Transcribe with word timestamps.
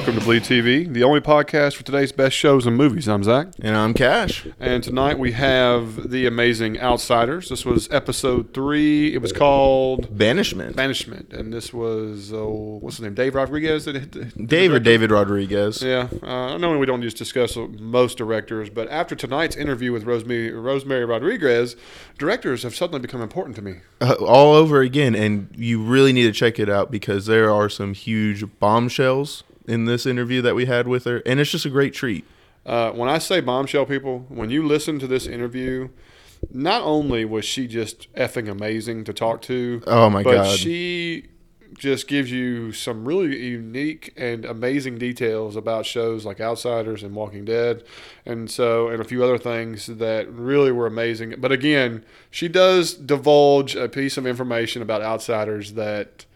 Welcome 0.00 0.18
to 0.18 0.24
Bleed 0.24 0.44
TV, 0.44 0.90
the 0.90 1.04
only 1.04 1.20
podcast 1.20 1.76
for 1.76 1.84
today's 1.84 2.10
best 2.10 2.34
shows 2.34 2.64
and 2.64 2.74
movies. 2.74 3.06
I'm 3.06 3.22
Zach. 3.22 3.48
And 3.60 3.76
I'm 3.76 3.92
Cash. 3.92 4.46
And 4.58 4.82
tonight 4.82 5.18
we 5.18 5.32
have 5.32 6.08
The 6.10 6.24
Amazing 6.24 6.80
Outsiders. 6.80 7.50
This 7.50 7.66
was 7.66 7.86
episode 7.92 8.54
three. 8.54 9.12
It 9.12 9.20
was 9.20 9.30
called 9.30 10.16
Banishment. 10.16 10.74
Banishment. 10.74 11.34
And 11.34 11.52
this 11.52 11.74
was, 11.74 12.32
oh, 12.32 12.78
what's 12.80 12.96
his 12.96 13.04
name? 13.04 13.12
Dave 13.12 13.34
Rodriguez? 13.34 13.84
that 13.84 13.94
hit 13.94 14.12
the- 14.12 14.20
the 14.34 14.46
Dave 14.46 14.72
or? 14.72 14.78
David 14.78 15.10
Rodriguez. 15.10 15.82
Yeah, 15.82 16.08
uh, 16.22 16.54
I 16.54 16.56
know 16.56 16.78
we 16.78 16.86
don't 16.86 17.02
just 17.02 17.18
discuss 17.18 17.54
most 17.78 18.16
directors, 18.16 18.70
but 18.70 18.88
after 18.88 19.14
tonight's 19.14 19.54
interview 19.54 19.92
with 19.92 20.04
Rosemary, 20.04 20.50
Rosemary 20.50 21.04
Rodriguez, 21.04 21.76
directors 22.16 22.62
have 22.62 22.74
suddenly 22.74 23.00
become 23.00 23.20
important 23.20 23.54
to 23.56 23.62
me. 23.62 23.80
Uh, 24.00 24.14
all 24.14 24.54
over 24.54 24.80
again. 24.80 25.14
And 25.14 25.50
you 25.54 25.82
really 25.82 26.14
need 26.14 26.24
to 26.24 26.32
check 26.32 26.58
it 26.58 26.70
out 26.70 26.90
because 26.90 27.26
there 27.26 27.50
are 27.50 27.68
some 27.68 27.92
huge 27.92 28.44
bombshells 28.60 29.44
in 29.66 29.84
this 29.84 30.06
interview 30.06 30.42
that 30.42 30.54
we 30.54 30.66
had 30.66 30.88
with 30.88 31.04
her. 31.04 31.22
And 31.26 31.40
it's 31.40 31.50
just 31.50 31.66
a 31.66 31.70
great 31.70 31.94
treat. 31.94 32.24
Uh, 32.66 32.90
when 32.92 33.08
I 33.08 33.18
say 33.18 33.40
bombshell 33.40 33.86
people, 33.86 34.26
when 34.28 34.50
you 34.50 34.66
listen 34.66 34.98
to 34.98 35.06
this 35.06 35.26
interview, 35.26 35.88
not 36.52 36.82
only 36.82 37.24
was 37.24 37.44
she 37.44 37.66
just 37.66 38.12
effing 38.14 38.48
amazing 38.50 39.04
to 39.04 39.12
talk 39.12 39.42
to, 39.42 39.82
Oh, 39.86 40.10
my 40.10 40.22
but 40.22 40.34
God. 40.34 40.58
she 40.58 41.26
just 41.78 42.08
gives 42.08 42.30
you 42.30 42.72
some 42.72 43.06
really 43.06 43.38
unique 43.38 44.12
and 44.16 44.44
amazing 44.44 44.98
details 44.98 45.56
about 45.56 45.86
shows 45.86 46.26
like 46.26 46.40
Outsiders 46.40 47.02
and 47.02 47.14
Walking 47.14 47.44
Dead, 47.44 47.84
and 48.26 48.50
so 48.50 48.88
and 48.88 49.00
a 49.00 49.04
few 49.04 49.22
other 49.24 49.38
things 49.38 49.86
that 49.86 50.28
really 50.30 50.72
were 50.72 50.86
amazing. 50.86 51.36
But 51.38 51.52
again, 51.52 52.04
she 52.30 52.48
does 52.48 52.92
divulge 52.94 53.76
a 53.76 53.88
piece 53.88 54.16
of 54.16 54.26
information 54.26 54.82
about 54.82 55.00
Outsiders 55.00 55.74
that 55.74 56.26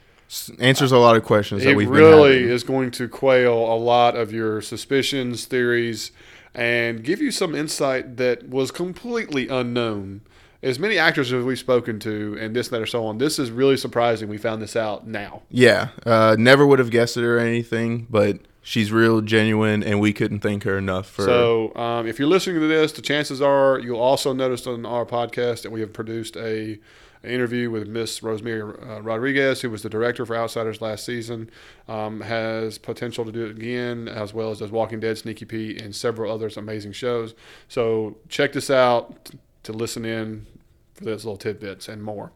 Answers 0.59 0.93
a 0.93 0.99
lot 0.99 1.17
of 1.17 1.25
questions 1.25 1.65
that 1.65 1.77
we've 1.77 1.89
really 1.89 2.45
is 2.45 2.65
going 2.65 2.91
to 2.93 3.09
quail 3.09 3.55
a 3.55 3.77
lot 3.77 4.17
of 4.17 4.33
your 4.33 4.61
suspicions, 4.61 5.45
theories, 5.45 6.11
and 6.55 7.03
give 7.03 7.21
you 7.21 7.31
some 7.31 7.55
insight 7.55 8.17
that 8.17 8.49
was 8.49 8.71
completely 8.71 9.49
unknown. 9.49 10.23
As 10.63 10.79
many 10.79 10.97
actors 10.97 11.31
as 11.33 11.45
we've 11.45 11.59
spoken 11.59 11.99
to, 12.01 12.39
and 12.41 12.57
this, 12.57 12.69
that, 12.69 12.81
or 12.81 12.87
so 12.87 13.05
on, 13.07 13.19
this 13.19 13.39
is 13.39 13.51
really 13.51 13.77
surprising. 13.77 14.29
We 14.29 14.39
found 14.39 14.63
this 14.63 14.77
out 14.77 15.07
now. 15.07 15.43
Yeah. 15.51 15.89
Uh, 16.07 16.37
never 16.39 16.67
would 16.67 16.79
have 16.79 16.91
guessed 16.91 17.19
it 17.19 17.25
or 17.25 17.39
anything, 17.39 18.07
but 18.09 18.39
she's 18.63 18.91
real 18.91 19.21
genuine, 19.21 19.83
and 19.83 20.01
we 20.01 20.13
couldn't 20.13 20.41
thank 20.41 20.65
her 20.65 20.79
enough 20.79 21.07
for. 21.07 21.23
So, 21.23 21.75
um, 21.77 22.07
if 22.07 22.19
you're 22.19 22.29
listening 22.29 22.61
to 22.61 22.67
this, 22.67 22.93
the 22.93 23.03
chances 23.03 23.43
are 23.43 23.79
you'll 23.79 24.01
also 24.01 24.33
notice 24.33 24.67
on 24.67 24.87
our 24.87 25.05
podcast 25.05 25.63
that 25.63 25.71
we 25.71 25.81
have 25.81 25.93
produced 25.93 26.37
a 26.37 26.79
an 27.25 27.31
interview 27.31 27.71
with 27.71 27.89
Miss 27.89 28.23
Rosemary 28.23 28.61
uh, 28.61 29.01
Rodriguez, 29.01 29.63
who 29.63 29.71
was 29.71 29.83
the 29.83 29.89
director 29.89 30.27
for 30.27 30.37
Outsiders 30.37 30.81
last 30.81 31.05
season, 31.05 31.51
um, 31.89 32.21
has 32.21 32.79
potential 32.79 33.25
to 33.25 33.33
do 33.33 33.47
it 33.47 33.53
again, 33.53 34.09
as 34.09 34.35
well 34.35 34.51
as 34.51 34.59
does 34.59 34.71
Walking 34.71 35.01
Dead, 35.01 35.17
Sneaky 35.17 35.45
Pete, 35.45 35.81
and 35.81 35.95
several 35.97 36.31
others 36.31 36.57
amazing 36.57 36.93
shows. 36.93 37.35
So 37.69 38.17
check 38.29 38.53
this 38.53 38.71
out 38.71 39.25
t- 39.25 39.39
to 39.65 39.73
listen 39.73 40.05
in 40.05 40.47
for 40.95 41.05
those 41.05 41.25
little 41.25 41.39
tidbits 41.39 41.89
and 41.89 42.03
more. 42.03 42.33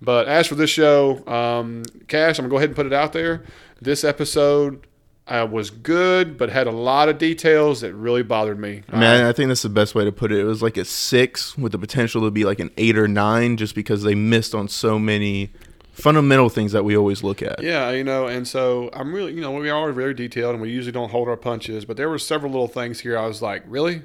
But 0.00 0.28
as 0.28 0.46
for 0.46 0.54
this 0.54 0.70
show, 0.70 1.26
um, 1.26 1.84
Cash, 2.06 2.38
I'm 2.38 2.44
gonna 2.44 2.50
go 2.50 2.56
ahead 2.58 2.68
and 2.70 2.76
put 2.76 2.86
it 2.86 2.92
out 2.92 3.12
there. 3.12 3.42
This 3.80 4.04
episode 4.04 4.86
uh, 5.28 5.46
was 5.50 5.70
good, 5.70 6.38
but 6.38 6.50
had 6.50 6.66
a 6.66 6.70
lot 6.72 7.08
of 7.08 7.18
details 7.18 7.80
that 7.80 7.92
really 7.94 8.22
bothered 8.22 8.58
me. 8.58 8.82
I 8.90 8.94
mean, 8.94 9.02
I 9.04 9.28
I 9.30 9.32
think 9.32 9.48
that's 9.48 9.62
the 9.62 9.68
best 9.68 9.94
way 9.94 10.04
to 10.04 10.12
put 10.12 10.30
it. 10.32 10.38
It 10.38 10.44
was 10.44 10.62
like 10.62 10.76
a 10.76 10.84
six 10.84 11.58
with 11.58 11.72
the 11.72 11.78
potential 11.78 12.22
to 12.22 12.30
be 12.30 12.44
like 12.44 12.60
an 12.60 12.70
eight 12.76 12.96
or 12.96 13.08
nine 13.08 13.56
just 13.56 13.74
because 13.74 14.02
they 14.04 14.14
missed 14.14 14.54
on 14.54 14.68
so 14.68 14.98
many 14.98 15.50
fundamental 15.92 16.48
things 16.50 16.72
that 16.72 16.84
we 16.84 16.96
always 16.96 17.24
look 17.24 17.42
at. 17.42 17.62
Yeah, 17.62 17.90
you 17.90 18.04
know, 18.04 18.26
and 18.26 18.46
so 18.46 18.90
I'm 18.92 19.12
really, 19.14 19.32
you 19.32 19.40
know, 19.40 19.50
we 19.52 19.70
are 19.70 19.90
very 19.92 20.14
detailed, 20.14 20.52
and 20.54 20.62
we 20.62 20.70
usually 20.70 20.92
don't 20.92 21.10
hold 21.10 21.26
our 21.28 21.36
punches. 21.38 21.84
But 21.84 21.96
there 21.96 22.08
were 22.08 22.18
several 22.18 22.52
little 22.52 22.68
things 22.68 23.00
here. 23.00 23.18
I 23.18 23.26
was 23.26 23.40
like, 23.42 23.64
really, 23.66 24.02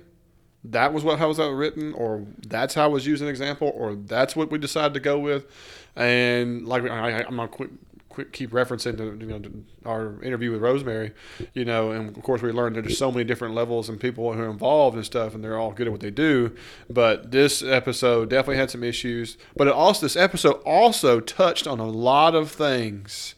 that 0.64 0.94
was 0.94 1.04
what 1.04 1.20
how 1.20 1.28
was 1.28 1.38
that 1.38 1.52
written, 1.54 1.94
or 1.94 2.26
that's 2.48 2.74
how 2.74 2.86
I 2.86 2.88
was 2.88 3.06
using 3.06 3.28
an 3.28 3.32
example, 3.32 3.72
or 3.76 3.94
that's 3.96 4.36
what 4.36 4.50
we 4.52 4.58
decided 4.58 4.94
to 4.96 5.00
go 5.00 5.20
with. 5.20 5.46
And 5.96 6.66
like 6.66 6.84
I, 6.86 7.20
I- 7.22 7.26
I'm 7.28 7.36
gonna 7.36 7.50
keep 8.32 8.52
referencing 8.52 8.98
to 8.98 9.18
you 9.20 9.32
know 9.32 9.40
to 9.40 9.64
our 9.86 10.22
interview 10.24 10.52
with 10.52 10.62
Rosemary, 10.62 11.14
you 11.54 11.66
know, 11.66 11.92
and 11.92 12.16
of 12.16 12.24
course 12.24 12.42
we 12.42 12.52
learned 12.52 12.76
there's 12.76 12.98
so 12.98 13.12
many 13.12 13.24
different 13.24 13.56
levels 13.56 13.90
and 13.90 14.00
people 14.00 14.34
who 14.34 14.42
are 14.42 14.50
involved 14.50 14.96
and 14.96 15.06
stuff, 15.06 15.34
and 15.36 15.44
they're 15.44 15.58
all 15.58 15.72
good 15.72 15.88
at 15.88 15.92
what 15.92 16.02
they 16.02 16.12
do. 16.12 16.56
But 16.90 17.32
this 17.32 17.62
episode 17.62 18.30
definitely 18.30 18.58
had 18.58 18.72
some 18.72 18.84
issues. 18.84 19.38
But 19.56 19.68
it 19.68 19.74
also 19.74 20.06
this 20.06 20.16
episode 20.16 20.62
also 20.66 21.20
touched 21.20 21.68
on 21.68 21.80
a 21.80 21.88
lot 21.88 22.36
of 22.36 22.52
things 22.52 23.36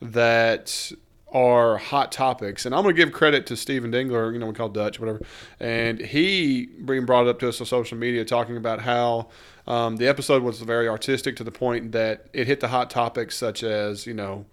that 0.00 0.92
are 1.32 1.78
hot 1.78 2.12
topics. 2.12 2.66
And 2.66 2.74
I'm 2.74 2.82
going 2.82 2.94
to 2.94 3.04
give 3.04 3.12
credit 3.12 3.46
to 3.46 3.56
Stephen 3.56 3.90
Dingler, 3.90 4.32
you 4.32 4.38
know, 4.38 4.46
we 4.46 4.52
call 4.52 4.68
Dutch, 4.68 5.00
whatever. 5.00 5.22
And 5.58 5.98
he 5.98 6.66
brought 6.66 7.26
it 7.26 7.30
up 7.30 7.38
to 7.40 7.48
us 7.48 7.60
on 7.60 7.66
social 7.66 7.96
media 7.96 8.24
talking 8.24 8.56
about 8.56 8.80
how 8.80 9.28
um, 9.66 9.96
the 9.96 10.08
episode 10.08 10.42
was 10.42 10.60
very 10.60 10.88
artistic 10.88 11.36
to 11.36 11.44
the 11.44 11.52
point 11.52 11.92
that 11.92 12.26
it 12.32 12.46
hit 12.46 12.60
the 12.60 12.68
hot 12.68 12.90
topics 12.90 13.36
such 13.36 13.62
as, 13.62 14.06
you 14.06 14.14
know, 14.14 14.46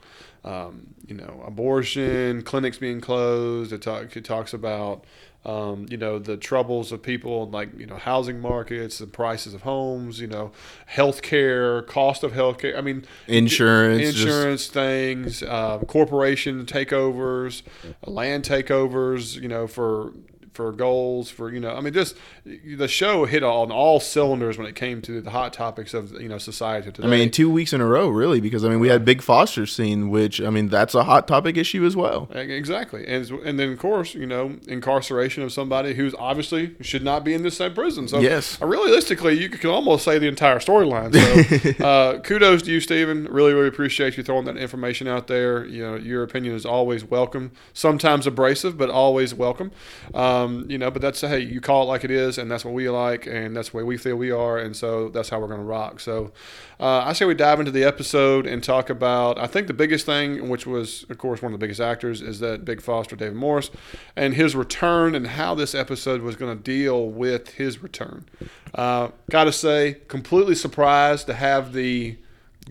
um, 0.43 0.87
you 1.05 1.15
know, 1.15 1.43
abortion, 1.45 2.43
clinics 2.43 2.77
being 2.77 3.01
closed. 3.01 3.73
It, 3.73 3.81
talk, 3.81 4.15
it 4.15 4.23
talks 4.23 4.53
about, 4.53 5.03
um, 5.45 5.85
you 5.89 5.97
know, 5.97 6.19
the 6.19 6.37
troubles 6.37 6.91
of 6.91 7.01
people 7.01 7.49
like, 7.49 7.77
you 7.77 7.85
know, 7.85 7.97
housing 7.97 8.39
markets, 8.39 8.99
the 8.99 9.07
prices 9.07 9.53
of 9.53 9.63
homes, 9.63 10.19
you 10.21 10.27
know, 10.27 10.51
healthcare, 10.93 11.85
cost 11.87 12.23
of 12.23 12.33
healthcare. 12.33 12.77
I 12.77 12.81
mean, 12.81 13.05
Insurance, 13.27 14.01
just- 14.01 14.17
insurance 14.21 14.67
things, 14.67 15.43
uh, 15.43 15.79
corporation 15.79 16.65
takeovers, 16.65 17.63
land 18.05 18.43
takeovers, 18.43 19.35
you 19.41 19.47
know, 19.47 19.65
for 19.67 20.13
for 20.53 20.71
goals, 20.71 21.29
for 21.29 21.51
you 21.51 21.59
know, 21.59 21.75
I 21.75 21.81
mean, 21.81 21.93
just 21.93 22.15
the 22.45 22.87
show 22.87 23.25
hit 23.25 23.43
on 23.43 23.71
all 23.71 23.99
cylinders 23.99 24.57
when 24.57 24.67
it 24.67 24.75
came 24.75 25.01
to 25.03 25.21
the 25.21 25.31
hot 25.31 25.53
topics 25.53 25.93
of 25.93 26.11
you 26.21 26.29
know 26.29 26.37
society 26.37 26.91
today. 26.91 27.07
I 27.07 27.11
mean, 27.11 27.31
two 27.31 27.49
weeks 27.49 27.73
in 27.73 27.81
a 27.81 27.85
row, 27.85 28.09
really, 28.09 28.41
because 28.41 28.63
I 28.65 28.69
mean, 28.69 28.79
we 28.79 28.89
had 28.89 29.05
Big 29.05 29.21
Foster 29.21 29.65
scene, 29.65 30.09
which 30.09 30.41
I 30.41 30.49
mean, 30.49 30.67
that's 30.69 30.95
a 30.95 31.03
hot 31.03 31.27
topic 31.27 31.57
issue 31.57 31.85
as 31.85 31.95
well. 31.95 32.29
Exactly, 32.33 33.05
and 33.07 33.29
and 33.31 33.59
then 33.59 33.71
of 33.73 33.79
course 33.79 34.13
you 34.13 34.25
know 34.25 34.57
incarceration 34.67 35.43
of 35.43 35.51
somebody 35.51 35.93
who's 35.93 36.15
obviously 36.17 36.75
should 36.81 37.03
not 37.03 37.23
be 37.23 37.33
in 37.33 37.43
this 37.43 37.57
same 37.57 37.73
prison. 37.73 38.07
So 38.07 38.19
Yes. 38.19 38.61
uh, 38.61 38.65
realistically, 38.65 39.39
you 39.39 39.49
could 39.49 39.69
almost 39.69 40.03
say 40.05 40.19
the 40.19 40.27
entire 40.27 40.59
storyline. 40.59 41.13
So 41.13 41.83
uh, 41.85 42.19
kudos 42.19 42.63
to 42.63 42.71
you, 42.71 42.79
Stephen. 42.79 43.25
Really, 43.25 43.53
really 43.53 43.67
appreciate 43.67 44.17
you 44.17 44.23
throwing 44.23 44.45
that 44.45 44.57
information 44.57 45.07
out 45.07 45.27
there. 45.27 45.65
You 45.65 45.83
know, 45.83 45.95
your 45.95 46.23
opinion 46.23 46.55
is 46.55 46.65
always 46.65 47.03
welcome. 47.03 47.51
Sometimes 47.73 48.25
abrasive, 48.27 48.77
but 48.77 48.89
always 48.89 49.33
welcome. 49.33 49.71
Um, 50.13 50.48
you 50.67 50.77
know, 50.77 50.91
but 50.91 51.01
that's 51.01 51.21
hey, 51.21 51.39
you 51.39 51.61
call 51.61 51.83
it 51.83 51.85
like 51.85 52.03
it 52.03 52.11
is, 52.11 52.37
and 52.37 52.49
that's 52.49 52.65
what 52.65 52.73
we 52.73 52.89
like, 52.89 53.25
and 53.27 53.55
that's 53.55 53.69
the 53.69 53.77
way 53.77 53.83
we 53.83 53.97
feel 53.97 54.15
we 54.15 54.31
are, 54.31 54.57
and 54.57 54.75
so 54.75 55.09
that's 55.09 55.29
how 55.29 55.39
we're 55.39 55.47
going 55.47 55.59
to 55.59 55.65
rock. 55.65 55.99
So 55.99 56.31
uh, 56.79 57.03
I 57.05 57.13
say 57.13 57.25
we 57.25 57.33
dive 57.33 57.59
into 57.59 57.71
the 57.71 57.83
episode 57.83 58.45
and 58.45 58.63
talk 58.63 58.89
about. 58.89 59.39
I 59.39 59.47
think 59.47 59.67
the 59.67 59.73
biggest 59.73 60.05
thing, 60.05 60.49
which 60.49 60.65
was 60.65 61.05
of 61.09 61.17
course 61.17 61.41
one 61.41 61.53
of 61.53 61.59
the 61.59 61.63
biggest 61.63 61.81
actors, 61.81 62.21
is 62.21 62.39
that 62.39 62.65
Big 62.65 62.81
Foster, 62.81 63.15
David 63.15 63.35
Morris, 63.35 63.71
and 64.15 64.33
his 64.33 64.55
return, 64.55 65.15
and 65.15 65.27
how 65.27 65.55
this 65.55 65.73
episode 65.75 66.21
was 66.21 66.35
going 66.35 66.55
to 66.57 66.63
deal 66.63 67.09
with 67.09 67.49
his 67.49 67.81
return. 67.81 68.25
Uh, 68.73 69.09
Got 69.29 69.45
to 69.45 69.51
say, 69.51 69.97
completely 70.07 70.55
surprised 70.55 71.27
to 71.27 71.33
have 71.33 71.73
the 71.73 72.17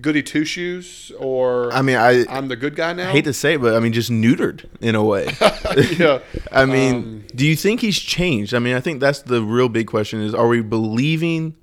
goody 0.00 0.22
two 0.22 0.44
shoes, 0.44 1.12
or 1.18 1.72
I 1.72 1.82
mean, 1.82 1.96
I, 1.96 2.24
I'm 2.28 2.48
the 2.48 2.56
good 2.56 2.76
guy 2.76 2.92
now. 2.92 3.08
I 3.08 3.12
hate 3.12 3.24
to 3.24 3.32
say 3.32 3.54
it, 3.54 3.60
but 3.60 3.74
I 3.74 3.80
mean, 3.80 3.92
just 3.92 4.10
neutered 4.10 4.64
in 4.80 4.94
a 4.94 5.02
way. 5.04 5.28
yeah. 5.98 6.20
I 6.52 6.64
mean, 6.64 6.94
Um, 6.94 7.24
do 7.34 7.46
you 7.46 7.56
think 7.56 7.80
he's 7.80 7.98
changed? 7.98 8.54
I 8.54 8.58
mean, 8.58 8.74
I 8.76 8.80
think 8.80 9.00
that's 9.00 9.22
the 9.22 9.42
real 9.42 9.68
big 9.68 9.86
question: 9.86 10.20
is 10.22 10.34
are 10.34 10.48
we 10.48 10.60
believing 10.62 11.54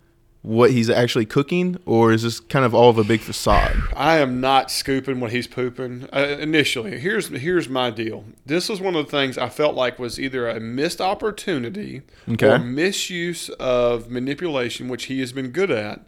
what 0.42 0.70
he's 0.70 0.92
actually 0.92 1.26
cooking, 1.26 1.76
or 1.88 2.12
is 2.14 2.22
this 2.22 2.40
kind 2.40 2.64
of 2.66 2.76
all 2.76 2.88
of 2.92 3.00
a 3.00 3.04
big 3.04 3.20
facade? 3.20 3.76
I 3.96 4.18
am 4.20 4.40
not 4.42 4.70
scooping 4.70 5.20
what 5.20 5.32
he's 5.32 5.48
pooping. 5.48 6.08
Uh, 6.14 6.38
initially, 6.40 7.00
here's 7.00 7.30
here's 7.30 7.68
my 7.68 7.90
deal. 7.90 8.26
This 8.46 8.70
was 8.70 8.80
one 8.80 8.96
of 8.96 9.06
the 9.06 9.12
things 9.12 9.40
I 9.40 9.50
felt 9.50 9.74
like 9.74 9.98
was 9.98 10.20
either 10.20 10.48
a 10.48 10.60
missed 10.60 11.02
opportunity 11.02 12.04
Okay. 12.30 12.48
or 12.48 12.60
misuse 12.60 13.50
of 13.60 14.12
manipulation, 14.12 14.88
which 14.88 15.06
he 15.06 15.20
has 15.22 15.32
been 15.32 15.50
good 15.50 15.72
at, 15.72 16.02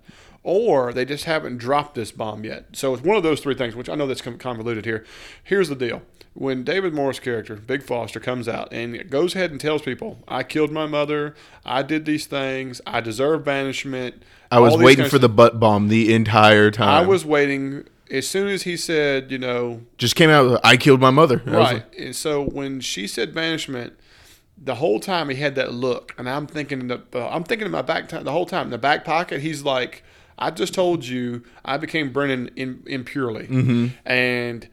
or 0.47 0.93
they 0.93 1.03
just 1.03 1.25
haven't 1.25 1.57
dropped 1.57 1.93
this 1.93 2.13
bomb 2.13 2.45
yet. 2.45 2.67
So 2.71 2.93
it's 2.93 3.03
one 3.03 3.17
of 3.17 3.23
those 3.23 3.41
three 3.41 3.53
things, 3.53 3.75
which 3.75 3.89
I 3.89 3.95
know 3.95 4.07
that's 4.07 4.21
convoluted 4.21 4.85
here. 4.85 5.03
Here's 5.43 5.67
the 5.67 5.75
deal. 5.75 6.03
When 6.35 6.63
David 6.63 6.93
Morris' 6.93 7.19
character, 7.19 7.57
Big 7.57 7.83
Foster, 7.83 8.21
comes 8.21 8.47
out 8.47 8.71
and 8.71 9.09
goes 9.09 9.35
ahead 9.35 9.51
and 9.51 9.59
tells 9.59 9.81
people, 9.81 10.23
I 10.25 10.43
killed 10.43 10.71
my 10.71 10.85
mother, 10.85 11.35
I 11.65 11.83
did 11.83 12.05
these 12.05 12.27
things, 12.27 12.79
I 12.87 13.01
deserve 13.01 13.43
banishment. 13.43 14.23
I 14.49 14.61
was 14.61 14.77
waiting 14.77 15.09
for 15.09 15.19
the 15.19 15.27
butt 15.27 15.59
bomb 15.59 15.89
the 15.89 16.13
entire 16.13 16.71
time. 16.71 16.87
I 16.87 17.05
was 17.05 17.25
waiting. 17.25 17.85
As 18.09 18.25
soon 18.25 18.47
as 18.47 18.63
he 18.63 18.77
said, 18.77 19.29
you 19.29 19.37
know, 19.37 19.81
just 19.97 20.15
came 20.15 20.29
out. 20.29 20.61
I 20.63 20.77
killed 20.77 21.01
my 21.01 21.11
mother. 21.11 21.41
Right. 21.45 21.73
like, 21.73 21.99
And 21.99 22.15
so 22.15 22.41
when 22.41 22.79
she 22.79 23.05
said 23.05 23.35
banishment, 23.35 23.99
the 24.57 24.75
whole 24.75 25.01
time 25.01 25.27
he 25.27 25.35
had 25.35 25.55
that 25.55 25.73
look, 25.73 26.15
and 26.17 26.29
I'm 26.29 26.47
thinking, 26.47 26.87
that, 26.87 27.13
uh, 27.13 27.27
I'm 27.27 27.43
thinking 27.43 27.65
in 27.65 27.71
my 27.73 27.81
back 27.81 28.07
time 28.07 28.23
the 28.23 28.31
whole 28.31 28.45
time 28.45 28.67
in 28.67 28.71
the 28.71 28.77
back 28.77 29.03
pocket. 29.03 29.41
He's 29.41 29.63
like, 29.63 30.03
I 30.37 30.51
just 30.51 30.73
told 30.73 31.05
you 31.05 31.43
I 31.65 31.77
became 31.77 32.11
Brennan 32.11 32.49
in, 32.55 32.83
impurely, 32.85 33.47
Mm-hmm. 33.47 33.87
and 34.05 34.67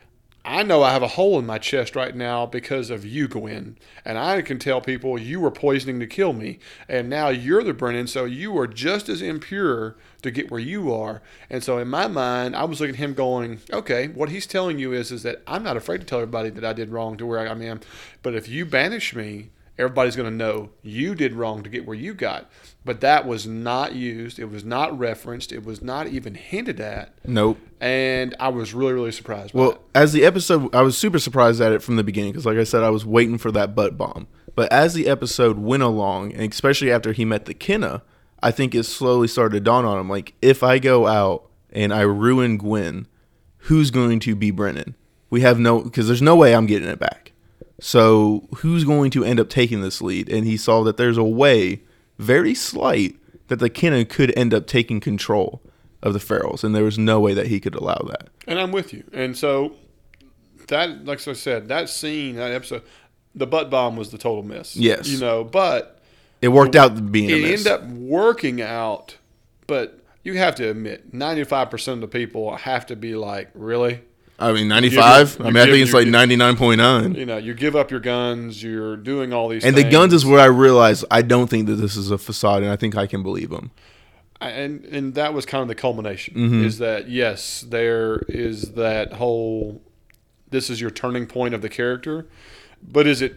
I 0.46 0.62
know 0.62 0.82
I 0.82 0.92
have 0.92 1.02
a 1.02 1.08
hole 1.08 1.38
in 1.38 1.46
my 1.46 1.56
chest 1.56 1.96
right 1.96 2.14
now 2.14 2.44
because 2.44 2.90
of 2.90 3.02
you, 3.06 3.28
Gwen. 3.28 3.78
And 4.04 4.18
I 4.18 4.42
can 4.42 4.58
tell 4.58 4.82
people 4.82 5.18
you 5.18 5.40
were 5.40 5.50
poisoning 5.50 6.00
to 6.00 6.06
kill 6.06 6.34
me. 6.34 6.58
And 6.86 7.08
now 7.08 7.30
you're 7.30 7.62
the 7.64 7.72
Brennan, 7.72 8.08
so 8.08 8.26
you 8.26 8.58
are 8.58 8.66
just 8.66 9.08
as 9.08 9.22
impure 9.22 9.96
to 10.20 10.30
get 10.30 10.50
where 10.50 10.60
you 10.60 10.92
are. 10.92 11.22
And 11.48 11.64
so 11.64 11.78
in 11.78 11.88
my 11.88 12.08
mind, 12.08 12.54
I 12.56 12.64
was 12.64 12.78
looking 12.78 12.96
at 12.96 12.98
him 12.98 13.14
going, 13.14 13.60
okay, 13.72 14.08
what 14.08 14.28
he's 14.28 14.46
telling 14.46 14.78
you 14.78 14.92
is, 14.92 15.10
is 15.10 15.22
that 15.22 15.40
I'm 15.46 15.62
not 15.62 15.78
afraid 15.78 16.02
to 16.02 16.06
tell 16.06 16.18
everybody 16.20 16.50
that 16.50 16.64
I 16.64 16.74
did 16.74 16.90
wrong 16.90 17.16
to 17.16 17.24
where 17.24 17.38
I 17.38 17.46
am. 17.50 17.80
But 18.22 18.34
if 18.34 18.46
you 18.46 18.66
banish 18.66 19.14
me, 19.14 19.48
everybody's 19.78 20.16
going 20.16 20.30
to 20.30 20.36
know 20.36 20.70
you 20.82 21.14
did 21.14 21.32
wrong 21.32 21.62
to 21.62 21.70
get 21.70 21.86
where 21.86 21.96
you 21.96 22.14
got. 22.14 22.50
But 22.84 23.00
that 23.00 23.26
was 23.26 23.46
not 23.46 23.94
used. 23.94 24.38
It 24.38 24.46
was 24.46 24.64
not 24.64 24.96
referenced. 24.98 25.52
It 25.52 25.64
was 25.64 25.82
not 25.82 26.06
even 26.08 26.34
hinted 26.34 26.80
at. 26.80 27.14
Nope. 27.26 27.58
And 27.80 28.34
I 28.38 28.48
was 28.48 28.74
really, 28.74 28.92
really 28.92 29.12
surprised. 29.12 29.54
Well, 29.54 29.72
by 29.72 29.76
it. 29.76 29.80
as 29.94 30.12
the 30.12 30.24
episode, 30.24 30.74
I 30.74 30.82
was 30.82 30.96
super 30.96 31.18
surprised 31.18 31.60
at 31.60 31.72
it 31.72 31.82
from 31.82 31.96
the 31.96 32.04
beginning 32.04 32.32
because, 32.32 32.46
like 32.46 32.58
I 32.58 32.64
said, 32.64 32.82
I 32.82 32.90
was 32.90 33.04
waiting 33.06 33.38
for 33.38 33.50
that 33.52 33.74
butt 33.74 33.96
bomb. 33.96 34.26
But 34.54 34.72
as 34.72 34.94
the 34.94 35.08
episode 35.08 35.58
went 35.58 35.82
along, 35.82 36.32
and 36.32 36.52
especially 36.52 36.92
after 36.92 37.12
he 37.12 37.24
met 37.24 37.46
the 37.46 37.54
Kenna, 37.54 38.02
I 38.40 38.50
think 38.50 38.74
it 38.74 38.84
slowly 38.84 39.26
started 39.26 39.56
to 39.56 39.60
dawn 39.60 39.84
on 39.84 39.98
him 39.98 40.08
like, 40.08 40.34
if 40.42 40.62
I 40.62 40.78
go 40.78 41.06
out 41.06 41.48
and 41.72 41.92
I 41.92 42.02
ruin 42.02 42.58
Gwen, 42.58 43.08
who's 43.56 43.90
going 43.90 44.20
to 44.20 44.36
be 44.36 44.50
Brennan? 44.50 44.94
We 45.30 45.40
have 45.40 45.58
no, 45.58 45.80
because 45.80 46.06
there's 46.06 46.22
no 46.22 46.36
way 46.36 46.54
I'm 46.54 46.66
getting 46.66 46.88
it 46.88 46.98
back. 46.98 47.23
So 47.80 48.48
who's 48.56 48.84
going 48.84 49.10
to 49.12 49.24
end 49.24 49.40
up 49.40 49.48
taking 49.48 49.80
this 49.80 50.00
lead? 50.00 50.28
And 50.28 50.46
he 50.46 50.56
saw 50.56 50.82
that 50.84 50.96
there's 50.96 51.18
a 51.18 51.24
way, 51.24 51.82
very 52.18 52.54
slight, 52.54 53.16
that 53.48 53.58
the 53.58 53.68
Kenna 53.68 54.04
could 54.04 54.32
end 54.36 54.54
up 54.54 54.66
taking 54.66 55.00
control 55.00 55.60
of 56.02 56.12
the 56.12 56.18
Ferals, 56.18 56.62
and 56.62 56.74
there 56.74 56.84
was 56.84 56.98
no 56.98 57.18
way 57.18 57.32
that 57.34 57.46
he 57.46 57.58
could 57.58 57.74
allow 57.74 57.98
that. 58.08 58.28
And 58.46 58.58
I'm 58.58 58.72
with 58.72 58.92
you. 58.92 59.04
And 59.12 59.36
so 59.36 59.74
that, 60.68 61.04
like 61.04 61.26
I 61.26 61.32
said, 61.32 61.68
that 61.68 61.88
scene, 61.88 62.36
that 62.36 62.52
episode, 62.52 62.82
the 63.34 63.46
butt 63.46 63.70
bomb 63.70 63.96
was 63.96 64.10
the 64.10 64.18
total 64.18 64.42
miss. 64.42 64.76
Yes. 64.76 65.08
You 65.08 65.18
know, 65.18 65.44
but 65.44 66.00
It 66.44 66.48
worked 66.48 66.76
out 66.76 67.10
being 67.10 67.30
a 67.30 67.36
it 67.36 67.44
ended 67.44 67.66
up 67.66 67.84
working 67.84 68.60
out. 68.60 69.16
But 69.66 69.98
you 70.22 70.36
have 70.36 70.54
to 70.56 70.68
admit, 70.68 71.10
95% 71.12 71.94
of 71.94 72.00
the 72.02 72.08
people 72.08 72.54
have 72.56 72.84
to 72.86 72.96
be 72.96 73.14
like, 73.14 73.50
really? 73.54 74.02
I 74.38 74.52
mean, 74.52 74.66
95. 74.68 75.36
you 75.38 75.44
I 75.44 75.48
mean, 75.50 75.56
I 75.58 75.64
think 75.66 75.76
it's 75.84 75.92
like 75.92 76.08
99.9. 76.08 77.16
You 77.16 77.24
know, 77.26 77.36
you 77.36 77.54
give 77.54 77.76
up 77.76 77.90
your 77.90 78.00
guns, 78.00 78.62
you're 78.62 78.96
doing 78.96 79.32
all 79.32 79.48
these 79.48 79.64
And 79.64 79.76
the 79.76 79.84
guns 79.84 80.12
is 80.12 80.26
where 80.26 80.40
I 80.40 80.46
realized 80.46 81.04
I 81.10 81.22
don't 81.22 81.48
think 81.48 81.66
that 81.66 81.76
this 81.76 81.96
is 81.96 82.10
a 82.10 82.18
facade, 82.18 82.62
and 82.62 82.70
I 82.72 82.76
think 82.76 82.96
I 82.96 83.06
can 83.06 83.22
believe 83.22 83.50
them. 83.50 83.70
and 84.40 84.84
and 84.86 85.14
that 85.14 85.32
was 85.32 85.46
kind 85.46 85.62
of 85.62 85.68
the 85.68 85.74
culmination 85.74 86.34
Mm-hmm. 86.34 86.64
is 86.64 86.78
that 86.78 87.08
yes 87.08 87.64
there 87.68 88.18
is 88.28 88.72
that 88.72 89.14
whole 89.14 89.80
this 90.50 90.68
is 90.68 90.80
your 90.80 90.90
turning 90.90 91.26
point 91.26 91.54
of 91.54 91.62
the 91.62 91.68
character 91.68 92.26
but 92.82 93.06
is 93.06 93.22
it 93.22 93.34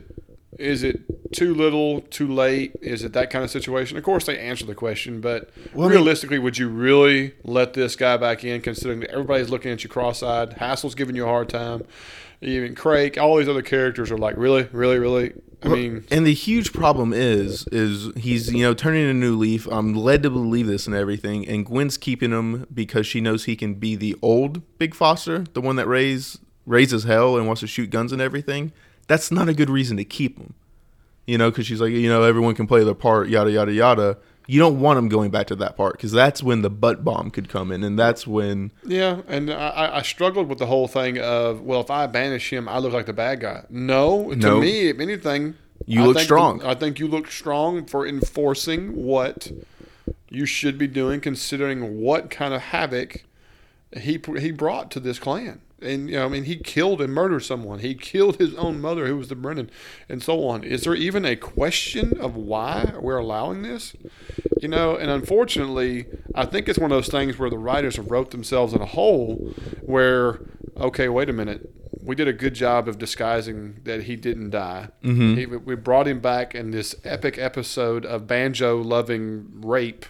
is 0.60 0.84
it 0.84 1.02
too 1.34 1.54
little 1.54 2.02
too 2.02 2.28
late? 2.28 2.76
Is 2.82 3.04
it 3.04 3.14
that 3.14 3.30
kind 3.30 3.44
of 3.44 3.52
situation? 3.52 3.98
Of 3.98 4.04
course 4.04 4.26
they 4.26 4.38
answer 4.38 4.66
the 4.66 4.76
question 4.76 5.22
but 5.22 5.50
Well, 5.74 5.88
I 5.88 5.90
mean- 5.90 5.98
realistically 5.98 6.40
would 6.40 6.58
you 6.58 6.70
really 6.70 7.34
let 7.44 7.74
this 7.74 7.96
guy 7.96 8.18
back 8.18 8.44
in 8.44 8.62
considering 8.62 9.02
that 9.02 9.12
everybody's 9.12 9.50
looking 9.50 9.72
at 9.72 9.84
you 9.84 9.90
cross-eyed 9.90 10.52
Hasil's 10.58 10.96
giving 10.96 11.16
you 11.16 11.24
a 11.26 11.28
hard 11.28 11.50
time 11.50 11.84
even 12.42 12.76
craig 12.76 13.18
all 13.18 13.38
these 13.38 13.50
other 13.50 13.62
characters 13.62 14.12
are 14.12 14.18
like 14.18 14.38
really? 14.38 14.68
Really? 14.72 15.00
Really? 15.00 15.34
I 15.64 15.70
mean 15.70 16.06
and 16.12 16.26
the 16.26 16.36
huge 16.36 16.72
problem 16.72 17.14
is, 17.14 17.68
is 17.72 18.14
he's 18.16 18.54
you 18.54 18.62
know 18.64 18.76
turning 18.76 19.10
a 19.10 19.14
new 19.14 19.36
leaf. 19.36 19.68
I'm 19.72 19.96
led 19.96 20.22
to 20.24 20.30
believe 20.30 20.68
this 20.68 20.86
and 20.86 20.96
everything, 20.96 21.48
and 21.48 21.66
Gwen's 21.66 21.98
keeping 21.98 22.30
him 22.30 22.68
because 22.72 23.08
she 23.08 23.22
knows 23.22 23.46
he 23.46 23.56
can 23.56 23.74
be 23.74 23.96
the 23.96 24.16
old 24.22 24.62
Big 24.78 24.94
Foster, 24.94 25.46
the 25.54 25.62
one 25.62 25.76
that 25.78 25.88
raise 25.88 26.38
raises 26.68 27.06
hell 27.06 27.38
and 27.38 27.48
wants 27.48 27.62
to 27.62 27.68
shoot 27.68 27.90
guns 27.90 28.12
and 28.12 28.22
everything. 28.22 28.72
That's 29.08 29.32
not 29.32 29.50
a 29.50 29.54
good 29.54 29.70
reason 29.70 29.98
to 29.98 30.06
keep 30.06 30.38
him. 30.38 30.54
You 31.26 31.38
know, 31.38 31.50
because 31.50 31.66
she's 31.66 31.82
like, 31.82 31.92
you 31.92 32.08
know, 32.08 32.24
everyone 32.24 32.56
can 32.56 32.68
play 32.68 32.84
their 32.84 32.94
part, 32.94 33.28
yada 33.30 33.52
yada 33.52 33.74
yada. 33.74 34.18
You 34.50 34.62
don't 34.62 34.80
want 34.80 34.98
him 34.98 35.10
going 35.10 35.30
back 35.30 35.48
to 35.48 35.56
that 35.58 35.76
part 35.76 35.94
because 35.98 36.14
that's 36.14 36.42
when 36.42 36.62
the 36.62 36.70
butt 36.70 37.04
bomb 37.04 37.32
could 37.32 37.50
come 37.50 37.70
in, 37.70 37.84
and 37.84 38.00
that's 38.00 38.26
when 38.26 38.72
Yeah, 38.86 39.22
and 39.28 39.52
I- 39.52 39.98
I, 39.98 40.02
struggled 40.04 40.48
with 40.48 40.58
the 40.58 40.68
whole 40.68 40.88
thing 40.88 41.20
of 41.20 41.60
well, 41.62 41.82
if 41.82 41.92
I 41.92 42.08
banish 42.08 42.54
him, 42.54 42.70
I 42.70 42.78
look 42.80 42.94
like 42.94 43.08
the 43.08 43.14
bad 43.14 43.42
guy. 43.42 43.66
No, 43.70 44.30
to 44.30 44.36
No. 44.38 44.62
me, 44.62 44.88
if 44.88 45.02
anything, 45.02 45.56
You 45.86 46.04
I 46.04 46.06
look 46.06 46.20
strong. 46.20 46.64
I 46.64 46.76
think 46.76 46.98
you 46.98 47.08
look 47.10 47.30
strong 47.30 47.86
for 47.86 48.08
enforcing 48.08 48.96
what 48.96 49.52
you 50.30 50.46
should 50.46 50.78
be 50.78 50.88
doing, 50.88 51.20
considering 51.20 52.00
what 52.00 52.30
kind 52.30 52.54
of 52.54 52.62
havoc 52.62 53.26
he 53.98 54.18
he 54.40 54.52
brought 54.52 54.92
to 54.92 55.02
this 55.02 55.20
clan. 55.20 55.60
And 55.82 56.10
you 56.10 56.16
know, 56.16 56.26
I 56.26 56.30
mean, 56.30 56.46
he 56.46 56.56
killed 56.56 57.02
and 57.02 57.14
murdered 57.14 57.42
someone. 57.42 57.80
He 57.80 57.94
killed 57.94 58.38
his 58.38 58.56
own 58.56 58.82
mother, 58.82 59.08
who 59.08 59.18
was 59.18 59.28
the 59.28 59.36
Brennan, 59.36 59.70
and 60.10 60.24
so 60.24 60.48
on. 60.48 60.64
Is 60.64 60.84
there 60.84 60.96
even 60.96 61.24
a 61.24 61.36
question 61.36 62.20
of 62.20 62.36
why 62.36 62.94
we're 63.00 63.18
allowing 63.18 63.62
this? 63.62 63.96
You 64.62 64.68
know, 64.68 64.96
and 64.96 65.10
unfortunately, 65.12 66.06
I 66.36 66.46
think 66.46 66.68
it's 66.68 66.80
one 66.80 66.92
of 66.92 66.98
those 66.98 67.10
things 67.10 67.38
where 67.38 67.50
the 67.50 67.58
writers 67.58 67.96
have 67.98 68.10
wrote 68.10 68.32
themselves 68.32 68.74
in 68.74 68.82
a 68.82 68.86
hole 68.86 69.54
where, 69.82 70.40
okay, 70.78 71.10
wait 71.10 71.30
a 71.30 71.34
minute, 71.34 71.70
we 72.02 72.16
did 72.16 72.28
a 72.28 72.34
good 72.34 72.54
job 72.54 72.88
of 72.88 72.98
disguising 72.98 73.82
that 73.84 74.04
he 74.04 74.16
didn't 74.16 74.52
die. 74.52 74.90
Mm-hmm. 75.04 75.36
He, 75.36 75.46
we 75.46 75.76
brought 75.76 76.08
him 76.08 76.20
back 76.22 76.56
in 76.56 76.72
this 76.72 76.96
epic 77.04 77.38
episode 77.38 78.06
of 78.06 78.26
banjo 78.28 78.82
loving 78.82 79.48
rape 79.62 80.06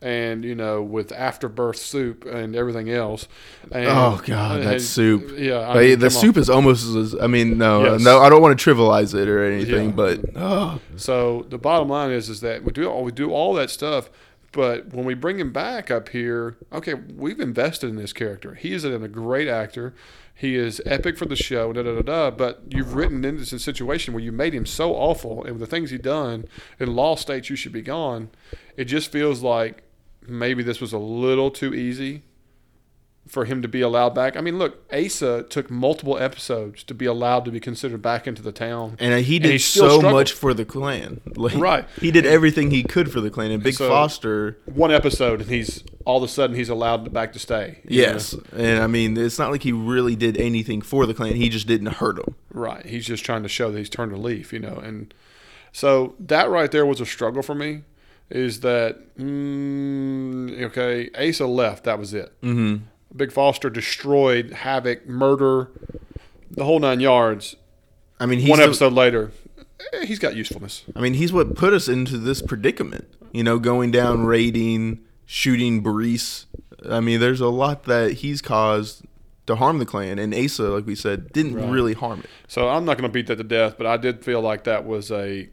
and, 0.00 0.44
you 0.44 0.54
know, 0.54 0.80
with 0.82 1.10
afterbirth 1.12 1.76
soup 1.76 2.24
and 2.24 2.54
everything 2.54 2.88
else. 2.90 3.26
And, 3.70 3.86
Oh 3.86 4.20
god, 4.24 4.60
that 4.62 4.74
and- 4.74 4.82
soup. 4.82 5.32
Yeah. 5.36 5.68
I 5.68 5.74
mean, 5.78 5.98
the 5.98 6.08
come 6.08 6.16
on. 6.16 6.20
soup 6.22 6.36
is 6.36 6.48
almost 6.48 6.94
as 6.94 7.16
I 7.20 7.26
mean, 7.26 7.58
no, 7.58 7.84
Yes. 7.94 8.02
no, 8.02 8.20
I 8.20 8.28
don't 8.28 8.40
want 8.40 8.58
to 8.58 8.70
trivialize 8.74 9.14
it 9.14 9.28
or 9.28 9.42
anything, 9.44 9.88
Yeah. 9.90 9.94
but 9.96 10.20
oh, 10.36 10.80
So 10.96 11.46
the 11.50 11.58
bottom 11.58 11.88
line 11.88 12.12
is 12.12 12.28
is 12.30 12.40
that 12.42 12.62
we 12.64 12.72
do 12.72 12.86
all 12.88 13.02
we 13.02 13.12
do 13.12 13.30
all 13.32 13.54
that 13.54 13.70
stuff, 13.70 13.91
but 14.52 14.92
when 14.92 15.06
we 15.06 15.14
bring 15.14 15.38
him 15.38 15.50
back 15.50 15.90
up 15.90 16.10
here, 16.10 16.56
okay, 16.72 16.94
we've 16.94 17.40
invested 17.40 17.88
in 17.88 17.96
this 17.96 18.12
character. 18.12 18.54
He 18.54 18.74
is 18.74 18.84
a 18.84 19.08
great 19.08 19.48
actor. 19.48 19.94
He 20.34 20.56
is 20.56 20.80
epic 20.84 21.16
for 21.16 21.24
the 21.24 21.36
show, 21.36 21.72
da 21.72 21.82
da 21.82 21.94
da 21.94 22.02
da. 22.02 22.30
But 22.30 22.62
you've 22.68 22.94
written 22.94 23.24
into 23.24 23.44
this 23.44 23.62
situation 23.62 24.12
where 24.12 24.22
you 24.22 24.32
made 24.32 24.54
him 24.54 24.66
so 24.66 24.94
awful, 24.94 25.44
and 25.44 25.52
with 25.52 25.60
the 25.60 25.66
things 25.66 25.90
he 25.90 25.98
done 25.98 26.46
in 26.78 26.94
law 26.94 27.16
states, 27.16 27.48
you 27.48 27.56
should 27.56 27.72
be 27.72 27.82
gone. 27.82 28.30
It 28.76 28.84
just 28.84 29.10
feels 29.10 29.42
like 29.42 29.84
maybe 30.26 30.62
this 30.62 30.80
was 30.80 30.92
a 30.92 30.98
little 30.98 31.50
too 31.50 31.74
easy 31.74 32.22
for 33.28 33.44
him 33.44 33.62
to 33.62 33.68
be 33.68 33.80
allowed 33.80 34.14
back. 34.14 34.36
I 34.36 34.40
mean, 34.40 34.58
look, 34.58 34.82
Asa 34.92 35.44
took 35.48 35.70
multiple 35.70 36.18
episodes 36.18 36.82
to 36.84 36.92
be 36.94 37.06
allowed 37.06 37.44
to 37.44 37.50
be 37.52 37.60
considered 37.60 38.02
back 38.02 38.26
into 38.26 38.42
the 38.42 38.50
town. 38.52 38.96
and 38.98 39.14
uh, 39.14 39.18
he 39.18 39.36
And 39.36 39.44
did 39.44 39.52
he 39.52 39.58
so 39.58 39.88
struggled. 40.00 40.12
much 40.12 40.32
for 40.32 40.52
the 40.52 40.64
clan. 40.64 41.20
Like, 41.36 41.54
Right. 41.56 41.86
He 42.00 42.10
did 42.10 42.26
everything 42.26 42.70
he 42.72 42.82
could 42.82 43.10
for 43.12 43.20
the 43.20 43.30
clan, 43.30 43.50
and 43.52 43.62
Big 43.62 43.74
So- 43.74 43.88
Foster, 43.88 44.58
one 44.66 44.90
episode 44.90 45.40
and 45.40 45.48
he's 45.50 45.82
all 46.04 46.16
of 46.18 46.24
a 46.24 46.28
sudden 46.28 46.56
he's 46.56 46.68
allowed 46.68 47.12
back 47.12 47.32
to 47.34 47.38
stay. 47.38 47.78
yes, 47.88 48.34
and 48.56 48.82
I 48.82 48.88
mean, 48.88 49.16
it's 49.16 49.38
not 49.38 49.52
like 49.52 49.62
he 49.62 49.70
really 49.72 50.16
did 50.16 50.36
anything 50.36 50.82
for 50.82 51.06
the 51.06 51.14
clan. 51.14 51.36
He 51.36 51.48
just 51.48 51.68
didn't 51.68 51.86
hurt 51.94 52.18
him. 52.18 52.34
right. 52.52 52.84
He's 52.84 53.06
just 53.06 53.24
trying 53.24 53.44
to 53.44 53.48
show 53.48 53.70
that 53.70 53.78
he's 53.78 53.88
turned 53.88 54.10
a 54.12 54.16
leaf, 54.16 54.52
you 54.52 54.58
know. 54.58 54.74
And 54.84 55.14
so 55.70 56.16
that 56.18 56.50
right 56.50 56.70
there 56.72 56.84
was 56.84 57.00
a 57.00 57.06
struggle 57.06 57.42
for 57.42 57.54
me. 57.54 57.82
Is 58.30 58.60
that 58.60 59.16
mm, 59.16 60.62
okay? 60.64 61.10
Asa 61.16 61.46
left. 61.46 61.84
That 61.84 61.98
was 61.98 62.12
it. 62.14 62.32
Mm-hmm. 62.42 62.84
Big 63.14 63.32
Foster 63.32 63.68
destroyed, 63.70 64.52
havoc, 64.52 65.06
murder, 65.06 65.70
the 66.50 66.64
whole 66.64 66.78
nine 66.78 67.00
yards. 67.00 67.56
I 68.20 68.26
mean, 68.26 68.38
he's 68.40 68.48
one 68.50 68.58
the- 68.58 68.64
episode 68.66 68.92
later, 68.92 69.32
eh, 69.92 70.04
he's 70.06 70.18
got 70.18 70.34
usefulness. 70.36 70.84
I 70.96 71.00
mean, 71.00 71.14
he's 71.14 71.32
what 71.32 71.54
put 71.54 71.72
us 71.72 71.88
into 71.88 72.18
this 72.18 72.40
predicament. 72.42 73.06
You 73.32 73.42
know, 73.42 73.58
going 73.58 73.90
down, 73.90 74.24
raiding, 74.26 75.00
shooting 75.26 75.82
Brees. 75.82 76.44
I 76.88 77.00
mean, 77.00 77.20
there's 77.20 77.40
a 77.40 77.48
lot 77.48 77.84
that 77.84 78.12
he's 78.14 78.42
caused 78.42 79.04
to 79.46 79.56
harm 79.56 79.78
the 79.78 79.86
clan, 79.86 80.18
and 80.18 80.34
Asa, 80.34 80.64
like 80.64 80.86
we 80.86 80.94
said, 80.94 81.32
didn't 81.32 81.54
Right. 81.56 81.68
really 81.70 81.94
harm 81.94 82.20
it. 82.20 82.26
So 82.46 82.68
I'm 82.68 82.84
not 82.84 82.96
going 82.98 83.08
to 83.08 83.12
beat 83.12 83.26
that 83.28 83.36
to 83.36 83.44
death, 83.44 83.74
but 83.78 83.86
I 83.86 83.96
did 83.96 84.24
feel 84.24 84.40
like 84.40 84.64
that 84.64 84.84
was 84.86 85.10
a 85.10 85.48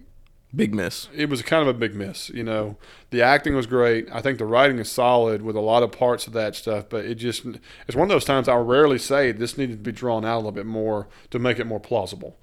Big 0.55 0.73
miss. 0.73 1.09
it 1.15 1.29
was 1.29 1.43
kind 1.43 1.61
of 1.61 1.67
a 1.67 1.77
big 1.77 1.93
miss. 1.93 2.29
You 2.29 2.43
know, 2.43 2.77
the 3.11 3.21
acting 3.21 3.55
was 3.55 3.67
great. 3.67 4.07
I 4.11 4.19
think 4.19 4.39
the 4.39 4.45
writing 4.45 4.79
is 4.79 4.91
solid 4.91 5.43
with 5.43 5.55
a 5.55 5.61
lot 5.61 5.83
of 5.83 5.91
parts 5.91 6.25
of 6.25 6.33
that 6.33 6.55
stuff, 6.55 6.85
but 6.89 7.05
it 7.05 7.15
just 7.15 7.45
it's 7.87 7.95
one 7.95 8.05
of 8.05 8.09
those 8.09 8.25
times 8.25 8.47
I 8.47 8.55
rarely 8.55 8.97
say 8.97 9.31
this 9.31 9.59
needed 9.59 9.77
to 9.77 9.83
be 9.83 9.91
drawn 9.91 10.25
out 10.25 10.37
a 10.37 10.37
little 10.37 10.51
bit 10.51 10.65
more 10.65 11.07
to 11.29 11.37
make 11.37 11.59
it 11.59 11.67
more 11.67 11.79
plausible. 11.79 12.35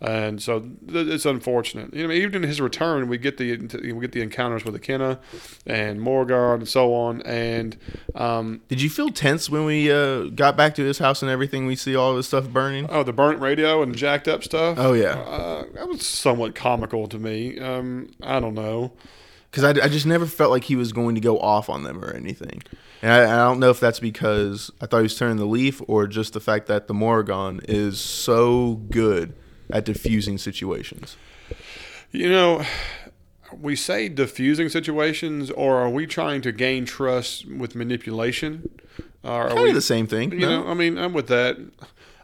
And 0.00 0.40
so 0.40 0.60
th- 0.60 1.08
it's 1.08 1.26
unfortunate. 1.26 1.92
You 1.92 2.06
know, 2.06 2.14
even 2.14 2.42
in 2.44 2.48
his 2.48 2.60
return, 2.60 3.08
we 3.08 3.18
get 3.18 3.36
the 3.36 3.56
we 3.56 4.00
get 4.00 4.12
the 4.12 4.22
encounters 4.22 4.64
with 4.64 4.74
Akenna 4.76 5.18
and 5.66 6.00
Morgard 6.00 6.60
and 6.60 6.68
so 6.68 6.94
on. 6.94 7.20
And 7.22 7.76
um, 8.14 8.60
Did 8.68 8.80
you 8.80 8.90
feel 8.90 9.08
tense 9.10 9.50
when 9.50 9.64
we 9.64 9.90
uh, 9.90 10.24
got 10.26 10.56
back 10.56 10.76
to 10.76 10.84
his 10.84 10.98
house 10.98 11.20
and 11.22 11.30
everything? 11.30 11.66
We 11.66 11.74
see 11.74 11.96
all 11.96 12.14
this 12.14 12.28
stuff 12.28 12.48
burning. 12.48 12.86
oh, 12.90 13.02
the 13.02 13.12
burnt 13.12 13.40
radio 13.40 13.82
and 13.82 13.94
jacked 13.96 14.28
up 14.28 14.44
stuff. 14.44 14.78
Oh, 14.78 14.92
yeah. 14.92 15.18
uh, 15.18 15.64
that 15.74 15.88
was 15.88 16.06
somewhat 16.06 16.54
comical 16.54 17.08
to 17.08 17.18
me. 17.18 17.58
Um, 17.58 18.10
I 18.22 18.38
don't 18.38 18.54
know. 18.54 18.92
because 19.50 19.64
I, 19.64 19.70
I 19.84 19.88
just 19.88 20.06
never 20.06 20.26
felt 20.26 20.52
like 20.52 20.64
he 20.64 20.76
was 20.76 20.92
going 20.92 21.16
to 21.16 21.20
go 21.20 21.40
off 21.40 21.68
on 21.68 21.82
them 21.82 22.04
or 22.04 22.12
anything. 22.12 22.62
And 23.02 23.10
I, 23.12 23.24
I 23.24 23.36
don't 23.48 23.58
know 23.58 23.70
if 23.70 23.80
that's 23.80 23.98
because 23.98 24.70
I 24.80 24.86
thought 24.86 24.98
he 24.98 25.02
was 25.04 25.18
turning 25.18 25.38
the 25.38 25.44
leaf 25.46 25.82
or 25.88 26.06
just 26.06 26.34
the 26.34 26.40
fact 26.40 26.66
that 26.68 26.86
the 26.86 26.94
Morrigan 26.94 27.60
is 27.68 27.98
so 28.00 28.74
good 28.90 29.34
at 29.70 29.84
diffusing 29.84 30.38
situations. 30.38 31.16
You 32.12 32.30
know, 32.30 32.64
we 33.60 33.76
say 33.76 34.08
diffusing 34.08 34.68
situations, 34.68 35.50
or 35.50 35.76
are 35.76 35.90
we 35.90 36.06
trying 36.06 36.42
to 36.42 36.52
gain 36.52 36.84
trust 36.84 37.46
with 37.46 37.74
manipulation? 37.74 38.70
Uh, 39.24 39.28
are 39.28 39.48
Kind 39.48 39.62
we 39.62 39.68
of 39.70 39.74
the 39.74 39.80
same 39.80 40.06
thing. 40.06 40.32
You 40.32 40.40
no? 40.40 40.62
know, 40.62 40.68
I 40.68 40.74
mean, 40.74 40.98
I'm 40.98 41.12
with 41.12 41.28
that. 41.28 41.56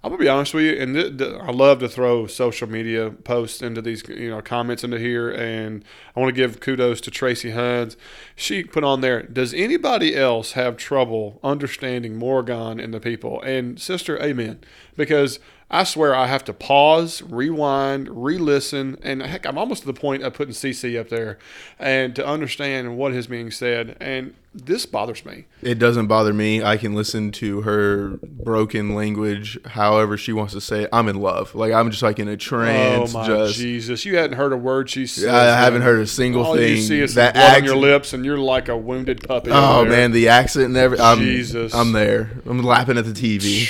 I'm 0.03 0.11
gonna 0.11 0.23
be 0.23 0.29
honest 0.29 0.53
with 0.53 0.65
you, 0.65 0.73
and 0.73 0.95
th- 0.95 1.17
th- 1.17 1.41
I 1.41 1.51
love 1.51 1.79
to 1.79 1.89
throw 1.89 2.27
social 2.27 2.69
media 2.69 3.11
posts 3.11 3.63
into 3.63 3.81
these, 3.81 4.07
you 4.07 4.29
know, 4.29 4.43
comments 4.43 4.85
into 4.85 4.99
here, 4.99 5.31
and 5.31 5.83
I 6.15 6.21
want 6.21 6.35
to 6.35 6.39
give 6.39 6.61
kudos 6.61 7.01
to 7.03 7.11
Tracy 7.11 7.53
Huns. 7.53 7.97
She 8.37 8.65
put 8.65 8.85
on 8.85 9.01
there, 9.01 9.23
"Does 9.23 9.55
anybody 9.55 10.15
else 10.15 10.53
have 10.53 10.77
trouble 10.77 11.41
understanding 11.43 12.17
Morgan 12.17 12.79
and 12.81 12.93
the 12.93 13.01
people?" 13.01 13.41
And 13.41 13.81
sister, 13.81 14.21
amen, 14.23 14.59
because 14.95 15.39
I 15.71 15.85
swear 15.85 16.15
I 16.15 16.27
have 16.27 16.45
to 16.45 16.53
pause, 16.53 17.23
rewind, 17.23 18.25
re-listen, 18.25 18.99
and 19.03 19.23
heck, 19.23 19.47
I'm 19.47 19.59
almost 19.59 19.81
to 19.83 19.87
the 19.87 19.99
point 19.99 20.23
of 20.23 20.35
putting 20.35 20.55
CC 20.55 20.99
up 21.01 21.09
there, 21.09 21.39
and 21.79 22.15
to 22.17 22.25
understand 22.27 22.97
what 22.97 23.13
is 23.13 23.27
being 23.27 23.51
said, 23.51 23.97
and 23.99 24.35
this 24.55 24.87
bothers 24.87 25.25
me. 25.25 25.47
It 25.63 25.81
doesn't 25.81 26.07
bother 26.07 26.33
me. 26.33 26.63
I 26.63 26.77
can 26.77 26.95
listen 26.95 27.33
to 27.33 27.63
her 27.63 28.19
broken 28.23 28.95
language, 28.95 29.59
however 29.65 30.17
she 30.17 30.33
wants 30.33 30.53
to 30.53 30.61
say 30.61 30.85
it. 30.85 30.91
I'm 30.93 31.09
in 31.09 31.17
love. 31.17 31.55
Like 31.57 31.73
I'm 31.73 31.91
just 31.91 32.03
like 32.03 32.19
in 32.21 32.29
a 32.29 32.37
trance. 32.37 33.13
oh 33.15 33.19
my 33.19 33.27
just 33.27 33.57
Jesus! 33.57 34.05
You 34.05 34.17
hadn't 34.17 34.37
heard 34.37 34.53
a 34.53 34.57
word 34.57 34.91
she 34.91 35.07
said. 35.07 35.35
I 35.35 35.59
haven't 35.61 35.83
heard 35.83 36.01
a 36.01 36.07
single 36.07 36.45
All 36.45 36.55
thing. 36.55 36.77
you 36.77 36.83
see 36.83 37.01
is 37.01 37.15
that 37.15 37.35
blood 37.35 37.57
on 37.57 37.65
your 37.65 37.75
accent- 37.75 37.81
lips, 37.81 38.13
and 38.13 38.25
you're 38.25 38.39
like 38.39 38.69
a 38.69 38.77
wounded 38.77 39.27
puppy. 39.27 39.51
Oh 39.51 39.85
man, 39.87 40.13
the 40.13 40.29
accent 40.29 40.67
and 40.67 40.77
everything. 40.77 41.05
I'm, 41.07 41.19
Jesus. 41.19 41.75
I'm 41.75 41.91
there. 41.93 42.31
I'm 42.47 42.63
lapping 42.63 42.97
at 42.99 43.07
the 43.07 43.13
TV. 43.13 43.69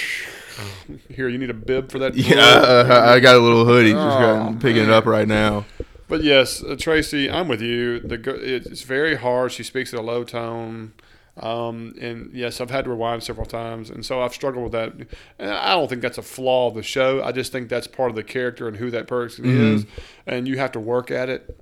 Here, 1.09 1.29
you 1.29 1.39
need 1.39 1.51
a 1.51 1.55
bib 1.55 1.91
for 1.91 1.99
that. 1.99 2.15
Yeah, 2.15 2.39
uh, 2.39 3.05
I 3.15 3.21
got 3.21 3.37
a 3.37 3.39
little 3.41 3.65
hoodie. 3.65 3.93
Just 3.93 4.19
got, 4.19 4.49
Oh, 4.53 4.57
picking 4.61 4.83
it 4.85 4.91
up 4.91 5.07
right 5.07 5.27
now. 5.29 5.65
But 6.09 6.23
yes, 6.23 6.63
uh, 6.63 6.77
Tracy, 6.79 7.31
I'm 7.31 7.49
with 7.49 7.61
you. 7.63 8.01
The 8.01 8.17
it's 8.43 8.83
very 8.83 9.17
hard. 9.17 9.53
She 9.53 9.63
speaks 9.63 9.93
at 9.95 10.01
a 10.01 10.03
low 10.03 10.23
tone. 10.25 10.93
Um, 11.37 11.95
and 12.01 12.31
yes, 12.33 12.61
I've 12.61 12.71
had 12.71 12.85
to 12.85 12.91
rewind 12.91 13.25
several 13.25 13.47
times, 13.47 13.91
and 13.91 14.07
so 14.07 14.23
I've 14.23 14.33
struggled 14.33 14.63
with 14.63 14.73
that. 14.73 14.93
And 15.41 15.51
I 15.51 15.73
don't 15.75 15.89
think 15.89 16.01
that's 16.01 16.19
a 16.19 16.23
flaw 16.23 16.69
of 16.69 16.75
the 16.75 16.83
show. 16.85 17.25
I 17.25 17.33
just 17.33 17.51
think 17.51 17.69
that's 17.69 17.89
part 17.89 18.11
of 18.11 18.15
the 18.17 18.23
character 18.23 18.69
and 18.69 18.77
who 18.77 18.91
that 18.93 19.09
person 19.09 19.45
Mm-hmm. 19.45 19.75
is, 19.77 19.87
and 20.27 20.47
you 20.47 20.59
have 20.59 20.71
to 20.73 20.81
work 20.81 21.11
at 21.11 21.29
it. 21.29 21.59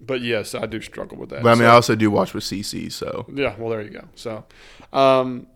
But 0.00 0.22
yes, 0.22 0.54
I 0.54 0.64
do 0.64 0.80
struggle 0.80 1.18
with 1.18 1.28
that. 1.28 1.42
But 1.42 1.50
I 1.50 1.52
mean, 1.56 1.58
So- 1.64 1.66
I 1.66 1.70
also 1.74 1.94
do 1.96 2.10
watch 2.10 2.32
with 2.32 2.44
CC, 2.44 2.90
so 2.90 3.26
Yeah, 3.30 3.54
well, 3.58 3.68
there 3.68 3.82
you 3.82 3.90
go. 3.90 4.04
So, 4.14 4.44
um, 4.94 5.46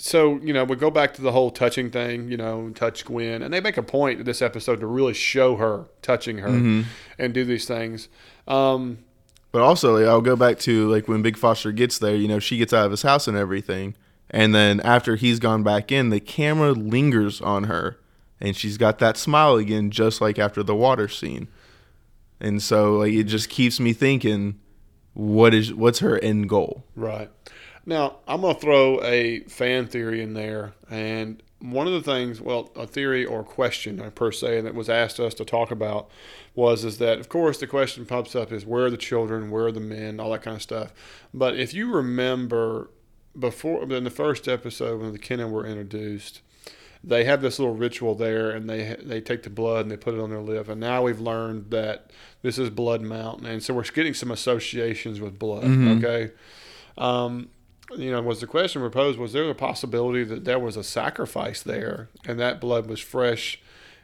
so 0.00 0.36
you 0.44 0.52
know, 0.52 0.62
we 0.62 0.76
go 0.76 0.90
back 0.90 1.12
to 1.14 1.22
the 1.22 1.32
whole 1.32 1.50
touching 1.50 1.90
thing. 1.90 2.30
You 2.30 2.36
know, 2.36 2.70
touch 2.70 3.04
Gwen, 3.04 3.42
and 3.42 3.52
they 3.52 3.60
make 3.60 3.76
a 3.76 3.82
point 3.82 4.20
in 4.20 4.24
this 4.26 4.40
episode 4.40 4.78
to 4.80 4.86
really 4.86 5.12
show 5.14 5.56
her 5.56 5.86
touching 6.02 6.38
her 6.38 6.48
Mm-hmm. 6.50 6.82
and 7.18 7.34
do 7.34 7.44
these 7.44 7.66
things. 7.66 8.08
Um, 8.46 8.98
But 9.50 9.62
also, 9.62 9.98
like, 9.98 10.06
I'll 10.06 10.20
go 10.20 10.36
back 10.36 10.58
to 10.60 10.88
like 10.88 11.08
when 11.08 11.22
Big 11.22 11.36
Foster 11.36 11.72
gets 11.72 11.98
there. 11.98 12.14
You 12.14 12.28
know, 12.28 12.38
she 12.38 12.58
gets 12.58 12.72
out 12.72 12.84
of 12.86 12.92
his 12.92 13.02
house 13.02 13.26
and 13.26 13.36
everything, 13.36 13.94
and 14.30 14.54
then 14.54 14.80
after 14.80 15.16
he's 15.16 15.40
gone 15.40 15.62
back 15.64 15.90
in, 15.90 16.10
the 16.10 16.20
camera 16.20 16.72
lingers 16.72 17.40
on 17.40 17.64
her, 17.64 17.98
and 18.40 18.54
she's 18.56 18.76
got 18.78 19.00
that 19.00 19.16
smile 19.16 19.56
again, 19.56 19.90
just 19.90 20.20
like 20.20 20.38
after 20.38 20.62
the 20.62 20.76
water 20.76 21.08
scene. 21.08 21.48
And 22.40 22.62
so, 22.62 22.98
like, 22.98 23.12
it 23.14 23.24
just 23.24 23.48
keeps 23.48 23.80
me 23.80 23.92
thinking, 23.92 24.60
what 25.18 25.52
is 25.52 25.74
what's 25.74 25.98
her 25.98 26.18
end 26.18 26.48
goal? 26.48 26.84
right 26.94 27.30
now, 27.88 28.18
I'm 28.28 28.42
gonna 28.42 28.52
throw 28.52 29.02
a 29.02 29.40
fan 29.44 29.86
theory 29.86 30.22
in 30.22 30.34
there, 30.34 30.74
and 30.90 31.42
one 31.60 31.86
of 31.86 31.94
the 31.94 32.02
things, 32.02 32.38
well, 32.38 32.70
a 32.76 32.86
theory 32.86 33.24
or 33.24 33.42
question 33.42 33.98
uh, 33.98 34.10
per 34.10 34.30
se, 34.30 34.60
that 34.60 34.74
was 34.74 34.90
asked 34.90 35.18
us 35.18 35.32
to 35.34 35.44
talk 35.44 35.70
about 35.70 36.10
was 36.54 36.84
is 36.84 36.98
that 36.98 37.18
of 37.18 37.30
course 37.30 37.58
the 37.58 37.66
question 37.66 38.04
pops 38.04 38.36
up 38.36 38.52
is 38.52 38.66
where 38.66 38.84
are 38.84 38.90
the 38.90 38.98
children, 38.98 39.50
where 39.50 39.66
are 39.66 39.72
the 39.72 39.80
men, 39.80 40.20
all 40.20 40.30
that 40.32 40.42
kind 40.42 40.56
of 40.56 40.62
stuff. 40.62 40.92
But 41.32 41.58
if 41.58 41.72
you 41.72 41.90
remember 41.90 42.90
before 43.38 43.82
in 43.90 44.04
the 44.04 44.10
first 44.10 44.48
episode 44.48 45.00
when 45.00 45.12
the 45.12 45.18
Kennan 45.18 45.50
were 45.50 45.66
introduced, 45.66 46.42
they 47.04 47.24
have 47.24 47.42
this 47.42 47.58
little 47.58 47.74
ritual 47.74 48.14
there, 48.14 48.50
and 48.50 48.68
they 48.68 48.96
they 49.02 49.20
take 49.20 49.42
the 49.42 49.50
blood 49.50 49.82
and 49.82 49.90
they 49.90 49.96
put 49.96 50.14
it 50.14 50.20
on 50.20 50.30
their 50.30 50.40
lip. 50.40 50.68
And 50.68 50.80
now 50.80 51.02
we've 51.02 51.20
learned 51.20 51.70
that 51.70 52.10
this 52.42 52.58
is 52.58 52.70
Blood 52.70 53.02
Mountain, 53.02 53.46
and 53.46 53.62
so 53.62 53.74
we're 53.74 53.82
getting 53.84 54.14
some 54.14 54.30
associations 54.30 55.20
with 55.20 55.38
blood. 55.38 55.64
Okay, 55.98 56.32
um, 56.96 57.48
you 57.96 58.10
know, 58.10 58.20
was 58.20 58.40
the 58.40 58.46
question 58.46 58.82
proposed? 58.82 59.18
Was 59.18 59.32
there 59.32 59.48
a 59.48 59.54
possibility 59.54 60.24
that 60.24 60.44
there 60.44 60.58
was 60.58 60.76
a 60.76 60.84
sacrifice 60.84 61.62
there, 61.62 62.08
and 62.26 62.38
that 62.40 62.60
blood 62.60 62.86
was 62.86 63.00
fresh? 63.00 63.60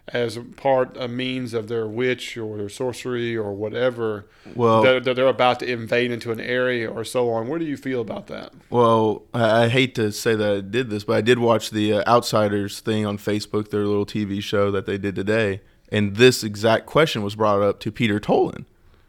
As 0.09 0.37
a 0.37 0.43
part, 0.43 0.97
a 0.99 1.09
means 1.09 1.55
of 1.55 1.69
their 1.69 1.87
witch 1.87 2.37
or 2.37 2.59
their 2.59 2.69
sorcery 2.69 3.35
or 3.35 3.55
whatever 3.55 4.27
Well, 4.55 4.83
that, 4.83 5.05
that 5.05 5.17
they're 5.17 5.27
about 5.27 5.61
to 5.61 5.71
invade 5.71 6.11
into 6.11 6.31
an 6.31 6.41
area 6.41 6.91
or 6.91 7.05
so 7.05 7.31
on. 7.31 7.49
Where 7.49 7.59
do 7.59 7.65
you 7.65 7.79
feel 7.79 8.03
about 8.03 8.27
that? 8.27 8.53
Well, 8.69 9.23
I, 9.33 9.65
I 9.65 9.69
hate 9.69 9.95
to 9.95 10.13
say 10.13 10.35
that 10.35 10.57
I 10.57 10.61
did 10.61 10.91
this, 10.91 11.05
but 11.05 11.17
I 11.17 11.21
did 11.23 11.39
watch 11.39 11.71
the 11.71 11.95
uh, 11.95 12.05
Outsiders 12.07 12.81
thing 12.81 13.07
on 13.07 13.17
Facebook, 13.17 13.71
their 13.71 13.87
little 13.87 14.05
TV 14.05 14.43
show 14.43 14.71
that 14.73 14.85
they 14.85 14.99
did 14.99 15.15
today, 15.15 15.63
and 15.89 16.17
this 16.17 16.45
exact 16.45 16.85
question 16.85 17.23
was 17.23 17.35
brought 17.35 17.63
up 17.63 17.81
to 17.81 17.91
Peter 17.91 18.21
Tolan, 18.21 18.67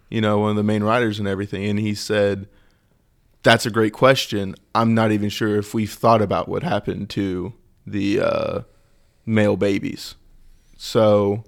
you 0.10 0.22
know, 0.22 0.40
one 0.40 0.52
of 0.52 0.56
the 0.56 0.64
main 0.64 0.84
writers 0.84 1.20
and 1.20 1.28
everything, 1.28 1.66
and 1.66 1.80
he 1.80 1.94
said, 1.94 2.48
"That's 3.44 3.66
a 3.66 3.72
great 3.72 3.92
question. 3.92 4.56
I'm 4.74 4.94
not 4.94 5.12
even 5.12 5.30
sure 5.30 5.58
if 5.58 5.74
we've 5.74 5.92
thought 5.92 6.22
about 6.22 6.48
what 6.48 6.64
happened 6.64 7.10
to 7.12 7.54
the 7.86 8.22
uh, 8.22 8.60
male 9.25 9.58
babies." 9.58 10.16
So 10.86 11.44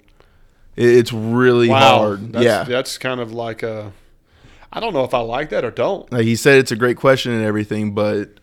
it's 0.75 1.13
really 1.13 1.69
hard. 1.69 2.33
That's, 2.33 2.43
yeah. 2.43 2.63
that's 2.63 2.97
kind 2.97 3.21
of 3.21 3.31
like 3.31 3.61
a. 3.61 3.93
I 4.73 4.79
don't 4.79 4.93
know 4.93 5.03
if 5.03 5.13
I 5.13 5.19
like 5.19 5.51
that 5.51 5.63
or 5.63 5.71
don't. 5.71 6.11
Like 6.11 6.25
he 6.25 6.35
said, 6.35 6.57
it's 6.57 6.71
a 6.71 6.75
great 6.75 6.97
question 6.97 7.31
and 7.31 7.45
everything, 7.45 7.93
but 7.93 8.39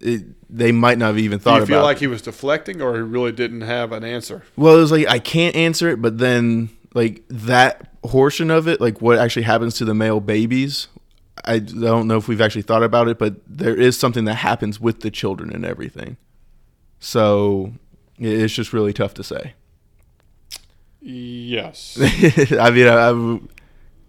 it, 0.00 0.24
they 0.48 0.72
might 0.72 0.98
not 0.98 1.08
have 1.08 1.18
even 1.18 1.38
Do 1.38 1.44
thought 1.44 1.60
you 1.60 1.66
feel 1.66 1.82
like 1.82 1.98
it. 1.98 2.00
he 2.00 2.06
was 2.06 2.22
deflecting, 2.22 2.80
or 2.80 2.94
he 2.94 3.02
really 3.02 3.30
didn't 3.30 3.60
have 3.60 3.92
an 3.92 4.04
answer? 4.04 4.42
Well, 4.56 4.76
it 4.76 4.80
was 4.80 4.90
like 4.90 5.06
I 5.06 5.18
can't 5.18 5.54
answer 5.54 5.88
it, 5.90 6.00
but 6.00 6.16
then 6.16 6.70
like 6.94 7.22
that 7.28 8.00
portion 8.02 8.50
of 8.50 8.66
it, 8.66 8.80
like 8.80 9.02
what 9.02 9.18
actually 9.18 9.42
happens 9.42 9.74
to 9.76 9.84
the 9.84 9.94
male 9.94 10.20
babies, 10.20 10.88
I 11.44 11.58
don't 11.58 12.08
know 12.08 12.16
if 12.16 12.26
we've 12.26 12.40
actually 12.40 12.62
thought 12.62 12.82
about 12.82 13.06
it, 13.08 13.18
but 13.18 13.36
there 13.46 13.76
is 13.76 13.98
something 13.98 14.24
that 14.24 14.36
happens 14.36 14.80
with 14.80 15.00
the 15.00 15.10
children 15.10 15.52
and 15.52 15.64
everything. 15.64 16.16
So 17.00 17.72
it's 18.18 18.54
just 18.54 18.72
really 18.72 18.94
tough 18.94 19.12
to 19.14 19.24
say. 19.24 19.54
Yes. 21.02 21.98
I 22.00 22.70
mean, 22.70 22.86
I, 22.88 23.10
I- 23.10 23.40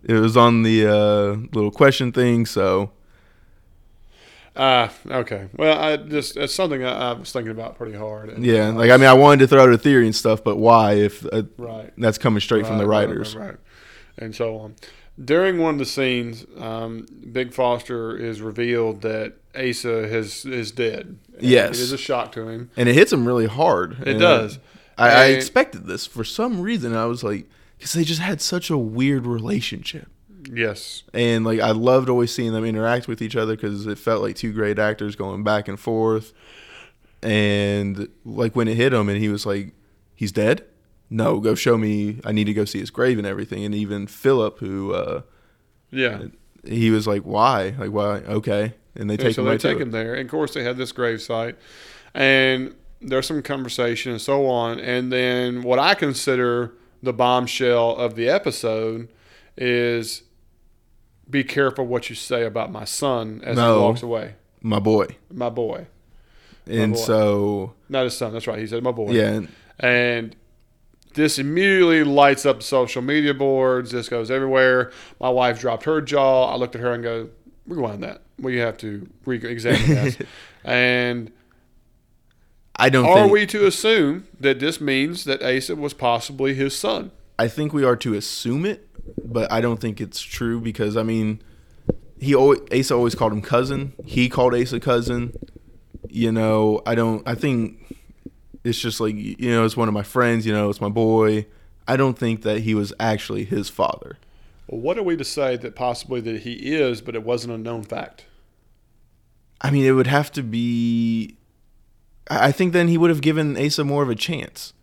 it 0.06 0.14
was 0.20 0.36
on 0.38 0.64
the 0.64 0.86
uh, 0.86 1.26
little 1.56 1.72
question 1.72 2.12
thing, 2.12 2.46
so 2.46 2.92
Ah, 4.56 4.94
okay. 5.10 5.48
Well, 5.58 5.78
I 5.80 5.98
just 5.98 6.38
it's 6.38 6.54
something 6.54 6.84
I, 6.84 7.12
I 7.12 7.14
was 7.14 7.32
thinking 7.32 7.52
about 7.52 7.76
pretty 7.78 7.98
hard. 7.98 8.30
and- 8.30 8.46
yeah. 8.46 8.70
Like 8.70 8.92
I 8.92 8.98
mean, 8.98 9.08
I 9.08 9.14
wanted 9.14 9.40
to 9.40 9.48
throw 9.48 9.64
out 9.64 9.70
a 9.70 9.78
theory 9.78 10.06
and 10.06 10.16
stuff, 10.16 10.44
but 10.44 10.58
why? 10.58 10.94
If 10.94 11.26
uh, 11.34 11.44
right. 11.58 11.92
that's 11.98 12.18
coming 12.20 12.40
straight 12.40 12.68
from 12.68 12.78
the 12.78 12.86
Right, 12.86 13.08
right, 13.08 13.10
writers. 13.10 13.36
right, 13.36 13.48
right. 13.48 13.58
and 14.20 14.36
so 14.36 14.58
on. 14.58 14.76
During 15.24 15.60
one 15.60 15.76
of 15.76 15.80
the 15.80 15.86
scenes, 15.86 16.46
um, 16.58 17.06
Big 17.32 17.54
Foster 17.54 18.16
is 18.18 18.42
revealed 18.42 19.02
that 19.02 19.34
Asa 19.56 20.08
has 20.08 20.46
is 20.46 20.72
dead. 20.72 21.18
Yes. 21.40 21.80
it 21.80 21.82
is 21.82 21.92
a 21.92 21.98
shock 21.98 22.32
to 22.34 22.48
him. 22.48 22.70
and 22.78 22.88
it 22.90 22.94
hits 22.96 23.12
him 23.14 23.28
really 23.28 23.48
hard. 23.48 24.06
It 24.08 24.16
does. 24.20 24.60
I, 24.98 25.10
I 25.10 25.26
expected 25.28 25.86
this 25.86 26.06
for 26.06 26.24
some 26.24 26.62
reason. 26.62 26.96
I 26.96 27.06
was 27.06 27.24
like, 27.24 27.50
because 27.78 27.94
they 27.94 28.04
just 28.04 28.22
had 28.22 28.42
such 28.42 28.70
a 28.70 28.78
weird 28.78 29.26
relationship, 29.26 30.08
Yes, 30.52 31.04
and 31.14 31.46
like 31.46 31.60
I 31.60 31.72
loved 31.72 32.10
always 32.10 32.34
seeing 32.34 32.52
them 32.54 32.66
interact 32.66 33.08
with 33.08 33.22
each 33.22 33.36
other 33.36 33.56
because 33.56 33.88
it 33.88 33.98
felt 33.98 34.22
like 34.22 34.36
two 34.36 34.52
great 34.54 34.78
actors 34.80 35.16
going 35.16 35.44
back 35.44 35.68
and 35.68 35.80
forth. 35.80 36.34
And 37.22 38.10
like 38.26 38.56
when 38.56 38.68
it 38.68 38.76
hit 38.76 38.94
him, 38.94 39.08
and 39.10 39.18
he 39.18 39.30
was 39.30 39.46
like, 39.46 39.74
"He's 40.16 40.32
dead." 40.32 40.66
No, 41.10 41.40
go 41.40 41.56
show 41.56 41.78
me. 41.78 42.20
I 42.26 42.32
need 42.32 42.46
to 42.46 42.54
go 42.54 42.66
see 42.66 42.80
his 42.80 42.90
grave 42.90 43.18
and 43.18 43.28
everything. 43.28 43.64
And 43.64 43.74
even 43.76 44.08
Philip, 44.08 44.60
who 44.60 44.94
uh, 44.94 45.22
yeah. 45.92 46.24
he 46.66 46.92
was 46.92 47.08
like, 47.08 47.22
"Why? 47.22 47.74
Like 47.78 47.92
why? 47.92 48.18
Okay." 48.20 48.74
And 48.96 49.10
they 49.10 49.18
And 49.18 49.22
take 49.24 49.36
so 49.36 49.42
him 49.42 49.46
they 49.46 49.52
right 49.52 49.60
to 49.62 49.68
take 49.68 49.80
it. 49.80 49.82
him 49.82 49.92
there, 49.92 50.14
and 50.14 50.26
of 50.26 50.32
course 50.32 50.54
they 50.54 50.64
had 50.64 50.78
this 50.78 50.92
grave 50.92 51.22
site, 51.22 51.58
and 52.14 52.76
there's 53.04 53.28
some 53.28 53.42
conversation 53.42 54.12
and 54.12 54.22
so 54.22 54.48
on, 54.48 54.80
and 54.80 55.12
then 55.12 55.64
what 55.64 55.80
I 55.80 55.94
consider 55.96 56.74
the 57.02 57.14
bombshell 57.14 57.96
of 57.98 58.16
the 58.16 58.30
episode 58.30 59.10
is 59.58 60.24
be 61.30 61.44
careful 61.44 61.86
what 61.86 62.10
you 62.10 62.16
say 62.16 62.44
about 62.44 62.72
my 62.72 62.86
son 62.86 63.42
as 63.44 63.56
No. 63.58 63.76
he 63.76 63.82
walks 63.82 64.04
away, 64.04 64.36
My 64.62 64.80
boy. 64.80 65.18
my 65.32 65.50
boy, 65.50 65.88
And 66.68 66.94
boy. 66.94 67.00
so 67.00 67.74
not 67.90 68.04
his 68.06 68.18
son. 68.18 68.34
That's 68.34 68.48
right. 68.48 68.60
He 68.60 68.68
said 68.68 68.84
my 68.84 68.92
boy. 68.92 69.12
yeah, 69.12 69.30
and- 69.32 69.48
and 69.80 70.36
this 71.14 71.38
immediately 71.40 72.04
lights 72.04 72.46
up 72.46 72.64
social 72.64 73.02
media 73.02 73.34
boards. 73.34 73.92
This 73.92 74.10
goes 74.10 74.32
everywhere. 74.32 74.92
My 75.20 75.30
wife 75.30 75.60
dropped 75.60 75.84
her 75.86 76.02
jaw. 76.02 76.52
I 76.52 76.56
looked 76.56 76.76
at 76.76 76.82
her 76.82 76.94
and 76.94 77.04
go, 77.04 77.30
rewind 77.68 78.02
that. 78.04 78.22
We 78.40 78.58
have 78.58 78.78
to 78.80 79.08
re-examine 79.26 79.94
that. 79.96 80.26
and 80.64 81.32
I 82.76 82.90
don't 82.90 83.06
are 83.06 83.16
think 83.16 83.32
we 83.32 83.46
to 83.48 83.66
assume 83.66 84.28
that 84.40 84.60
this 84.60 84.82
means 84.82 85.26
that 85.26 85.44
Asa 85.44 85.76
was 85.76 85.94
possibly 85.94 86.54
his 86.54 86.76
son? 86.76 87.12
I 87.38 87.48
think 87.48 87.74
we 87.74 87.84
are 87.84 87.96
to 87.98 88.14
assume 88.16 88.66
it, 88.66 88.88
but 89.24 89.52
I 89.52 89.62
don't 89.62 89.80
think 89.80 90.02
it's 90.02 90.22
true 90.22 90.60
because 90.60 90.98
I 90.98 91.04
mean, 91.04 91.42
he 92.20 92.34
always, 92.34 92.62
Asa 92.72 92.96
always 92.96 93.16
called 93.16 93.34
him 93.34 93.42
cousin. 93.42 93.94
He 94.06 94.30
called 94.30 94.56
Asa 94.56 94.80
cousin. 94.80 95.34
You 96.10 96.32
know, 96.32 96.82
I 96.86 96.96
don't. 96.96 97.28
I 97.28 97.36
think 97.36 97.98
it's 98.64 98.80
just 98.80 99.00
like 99.00 99.16
you 99.16 99.52
know, 99.52 99.66
it's 99.66 99.78
one 99.78 99.88
of 99.88 99.94
my 99.94 100.04
friends. 100.04 100.46
You 100.46 100.54
know, 100.54 100.70
it's 100.70 100.82
my 100.82 100.90
boy. 100.90 101.46
I 101.88 101.98
don't 101.98 102.18
think 102.18 102.44
that 102.44 102.62
he 102.62 102.74
was 102.74 102.94
actually 103.00 103.44
his 103.46 103.70
father. 103.70 104.18
Well, 104.68 104.80
what 104.80 104.98
are 104.98 105.04
we 105.04 105.18
to 105.18 105.26
say 105.26 105.58
that 105.58 105.76
possibly 105.76 106.22
that 106.22 106.42
he 106.42 106.74
is, 106.76 107.02
but 107.02 107.16
it 107.16 107.24
wasn't 107.24 107.54
a 107.54 107.58
known 107.58 107.84
fact? 107.84 108.26
I 109.60 109.70
mean, 109.72 109.86
it 109.86 109.92
would 109.92 110.08
have 110.08 110.32
to 110.34 110.44
be. 110.44 111.38
I 112.30 112.52
think 112.52 112.74
then 112.74 112.88
he 112.88 112.98
would 112.98 113.10
have 113.10 113.22
given 113.22 113.58
Asa 113.58 113.84
more 113.84 114.04
of 114.04 114.10
a 114.10 114.16
chance. 114.16 114.74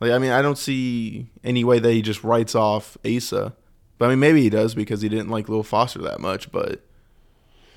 Like, 0.00 0.10
I 0.12 0.18
mean, 0.18 0.30
I 0.32 0.42
don't 0.42 0.58
see 0.58 1.28
any 1.44 1.64
way 1.64 1.78
that 1.78 1.90
he 1.92 2.02
just 2.02 2.22
writes 2.24 2.54
off 2.54 2.96
Asa. 3.04 3.54
But 3.98 4.06
I 4.06 4.08
mean, 4.10 4.18
maybe 4.20 4.42
he 4.42 4.50
does 4.50 4.74
because 4.74 5.00
he 5.00 5.08
didn't 5.08 5.28
like 5.28 5.48
Lil 5.48 5.62
Foster 5.62 6.00
that 6.02 6.20
much. 6.20 6.50
But 6.52 6.80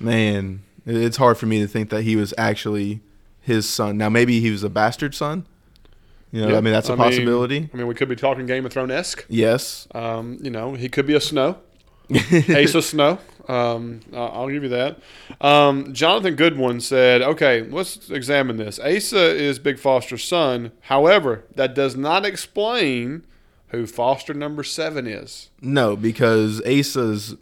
man, 0.00 0.62
it's 0.84 1.16
hard 1.16 1.38
for 1.38 1.46
me 1.46 1.60
to 1.60 1.66
think 1.68 1.90
that 1.90 2.02
he 2.02 2.16
was 2.16 2.34
actually 2.36 3.00
his 3.40 3.68
son. 3.68 3.96
Now, 3.96 4.08
maybe 4.08 4.40
he 4.40 4.50
was 4.50 4.62
a 4.64 4.68
bastard 4.70 5.14
son. 5.14 5.46
You 6.32 6.42
know, 6.42 6.48
Yeah, 6.48 6.58
I 6.58 6.60
mean, 6.60 6.72
that's 6.72 6.88
a 6.88 6.92
I 6.92 6.96
mean- 6.96 7.04
possibility. 7.04 7.70
I 7.72 7.76
mean, 7.76 7.86
we 7.86 7.94
could 7.94 8.08
be 8.08 8.16
talking 8.16 8.44
Game 8.46 8.66
of 8.66 8.72
Thrones 8.72 8.90
esque. 8.90 9.24
yes. 9.28 9.86
Um, 9.94 10.38
you 10.42 10.50
know, 10.50 10.74
he 10.74 10.88
could 10.88 11.06
be 11.06 11.14
a 11.14 11.20
Snow, 11.20 11.58
Asa 12.12 12.82
Snow. 12.82 13.18
Um, 13.48 14.00
I'll 14.12 14.48
give 14.48 14.62
you 14.64 14.68
that. 14.70 14.98
Um, 15.40 15.92
Jonathan 15.94 16.34
Goodwin 16.34 16.80
said, 16.80 17.22
"Okay, 17.22 17.62
let's 17.62 18.10
examine 18.10 18.56
this. 18.56 18.78
Asa 18.80 19.34
is 19.36 19.58
Big 19.58 19.78
Foster's 19.78 20.24
son. 20.24 20.72
However, 20.82 21.44
that 21.54 21.74
does 21.74 21.96
not 21.96 22.26
explain 22.26 23.24
who 23.68 23.86
Foster 23.86 24.32
number 24.32 24.62
seven 24.62 25.06
is. 25.06 25.50
No, 25.60 25.96
because 25.96 26.60
Asa's, 26.62 27.36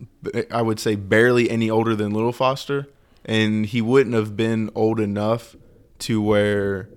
I 0.51 0.63
would 0.63 0.81
say, 0.81 0.95
barely 0.95 1.51
any 1.51 1.71
older 1.71 1.95
than 1.95 2.13
Little 2.13 2.33
Foster, 2.33 2.89
and 3.25 3.67
he 3.67 3.81
wouldn't 3.83 4.15
have 4.15 4.37
been 4.37 4.71
old 4.75 5.01
enough 5.01 5.57
to 6.01 6.21
where 6.21 6.89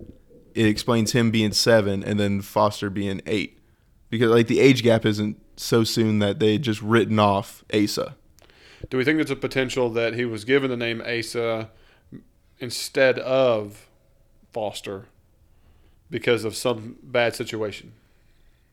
it 0.56 0.66
explains 0.66 1.12
him 1.12 1.30
being 1.30 1.52
seven 1.52 2.04
and 2.04 2.20
then 2.20 2.42
Foster 2.42 2.90
being 2.90 3.22
eight, 3.26 3.60
because 4.10 4.32
like 4.32 4.48
the 4.48 4.60
age 4.60 4.82
gap 4.82 5.06
isn't 5.06 5.40
so 5.56 5.84
soon 5.84 6.20
that 6.20 6.40
they 6.40 6.58
just 6.58 6.82
written 6.82 7.20
off 7.20 7.64
Asa. 7.74 8.16
Do 8.90 8.98
we 8.98 9.04
think 9.04 9.18
there's 9.18 9.32
a 9.32 9.36
potential 9.36 9.90
that 9.92 10.14
he 10.14 10.26
was 10.26 10.46
given 10.46 10.70
the 10.70 10.78
name 10.78 11.02
Asa 11.02 11.70
instead 12.60 13.20
of 13.20 13.88
Foster 14.52 15.06
because 16.10 16.46
of 16.46 16.56
some 16.56 16.98
bad 17.04 17.36
situation?" 17.36 17.94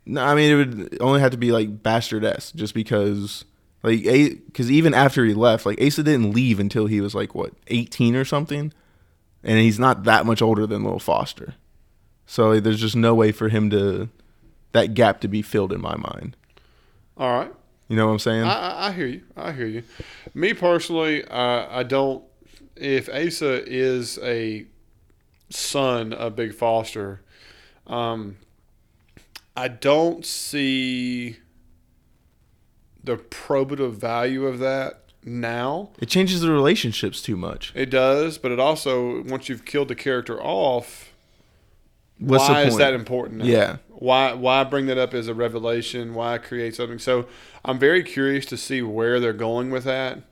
No, 0.07 0.23
I 0.23 0.35
mean 0.35 0.51
it 0.51 0.55
would 0.55 0.99
only 1.01 1.21
have 1.21 1.31
to 1.31 1.37
be 1.37 1.51
like 1.51 1.83
bastard 1.83 2.25
s, 2.25 2.53
just 2.53 2.75
because 2.75 3.45
like 3.83 4.03
because 4.03 4.71
even 4.71 4.95
after 4.95 5.25
he 5.25 5.35
left, 5.35 5.67
like 5.67 5.81
Asa 5.81 6.03
didn't 6.03 6.33
leave 6.33 6.61
until 6.61 6.87
he 6.87 7.01
was 7.01 7.15
like 7.15 7.35
what 7.35 7.53
eighteen 7.69 8.15
or 8.15 8.25
something, 8.25 8.73
and 9.43 9.59
he's 9.59 9.79
not 9.79 10.05
that 10.05 10.27
much 10.27 10.43
older 10.43 10.67
than 10.67 10.85
Little 10.85 10.99
Foster, 10.99 11.55
so 12.27 12.51
like, 12.51 12.63
there's 12.63 12.81
just 12.81 12.97
no 12.97 13.15
way 13.15 13.33
for 13.33 13.49
him 13.49 13.71
to 13.71 14.09
that 14.73 14.95
gap 14.95 15.21
to 15.21 15.29
be 15.29 15.43
filled 15.43 15.73
in 15.73 15.81
my 15.81 15.97
mind. 15.97 16.37
All 17.17 17.39
right. 17.39 17.53
You 17.89 17.97
know 17.97 18.07
what 18.07 18.13
I'm 18.13 18.19
saying? 18.19 18.45
I, 18.45 18.53
I, 18.55 18.89
I 18.89 18.93
hear 18.93 19.07
you. 19.07 19.23
I 19.37 19.53
hear 19.53 19.67
you. 19.67 19.83
Me 20.33 20.55
personally, 20.55 21.25
uh, 21.25 21.67
I 21.71 21.83
don't. 21.83 22.25
If 22.77 23.09
Asa 23.09 23.63
is 23.71 24.19
a 24.23 24.67
son 25.51 26.13
of 26.13 26.35
Big 26.35 26.55
Foster, 26.55 27.21
um, 27.87 28.37
I 29.57 29.69
don't 29.69 30.25
see 30.25 31.37
the 33.03 33.17
probative 33.17 33.93
value 33.93 34.47
of 34.47 34.59
that 34.61 35.01
now. 35.23 35.91
it 36.01 36.07
changes 36.07 36.41
the 36.41 36.51
relationships 36.51 37.23
too 37.23 37.37
much. 37.37 37.71
It 37.75 37.91
does, 37.91 38.39
but 38.39 38.51
it 38.51 38.59
also 38.59 39.23
once 39.25 39.49
you've 39.49 39.65
killed 39.65 39.89
the 39.89 39.95
character 39.95 40.43
off, 40.43 41.13
What's 42.19 42.49
why 42.49 42.63
is 42.63 42.77
that 42.79 42.95
important? 42.95 43.41
now? 43.41 43.45
Yeah. 43.45 43.77
Why 43.97 44.33
why 44.33 44.65
bring 44.65 44.87
that 44.87 44.99
up 44.99 45.15
as 45.15 45.29
a 45.29 45.35
revelation? 45.35 46.15
Why 46.15 46.39
create 46.39 46.75
something? 46.75 46.99
So 46.99 47.27
I'm 47.65 47.79
very 47.79 48.03
curious 48.03 48.47
to 48.47 48.57
see 48.57 48.83
where 48.83 49.21
they're 49.21 49.33
going 49.33 49.71
with 49.71 49.85
that, 49.85 50.23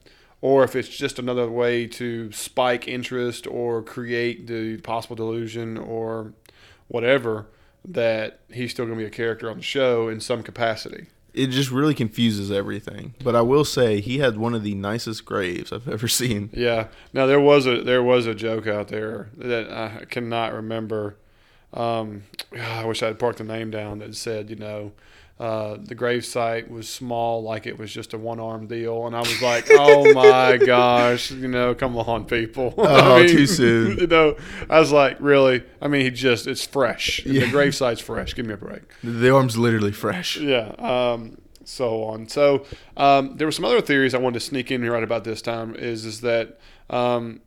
or 0.40 0.64
if 0.64 0.74
it's 0.74 0.88
just 0.88 1.18
another 1.18 1.48
way 1.48 1.86
to 1.86 2.32
spike 2.32 2.88
interest 2.88 3.46
or 3.46 3.82
create 3.82 4.46
the 4.46 4.78
possible 4.78 5.16
delusion 5.16 5.78
or 5.78 6.32
whatever 6.88 7.46
that 7.84 8.40
he's 8.52 8.70
still 8.70 8.84
going 8.86 8.98
to 8.98 9.02
be 9.02 9.06
a 9.06 9.10
character 9.10 9.50
on 9.50 9.56
the 9.56 9.62
show 9.62 10.08
in 10.08 10.20
some 10.20 10.42
capacity. 10.42 11.06
It 11.34 11.46
just 11.48 11.70
really 11.70 11.94
confuses 11.94 12.50
everything. 12.50 13.14
But 13.24 13.34
I 13.34 13.40
will 13.40 13.64
say 13.64 14.00
he 14.00 14.18
had 14.18 14.36
one 14.36 14.54
of 14.54 14.62
the 14.62 14.74
nicest 14.74 15.24
graves 15.24 15.72
I've 15.72 15.88
ever 15.88 16.06
seen. 16.08 16.50
Yeah. 16.52 16.88
Now 17.12 17.26
there 17.26 17.40
was 17.40 17.66
a 17.66 17.82
there 17.82 18.02
was 18.02 18.26
a 18.26 18.34
joke 18.34 18.66
out 18.66 18.88
there 18.88 19.30
that 19.36 19.70
I 19.70 20.04
cannot 20.04 20.52
remember. 20.52 21.16
Um, 21.74 22.24
I 22.58 22.84
wish 22.84 23.02
I 23.02 23.06
had 23.06 23.18
parked 23.18 23.38
the 23.38 23.44
name 23.44 23.70
down 23.70 23.98
that 24.00 24.14
said, 24.14 24.50
you 24.50 24.56
know, 24.56 24.92
uh, 25.40 25.76
the 25.82 25.94
grave 25.94 26.24
site 26.24 26.70
was 26.70 26.88
small, 26.88 27.42
like 27.42 27.66
it 27.66 27.76
was 27.76 27.92
just 27.92 28.14
a 28.14 28.18
one 28.18 28.38
arm 28.38 28.68
deal, 28.68 29.08
and 29.08 29.16
I 29.16 29.18
was 29.18 29.42
like, 29.42 29.66
oh 29.70 30.12
my 30.12 30.56
gosh, 30.56 31.32
you 31.32 31.48
know, 31.48 31.74
come 31.74 31.96
on, 31.96 32.26
people. 32.26 32.74
Oh, 32.82 33.16
I 33.16 33.26
too 33.26 33.46
soon. 33.46 33.98
You 34.02 34.06
know, 34.06 34.36
I 34.70 34.78
was 34.78 34.92
like, 34.92 35.16
really? 35.18 35.64
I 35.80 35.88
mean, 35.88 36.02
he 36.02 36.10
just 36.10 36.46
it's 36.46 36.64
fresh. 36.64 37.24
Yeah. 37.24 37.46
The 37.46 37.50
grave 37.50 37.74
site's 37.74 38.00
fresh. 38.00 38.34
Give 38.34 38.46
me 38.46 38.54
a 38.54 38.56
break. 38.56 38.82
The 39.02 39.34
arm's 39.34 39.56
literally 39.56 39.92
fresh. 39.92 40.36
Yeah. 40.36 40.74
Um, 40.78 41.38
so 41.64 42.04
on. 42.04 42.28
So 42.28 42.64
um, 42.96 43.36
there 43.36 43.46
were 43.46 43.52
some 43.52 43.64
other 43.64 43.80
theories 43.80 44.14
I 44.14 44.18
wanted 44.18 44.40
to 44.40 44.46
sneak 44.46 44.70
in 44.70 44.82
here 44.82 44.92
right 44.92 45.02
about 45.02 45.24
this 45.24 45.42
time. 45.42 45.74
Is 45.74 46.04
is 46.04 46.20
that 46.20 46.60
um, 46.90 47.40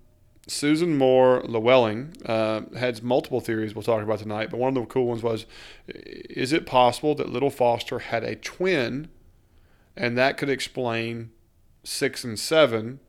Susan 0.47 0.95
Moore 0.95 1.41
Llewellyn 1.45 2.13
uh, 2.25 2.61
had 2.77 3.01
multiple 3.01 3.41
theories 3.41 3.73
we'll 3.73 3.83
talk 3.83 4.03
about 4.03 4.19
tonight, 4.19 4.51
but 4.51 4.59
one 4.59 4.69
of 4.69 4.75
the 4.75 4.85
cool 4.85 5.07
ones 5.07 5.23
was: 5.23 5.45
Is 5.87 6.53
it 6.53 6.65
possible 6.65 7.15
that 7.15 7.29
Little 7.29 7.49
Foster 7.49 7.99
had 7.99 8.23
a 8.23 8.35
twin, 8.35 9.09
and 9.97 10.17
that 10.17 10.37
could 10.37 10.49
explain 10.49 11.31
six 11.83 12.23
and 12.23 12.37
seven? 12.37 12.99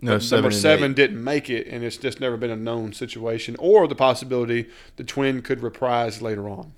No, 0.00 0.18
seven 0.18 0.44
number 0.44 0.56
seven 0.56 0.90
eight. 0.92 0.96
didn't 0.96 1.24
make 1.24 1.50
it, 1.50 1.66
and 1.66 1.82
it's 1.82 1.96
just 1.96 2.20
never 2.20 2.36
been 2.36 2.50
a 2.50 2.56
known 2.56 2.92
situation, 2.92 3.56
or 3.58 3.88
the 3.88 3.94
possibility 3.94 4.68
the 4.96 5.04
twin 5.04 5.42
could 5.42 5.62
reprise 5.62 6.22
later 6.22 6.48
on. 6.48 6.72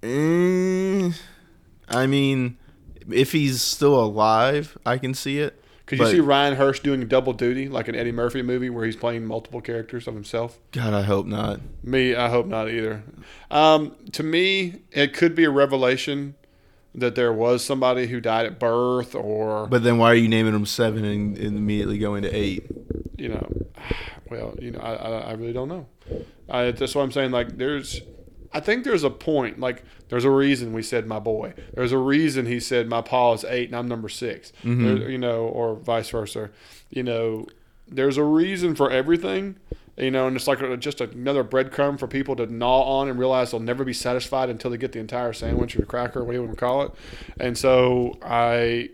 Mm, 0.00 1.18
I 1.88 2.06
mean, 2.06 2.56
if 3.10 3.32
he's 3.32 3.60
still 3.60 4.02
alive, 4.02 4.78
I 4.86 4.96
can 4.96 5.12
see 5.12 5.40
it. 5.40 5.62
Could 5.86 5.98
you 6.00 6.04
But- 6.04 6.10
see 6.10 6.20
Ryan 6.20 6.56
Hurst 6.56 6.82
doing 6.82 7.06
double 7.06 7.32
duty, 7.32 7.68
like 7.68 7.86
an 7.88 7.94
Eddie 7.94 8.10
Murphy 8.12 8.42
movie 8.42 8.68
where 8.70 8.84
he's 8.84 8.96
playing 8.96 9.24
multiple 9.24 9.60
characters 9.60 10.08
of 10.08 10.14
himself? 10.14 10.58
God, 10.72 10.92
I 10.92 11.02
hope 11.02 11.26
not. 11.26 11.60
Me, 11.84 12.14
I 12.14 12.28
hope 12.28 12.46
not 12.46 12.68
either. 12.68 13.04
Um, 13.50 13.94
to 14.12 14.22
me, 14.24 14.82
it 14.90 15.14
could 15.14 15.34
be 15.36 15.44
a 15.44 15.50
revelation 15.50 16.34
that 16.94 17.14
there 17.14 17.32
was 17.32 17.64
somebody 17.64 18.06
who 18.08 18.20
died 18.20 18.46
at 18.46 18.58
birth, 18.58 19.14
or 19.14 19.66
But 19.68 19.84
then 19.84 19.98
why 19.98 20.10
are 20.10 20.14
you 20.16 20.28
naming 20.28 20.54
him 20.54 20.66
seven 20.66 21.04
and, 21.04 21.36
and 21.38 21.56
immediately 21.56 21.98
going 21.98 22.22
to 22.22 22.30
eight? 22.30 22.66
you 23.18 23.28
know, 23.28 23.46
well, 24.30 24.54
you 24.60 24.72
know, 24.72 24.80
I, 24.80 24.94
I, 24.94 25.10
I 25.18 25.32
really 25.34 25.52
don't 25.52 25.68
know. 25.68 25.86
I, 26.48 26.70
that's 26.72 26.94
what 26.94 27.02
I'm 27.02 27.12
saying. 27.12 27.30
Like, 27.30 27.56
there's, 27.58 28.00
I 28.52 28.60
think 28.60 28.84
there's 28.84 29.04
a 29.04 29.10
point. 29.10 29.60
Like, 29.60 29.84
there's 30.08 30.24
a 30.24 30.30
reason 30.30 30.72
we 30.72 30.82
said 30.82 31.06
my 31.06 31.18
boy. 31.18 31.54
There's 31.74 31.92
a 31.92 31.98
reason 31.98 32.46
he 32.46 32.60
said 32.60 32.88
my 32.88 33.00
paw 33.02 33.34
is 33.34 33.44
eight 33.44 33.68
and 33.68 33.76
I'm 33.76 33.88
number 33.88 34.08
6 34.08 34.52
mm-hmm. 34.62 34.84
There- 34.84 35.10
you 35.10 35.18
know, 35.18 35.46
or 35.46 35.74
vice 35.76 36.08
versa. 36.10 36.50
You 36.90 37.02
know, 37.02 37.46
there's 37.88 38.16
a 38.16 38.24
reason 38.24 38.74
for 38.74 38.90
everything. 38.90 39.56
You 39.98 40.10
know, 40.10 40.26
and 40.26 40.36
it's 40.36 40.46
like 40.46 40.60
a, 40.60 40.76
just 40.76 41.00
another 41.00 41.42
breadcrumb 41.42 41.98
for 41.98 42.06
people 42.06 42.36
to 42.36 42.44
gnaw 42.46 42.82
on 42.82 43.08
and 43.08 43.18
realize 43.18 43.50
they'll 43.50 43.60
never 43.60 43.82
be 43.82 43.94
satisfied 43.94 44.50
until 44.50 44.70
they 44.70 44.76
get 44.76 44.92
the 44.92 44.98
entire 44.98 45.32
sandwich 45.32 45.74
or 45.74 45.86
cracker, 45.86 46.22
whatever 46.22 46.34
you 46.34 46.46
want 46.48 46.58
to 46.58 46.60
call 46.60 46.82
it. 46.82 46.92
And 47.40 47.56
so 47.56 48.18
I, 48.22 48.90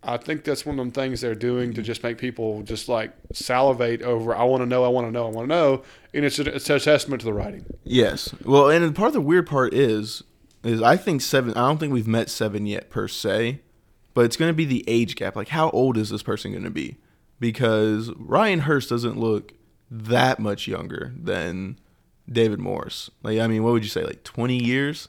I 0.00 0.16
think 0.16 0.44
that's 0.44 0.64
one 0.64 0.78
of 0.78 0.84
them 0.84 0.92
things 0.92 1.20
they're 1.20 1.34
doing 1.34 1.74
to 1.74 1.82
just 1.82 2.04
make 2.04 2.18
people 2.18 2.62
just 2.62 2.88
like 2.88 3.10
salivate 3.32 4.02
over. 4.02 4.32
I 4.32 4.44
want 4.44 4.62
to 4.62 4.66
know. 4.66 4.84
I 4.84 4.88
want 4.88 5.08
to 5.08 5.10
know. 5.10 5.26
I 5.26 5.30
want 5.30 5.48
to 5.48 5.54
know. 5.54 5.82
And 6.14 6.24
it's 6.24 6.38
a, 6.38 6.54
it's 6.54 6.70
a 6.70 6.78
testament 6.78 7.20
to 7.22 7.26
the 7.26 7.32
writing. 7.32 7.66
Yes. 7.82 8.32
Well, 8.44 8.70
and 8.70 8.94
part 8.94 9.08
of 9.08 9.14
the 9.14 9.20
weird 9.20 9.48
part 9.48 9.74
is, 9.74 10.22
is 10.62 10.82
I 10.82 10.96
think 10.96 11.20
seven. 11.20 11.52
I 11.54 11.66
don't 11.68 11.78
think 11.78 11.92
we've 11.92 12.08
met 12.08 12.30
seven 12.30 12.66
yet 12.66 12.90
per 12.90 13.08
se, 13.08 13.60
but 14.14 14.24
it's 14.24 14.36
going 14.36 14.50
to 14.50 14.54
be 14.54 14.64
the 14.64 14.84
age 14.86 15.16
gap. 15.16 15.36
Like, 15.36 15.48
how 15.48 15.70
old 15.70 15.96
is 15.96 16.10
this 16.10 16.22
person 16.22 16.52
going 16.52 16.64
to 16.64 16.70
be? 16.70 16.96
Because 17.40 18.10
Ryan 18.16 18.60
Hurst 18.60 18.88
doesn't 18.90 19.18
look 19.18 19.52
that 19.90 20.38
much 20.38 20.66
younger 20.66 21.12
than 21.16 21.78
David 22.30 22.58
Morris. 22.58 23.10
Like, 23.22 23.38
I 23.38 23.46
mean, 23.46 23.62
what 23.62 23.72
would 23.72 23.84
you 23.84 23.88
say? 23.88 24.02
Like 24.04 24.24
twenty 24.24 24.62
years? 24.62 25.08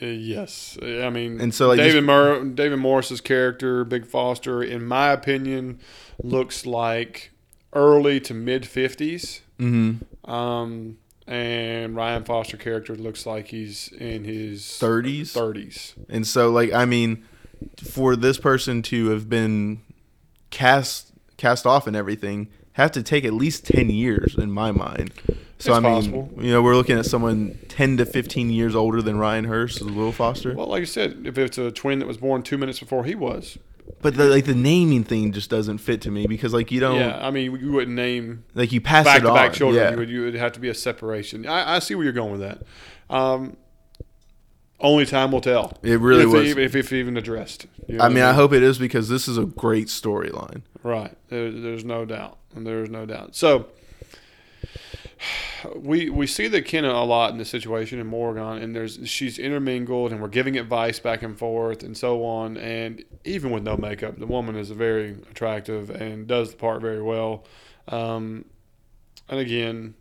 Uh, 0.00 0.06
yes, 0.06 0.78
I 0.82 1.10
mean, 1.10 1.40
And 1.40 1.52
so, 1.52 1.66
like, 1.66 1.78
David 1.78 2.04
Mur- 2.04 2.44
David 2.44 2.78
Morris's 2.78 3.20
character, 3.20 3.82
Big 3.84 4.06
Foster, 4.06 4.62
in 4.62 4.84
my 4.84 5.10
opinion, 5.10 5.80
looks 6.22 6.64
like 6.64 7.32
early 7.72 8.20
to 8.20 8.34
mid 8.34 8.66
fifties. 8.66 9.40
Mm-hmm. 9.58 10.30
Um, 10.30 10.98
and 11.30 11.94
Ryan 11.94 12.24
Foster 12.24 12.56
character 12.56 12.94
looks 12.96 13.24
like 13.24 13.48
he's 13.48 13.88
in 13.92 14.24
his 14.24 14.62
30s. 14.62 15.32
Thirties. 15.32 15.94
And 16.08 16.26
so, 16.26 16.50
like, 16.50 16.72
I 16.72 16.84
mean, 16.84 17.24
for 17.82 18.16
this 18.16 18.36
person 18.38 18.82
to 18.82 19.10
have 19.10 19.28
been 19.28 19.80
cast 20.50 21.12
cast 21.36 21.66
off 21.66 21.86
and 21.86 21.94
everything, 21.96 22.48
have 22.72 22.92
to 22.92 23.02
take 23.02 23.24
at 23.24 23.32
least 23.32 23.64
ten 23.66 23.88
years 23.90 24.34
in 24.36 24.50
my 24.50 24.72
mind. 24.72 25.12
So 25.58 25.72
It's 25.72 25.76
I 25.76 25.80
mean, 25.80 25.92
possible. 25.94 26.30
you 26.40 26.50
know, 26.52 26.62
we're 26.62 26.74
looking 26.76 26.98
at 26.98 27.06
someone 27.06 27.58
ten 27.68 27.96
to 27.98 28.04
fifteen 28.06 28.50
years 28.50 28.74
older 28.74 29.00
than 29.00 29.16
Ryan 29.18 29.44
Hurst, 29.44 29.82
Will 29.82 30.12
Foster. 30.12 30.54
Well, 30.54 30.66
like 30.66 30.82
I 30.82 30.86
said, 30.86 31.22
if 31.24 31.38
it's 31.38 31.58
a 31.58 31.70
twin 31.70 31.98
that 32.00 32.06
was 32.08 32.16
born 32.16 32.42
two 32.42 32.58
minutes 32.58 32.80
before 32.80 33.04
he 33.04 33.14
was, 33.14 33.58
But 34.02 34.16
the, 34.16 34.24
like 34.26 34.44
the 34.44 34.54
naming 34.54 35.04
thing 35.04 35.32
just 35.32 35.50
doesn't 35.50 35.78
fit 35.78 36.00
to 36.02 36.10
me 36.10 36.26
because 36.26 36.52
like 36.52 36.70
you 36.70 36.80
don't 36.80 36.96
yeah, 36.96 37.18
I 37.20 37.30
mean, 37.30 37.56
you 37.60 37.72
wouldn't 37.72 37.96
name 37.96 38.44
like 38.54 38.72
you 38.72 38.80
pass 38.80 39.04
back 39.04 39.18
it 39.18 39.22
to 39.22 39.30
on. 39.30 39.34
back 39.34 39.52
children. 39.52 39.82
Yeah. 39.82 39.90
You 39.92 39.96
would 39.98 40.10
you 40.10 40.24
would 40.24 40.34
have 40.34 40.52
to 40.52 40.60
be 40.60 40.68
a 40.68 40.74
separation. 40.74 41.46
I, 41.46 41.76
I 41.76 41.78
see 41.78 41.94
where 41.94 42.04
you're 42.04 42.12
going 42.12 42.32
with 42.32 42.40
that. 42.40 42.62
Um, 43.08 43.56
only 44.80 45.04
time 45.04 45.32
will 45.32 45.40
tell. 45.40 45.76
It 45.82 46.00
really 46.00 46.24
if, 46.24 46.30
was. 46.30 46.44
Even, 46.46 46.62
if, 46.62 46.74
if 46.74 46.92
even 46.92 47.16
addressed. 47.16 47.66
You 47.86 47.96
know 47.96 48.04
I 48.04 48.08
mean, 48.08 48.22
I 48.22 48.32
hope 48.32 48.52
it 48.52 48.62
is 48.62 48.78
because 48.78 49.08
this 49.08 49.28
is 49.28 49.36
a 49.36 49.44
great 49.44 49.88
storyline. 49.88 50.62
Right. 50.82 51.14
There, 51.28 51.50
there's 51.50 51.84
no 51.84 52.04
doubt. 52.04 52.38
And 52.54 52.66
there's 52.66 52.90
no 52.90 53.06
doubt. 53.06 53.36
So 53.36 53.66
we 55.76 56.10
we 56.10 56.26
see 56.26 56.48
the 56.48 56.62
Kenna 56.62 56.90
a 56.90 57.04
lot 57.04 57.32
in 57.32 57.38
this 57.38 57.48
situation 57.50 57.98
in 57.98 58.06
Morgan, 58.06 58.62
and 58.62 58.74
there's 58.74 58.98
she's 59.08 59.38
intermingled, 59.38 60.12
and 60.12 60.20
we're 60.20 60.28
giving 60.28 60.58
advice 60.58 60.98
back 60.98 61.22
and 61.22 61.38
forth, 61.38 61.82
and 61.82 61.96
so 61.96 62.24
on. 62.24 62.56
And 62.56 63.04
even 63.24 63.50
with 63.50 63.62
no 63.62 63.76
makeup, 63.76 64.18
the 64.18 64.26
woman 64.26 64.56
is 64.56 64.70
very 64.70 65.10
attractive 65.30 65.90
and 65.90 66.26
does 66.26 66.50
the 66.52 66.56
part 66.56 66.80
very 66.80 67.02
well. 67.02 67.44
Um, 67.88 68.44
and 69.28 69.38
again, 69.40 69.94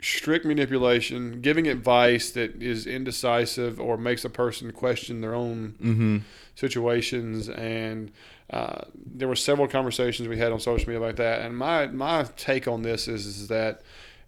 strict 0.00 0.44
manipulation, 0.44 1.40
giving 1.40 1.66
advice 1.66 2.30
that 2.32 2.62
is 2.62 2.86
indecisive 2.86 3.80
or 3.80 3.96
makes 3.96 4.24
a 4.24 4.30
person 4.30 4.72
question 4.72 5.20
their 5.20 5.34
own 5.34 5.74
Mm-hmm. 5.82 6.18
situations 6.54 7.48
and 7.48 8.10
uh, 8.50 8.82
there 9.14 9.26
were 9.28 9.36
several 9.36 9.66
conversations 9.66 10.28
we 10.28 10.36
had 10.38 10.52
on 10.52 10.60
social 10.60 10.86
media 10.88 11.00
like 11.00 11.16
that 11.16 11.40
and 11.42 11.56
my 11.56 11.86
my 11.88 12.24
take 12.36 12.68
on 12.68 12.82
this 12.82 13.08
is, 13.08 13.24
is 13.26 13.48
that 13.48 13.80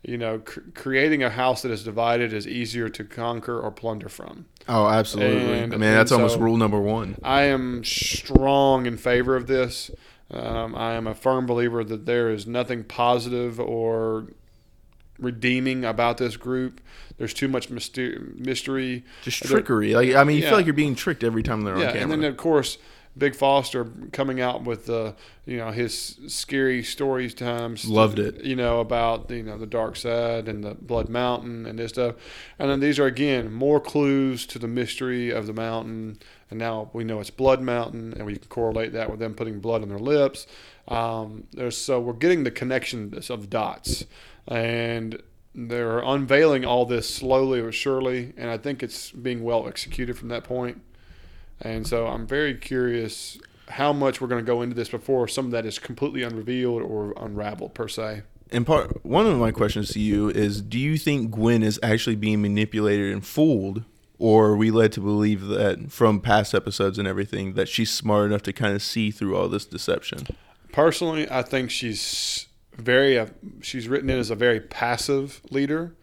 you 0.03 0.17
know 0.17 0.39
cr- 0.39 0.61
creating 0.75 1.23
a 1.23 1.31
house 1.31 1.63
that 1.63 1.71
is 1.71 1.85
divided 1.85 2.33
is 2.33 2.47
easier 2.47 2.89
to 2.89 3.05
conquer 3.05 3.59
or 3.61 3.71
plunder 3.71 4.09
from 4.09 4.47
Oh, 4.69 4.89
absolutely. 4.89 5.59
And- 5.61 5.73
I 5.75 5.77
mean, 5.77 5.93
that's 5.93 6.11
and 6.11 6.21
almost 6.21 6.37
so- 6.37 6.41
rule 6.41 6.57
number 6.57 6.81
one. 6.81 7.17
i 7.23 7.43
am 7.43 7.85
strong 7.85 8.87
in 8.87 8.97
favor 8.97 9.37
of 9.37 9.47
this 9.47 9.91
um, 10.31 10.75
i 10.75 10.95
am 10.95 11.07
a 11.07 11.15
firm 11.15 11.45
believer 11.47 11.85
that 11.85 12.07
there 12.07 12.31
is 12.31 12.47
nothing 12.47 12.85
positive 12.85 13.61
or 13.61 14.29
redeeming 15.19 15.85
about 15.85 16.19
this 16.19 16.37
group 16.37 16.81
there's 17.19 17.33
too 17.33 17.49
much 17.49 17.71
myster- 17.71 18.39
mystery 18.39 19.03
Just 19.23 19.43
trickery. 19.43 19.95
Like 19.95 20.15
I 20.15 20.25
mean, 20.25 20.37
you 20.37 20.43
Yeah. 20.43 20.51
feel 20.51 20.59
like 20.59 20.67
you're 20.67 20.75
being 20.75 20.95
tricked 20.95 21.25
every 21.25 21.43
time 21.43 21.63
they're 21.63 21.79
yeah, 21.79 21.87
on 21.87 21.93
camera. 21.95 22.03
and 22.03 22.13
then 22.13 22.25
of 22.31 22.37
course 22.37 22.77
Big 23.19 23.35
Foster 23.35 23.91
coming 24.13 24.41
out 24.41 24.65
with 24.65 24.87
the 24.87 25.15
you 25.47 25.57
know 25.57 25.71
his 25.71 26.19
scary 26.27 26.83
stories 26.83 27.35
times. 27.35 27.87
Loved 27.89 28.19
it. 28.19 28.45
You 28.45 28.57
know 28.57 28.81
about 28.81 29.31
you 29.31 29.43
know 29.43 29.57
the 29.57 29.67
dark 29.67 29.97
side 29.97 30.49
and 30.49 30.63
the 30.63 30.75
Blood 30.75 31.09
Mountain 31.09 31.67
and 31.67 31.79
this 31.79 31.93
stuff, 31.93 32.17
and 32.59 32.71
then 32.71 32.81
these 32.81 32.99
are 32.99 33.07
again 33.07 33.53
more 33.53 33.81
clues 33.81 34.47
to 34.47 34.59
the 34.59 34.69
mystery 34.69 35.31
of 35.31 35.47
the 35.47 35.53
mountain. 35.53 36.19
And 36.51 36.59
now 36.59 36.91
we 36.93 37.05
know 37.05 37.21
it's 37.21 37.31
Blood 37.31 37.61
Mountain, 37.61 38.15
and 38.15 38.27
we 38.27 38.37
can 38.37 38.49
correlate 38.49 38.93
that 38.93 39.11
with 39.11 39.19
them 39.19 39.35
putting 39.35 39.61
blood 39.61 39.83
on 39.83 39.89
their 39.89 39.99
lips. 39.99 40.47
Um, 40.87 41.45
there's 41.53 41.77
so 41.77 41.99
we're 41.99 42.13
getting 42.13 42.45
the 42.45 42.51
connection 42.51 43.19
of 43.31 43.51
dots, 43.51 44.05
and 44.47 45.23
they're 45.55 46.01
unveiling 46.01 46.67
all 46.67 46.85
this 46.85 47.13
slowly 47.13 47.61
or 47.61 47.73
surely, 47.73 48.35
and 48.37 48.51
I 48.51 48.59
think 48.59 48.83
it's 48.83 49.11
being 49.11 49.43
well 49.43 49.67
executed 49.67 50.19
from 50.19 50.29
that 50.29 50.45
point. 50.45 50.83
And 51.61 51.87
so 51.87 52.07
I'm 52.07 52.27
very 52.27 52.55
curious 52.55 53.39
how 53.69 53.93
much 53.93 54.21
we're 54.21 54.29
going 54.29 54.45
to 54.45 54.47
go 54.47 54.63
into 54.63 54.75
this 54.75 54.89
before 54.89 55.27
some 55.29 55.47
of 55.47 55.51
that 55.53 55.67
is 55.67 55.79
completely 55.79 56.23
unrevealed 56.23 56.83
or 56.83 57.15
unraveled 57.17 57.75
per 57.75 57.89
se. 57.89 58.23
And 58.53 58.65
part 58.65 59.05
one 59.05 59.27
of 59.27 59.39
my 59.39 59.51
questions 59.51 59.91
to 59.91 60.01
you 60.01 60.29
is: 60.29 60.63
Do 60.63 60.79
you 60.79 60.99
think 60.99 61.33
Gwen 61.33 61.63
is 61.63 61.81
actually 61.83 62.17
being 62.17 62.43
manipulated 62.43 63.13
and 63.13 63.27
fooled, 63.27 63.83
or 64.19 64.47
are 64.51 64.57
we 64.57 64.71
led 64.71 64.93
to 64.93 65.01
believe 65.01 65.47
that 65.49 65.91
from 65.91 66.21
past 66.21 66.55
episodes 66.55 66.99
and 66.99 67.09
everything 67.09 67.55
that 67.55 67.69
she's 67.69 67.91
smart 67.91 68.27
enough 68.27 68.43
to 68.43 68.53
kind 68.53 68.75
of 68.75 68.83
see 68.83 69.11
through 69.11 69.37
all 69.37 69.49
this 69.49 69.67
deception? 69.67 70.27
Personally, 70.71 71.29
I 71.29 71.43
think 71.43 71.71
she's 71.71 72.47
very 72.77 73.19
uh, 73.19 73.27
she's 73.63 73.89
written 73.89 74.11
in 74.11 74.19
as 74.19 74.31
a 74.31 74.37
very 74.37 74.61
passive 74.61 75.41
leader, 75.51 75.97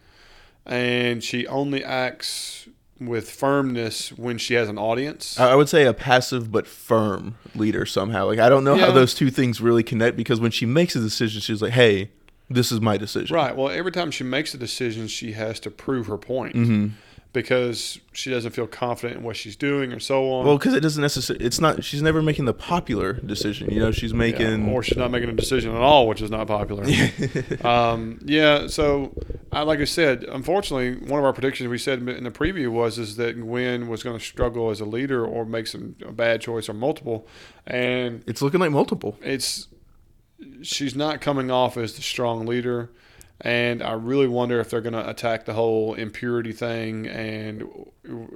and 0.66 1.24
she 1.24 1.46
only 1.46 1.82
acts 1.82 2.68
with 3.00 3.30
firmness 3.30 4.10
when 4.12 4.38
she 4.38 4.54
has 4.54 4.68
an 4.68 4.78
audience. 4.78 5.38
I 5.38 5.54
would 5.54 5.68
say 5.68 5.84
a 5.84 5.92
passive 5.94 6.52
but 6.52 6.66
firm 6.66 7.36
leader 7.54 7.86
somehow. 7.86 8.26
Like 8.26 8.38
I 8.38 8.48
don't 8.48 8.64
know 8.64 8.76
how 8.76 8.90
those 8.92 9.14
two 9.14 9.30
things 9.30 9.60
really 9.60 9.82
connect 9.82 10.16
because 10.16 10.40
when 10.40 10.50
she 10.50 10.66
makes 10.66 10.94
a 10.96 11.00
decision, 11.00 11.40
she's 11.40 11.60
like, 11.60 11.72
"Hey, 11.72 12.10
this 12.48 12.70
is 12.70 12.80
my 12.80 12.96
decision." 12.96 13.34
Right. 13.34 13.56
Well, 13.56 13.70
every 13.70 13.92
time 13.92 14.10
she 14.10 14.24
makes 14.24 14.54
a 14.54 14.58
decision, 14.58 15.08
she 15.08 15.32
has 15.32 15.58
to 15.60 15.70
prove 15.70 16.06
her 16.06 16.18
point 16.18 16.54
Mm-hmm. 16.54 16.88
Because 17.34 17.98
she 18.12 18.30
doesn't 18.30 18.52
feel 18.52 18.66
confident 18.68 19.18
in 19.18 19.24
what 19.24 19.36
she's 19.36 19.56
doing 19.56 19.92
or 19.92 19.98
so 19.98 20.30
on. 20.30 20.46
Well, 20.46 20.56
because 20.56 20.72
it 20.72 20.80
doesn't 20.80 21.02
necessarily. 21.02 21.44
It's 21.44 21.60
not. 21.60 21.84
She's 21.84 22.00
never 22.00 22.22
making 22.22 22.46
the 22.46 22.54
popular 22.54 23.14
decision. 23.14 23.70
You 23.70 23.80
know, 23.80 23.90
she's 23.90 24.12
Yeah, 24.12 24.16
making. 24.18 24.68
or 24.72 24.82
she's 24.82 24.96
not 24.96 25.10
making 25.10 25.28
a 25.28 25.32
decision 25.32 25.74
at 25.74 25.80
all, 25.82 26.08
which 26.08 26.22
is 26.22 26.30
not 26.30 26.46
popular. 26.46 26.84
um, 27.66 28.20
yeah, 28.24 28.68
so 28.68 29.12
I, 29.52 29.62
like 29.62 29.80
I 29.80 29.84
said, 29.84 30.24
unfortunately, 30.24 30.94
one 31.10 31.18
of 31.18 31.24
our 31.26 31.32
predictions 31.34 31.68
we 31.68 31.76
said 31.76 32.08
in 32.08 32.24
the 32.24 32.30
preview 32.30 32.68
was 32.70 32.98
is 32.98 33.16
that 33.16 33.38
Gwen 33.38 33.88
was 33.88 34.02
going 34.02 34.18
to 34.18 34.24
struggle 34.24 34.70
as 34.70 34.80
a 34.80 34.86
leader 34.86 35.26
or 35.26 35.44
make 35.44 35.66
some 35.66 35.96
a 36.06 36.12
bad 36.12 36.40
choice 36.40 36.68
or 36.68 36.72
multiple, 36.74 37.26
and 37.66 38.22
it's 38.26 38.40
looking 38.40 38.60
like 38.60 38.70
multiple. 38.70 39.18
it's 39.20 39.66
she's 40.62 40.94
not 40.94 41.20
coming 41.20 41.50
off 41.50 41.76
as 41.76 41.96
the 41.96 42.02
strong 42.02 42.46
leader. 42.46 42.90
And 43.40 43.82
I 43.82 43.92
really 43.92 44.28
wonder 44.28 44.60
if 44.60 44.70
they're 44.70 44.80
going 44.80 44.92
to 44.94 45.08
attack 45.08 45.44
the 45.44 45.54
whole 45.54 45.94
impurity 45.94 46.52
thing, 46.52 47.06
and 47.06 47.68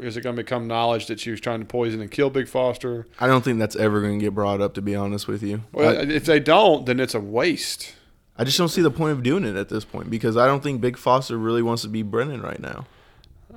is 0.01 0.17
it 0.17 0.23
going 0.23 0.35
to 0.37 0.43
become 0.43 0.67
knowledge 0.67 1.07
that 1.07 1.21
she 1.21 1.31
was 1.31 1.41
trying 1.41 1.61
to 1.61 1.67
poison 1.67 2.01
and 2.01 2.11
kill 2.11 2.31
Big 2.31 2.49
Foster? 2.49 3.07
I 3.21 3.29
don't 3.29 3.45
think 3.45 3.59
that's 3.61 3.77
ever 3.77 4.01
going 4.01 4.19
to 4.19 4.25
get 4.25 4.35
brought 4.35 4.61
up. 4.61 4.75
To 4.75 4.83
be 4.83 4.97
honest 4.97 5.29
with 5.29 5.43
you, 5.43 5.63
Well, 5.73 5.91
I, 5.99 6.03
if 6.03 6.25
they 6.25 6.41
don't, 6.41 6.85
then 6.85 6.99
it's 6.99 7.15
a 7.15 7.21
waste. 7.21 7.95
I 8.37 8.45
just 8.45 8.59
don't 8.59 8.69
see 8.69 8.83
the 8.83 8.91
point 8.91 9.13
of 9.13 9.23
doing 9.23 9.45
it 9.45 9.57
at 9.57 9.69
this 9.69 9.85
point 9.85 10.11
because 10.11 10.37
I 10.37 10.47
don't 10.47 10.63
think 10.63 10.81
Big 10.81 10.97
Foster 10.97 11.39
really 11.39 11.63
wants 11.63 11.83
to 11.83 11.89
be 11.89 12.03
Brennan 12.03 12.43
right 12.43 12.61
now, 12.61 12.87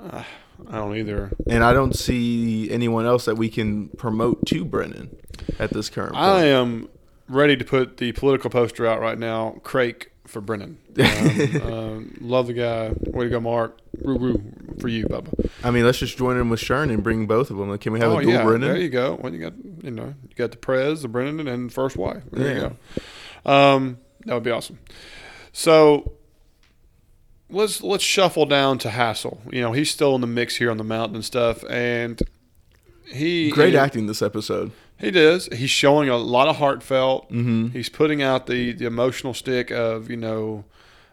I 0.10 0.24
don't 0.70 0.96
either. 0.96 1.32
and 1.48 1.64
I 1.64 1.72
don't 1.72 1.96
see 1.96 2.70
anyone 2.70 3.04
else 3.04 3.24
that 3.24 3.34
we 3.36 3.48
can 3.48 3.88
promote 3.90 4.46
to 4.46 4.64
Brennan 4.64 5.16
at 5.58 5.70
this 5.70 5.90
current 5.90 6.12
point. 6.12 6.24
I 6.24 6.44
am 6.44 6.88
ready 7.28 7.56
to 7.56 7.64
put 7.64 7.96
the 7.96 8.12
political 8.12 8.48
poster 8.48 8.86
out 8.86 9.00
right 9.00 9.18
now. 9.18 9.56
Crake 9.64 10.11
for 10.26 10.40
Brennan. 10.40 10.78
Um, 10.98 11.62
um, 11.72 12.16
love 12.20 12.46
the 12.46 12.52
guy. 12.54 12.92
Way 13.10 13.24
to 13.24 13.30
go, 13.30 13.40
Mark. 13.40 13.78
Roo 14.00 14.18
roo 14.18 14.42
for 14.80 14.88
you, 14.88 15.06
Bubba. 15.06 15.50
I 15.62 15.70
mean, 15.70 15.84
let's 15.84 15.98
just 15.98 16.16
join 16.16 16.36
in 16.36 16.48
with 16.48 16.60
Shirn 16.60 16.90
and 16.90 17.02
bring 17.02 17.26
both 17.26 17.50
of 17.50 17.56
them. 17.56 17.68
Like, 17.68 17.80
can 17.80 17.92
we 17.92 18.00
have 18.00 18.10
oh 18.12 18.18
a 18.18 18.22
dual 18.22 18.32
yeah, 18.34 18.42
Brennan? 18.44 18.68
there 18.68 18.76
you 18.78 18.88
go. 18.88 19.16
When 19.16 19.32
you 19.34 19.40
got 19.40 19.52
you 19.82 19.90
know 19.90 20.14
you 20.28 20.34
got 20.36 20.50
the 20.52 20.56
Prez, 20.56 21.02
the 21.02 21.08
Brennan, 21.08 21.46
and 21.48 21.72
first 21.72 21.96
wife. 21.96 22.22
There 22.32 22.46
Yeah. 22.46 22.54
you 22.54 22.76
go. 23.44 23.50
Um, 23.52 23.98
that 24.24 24.34
would 24.34 24.42
be 24.44 24.50
awesome. 24.50 24.78
So 25.52 26.12
let's 27.50 27.82
let's 27.82 28.04
shuffle 28.04 28.46
down 28.46 28.78
to 28.78 28.88
Hasil. 28.88 29.38
You 29.52 29.60
know 29.60 29.72
he's 29.72 29.90
still 29.90 30.14
in 30.14 30.20
the 30.20 30.26
mix 30.26 30.56
here 30.56 30.70
on 30.70 30.78
the 30.78 30.84
mountain 30.84 31.16
and 31.16 31.24
stuff, 31.24 31.64
and 31.68 32.20
he 33.12 33.50
Great 33.50 33.74
acting 33.74 34.06
this 34.06 34.22
episode. 34.22 34.72
He 35.02 35.10
does. 35.10 35.48
He's 35.52 35.68
showing 35.68 36.08
a 36.08 36.16
lot 36.16 36.46
of 36.46 36.58
heartfelt. 36.58 37.28
Mm-hmm. 37.28 37.70
He's 37.70 37.88
putting 37.88 38.22
out 38.22 38.46
the 38.46 38.72
the 38.72 38.86
emotional 38.86 39.34
stick 39.34 39.72
of 39.72 40.08
you 40.08 40.16
know, 40.16 40.64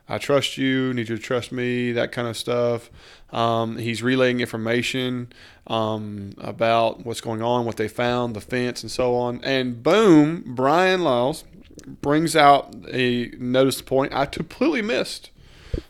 I 0.07 0.19
trust 0.19 0.59
you, 0.59 0.93
need 0.93 1.09
you 1.09 1.17
to 1.17 1.21
trust 1.21 1.51
me, 1.51 1.91
that 1.93 2.11
kind 2.11 2.27
of 2.27 2.37
stuff. 2.37 2.91
Um, 3.31 3.77
he's 3.77 4.03
relaying 4.03 4.41
information 4.41 5.33
um, 5.65 6.33
about 6.37 7.03
what's 7.03 7.19
going 7.19 7.41
on, 7.41 7.65
what 7.65 7.77
they 7.77 7.87
found, 7.87 8.35
the 8.35 8.41
fence, 8.41 8.83
and 8.83 8.91
so 8.91 9.15
on. 9.15 9.43
And 9.43 9.81
boom, 9.81 10.43
Brian 10.45 11.01
Lyles 11.01 11.43
brings 11.87 12.35
out 12.35 12.75
a 12.91 13.31
notice 13.39 13.81
point 13.81 14.13
I 14.13 14.27
completely 14.27 14.83
missed. 14.83 15.31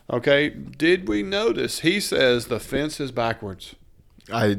Okay, 0.08 0.48
did 0.48 1.06
we 1.06 1.22
notice? 1.22 1.80
He 1.80 2.00
says 2.00 2.46
the 2.46 2.60
fence 2.60 2.98
is 2.98 3.12
backwards. 3.12 3.74
I 4.32 4.56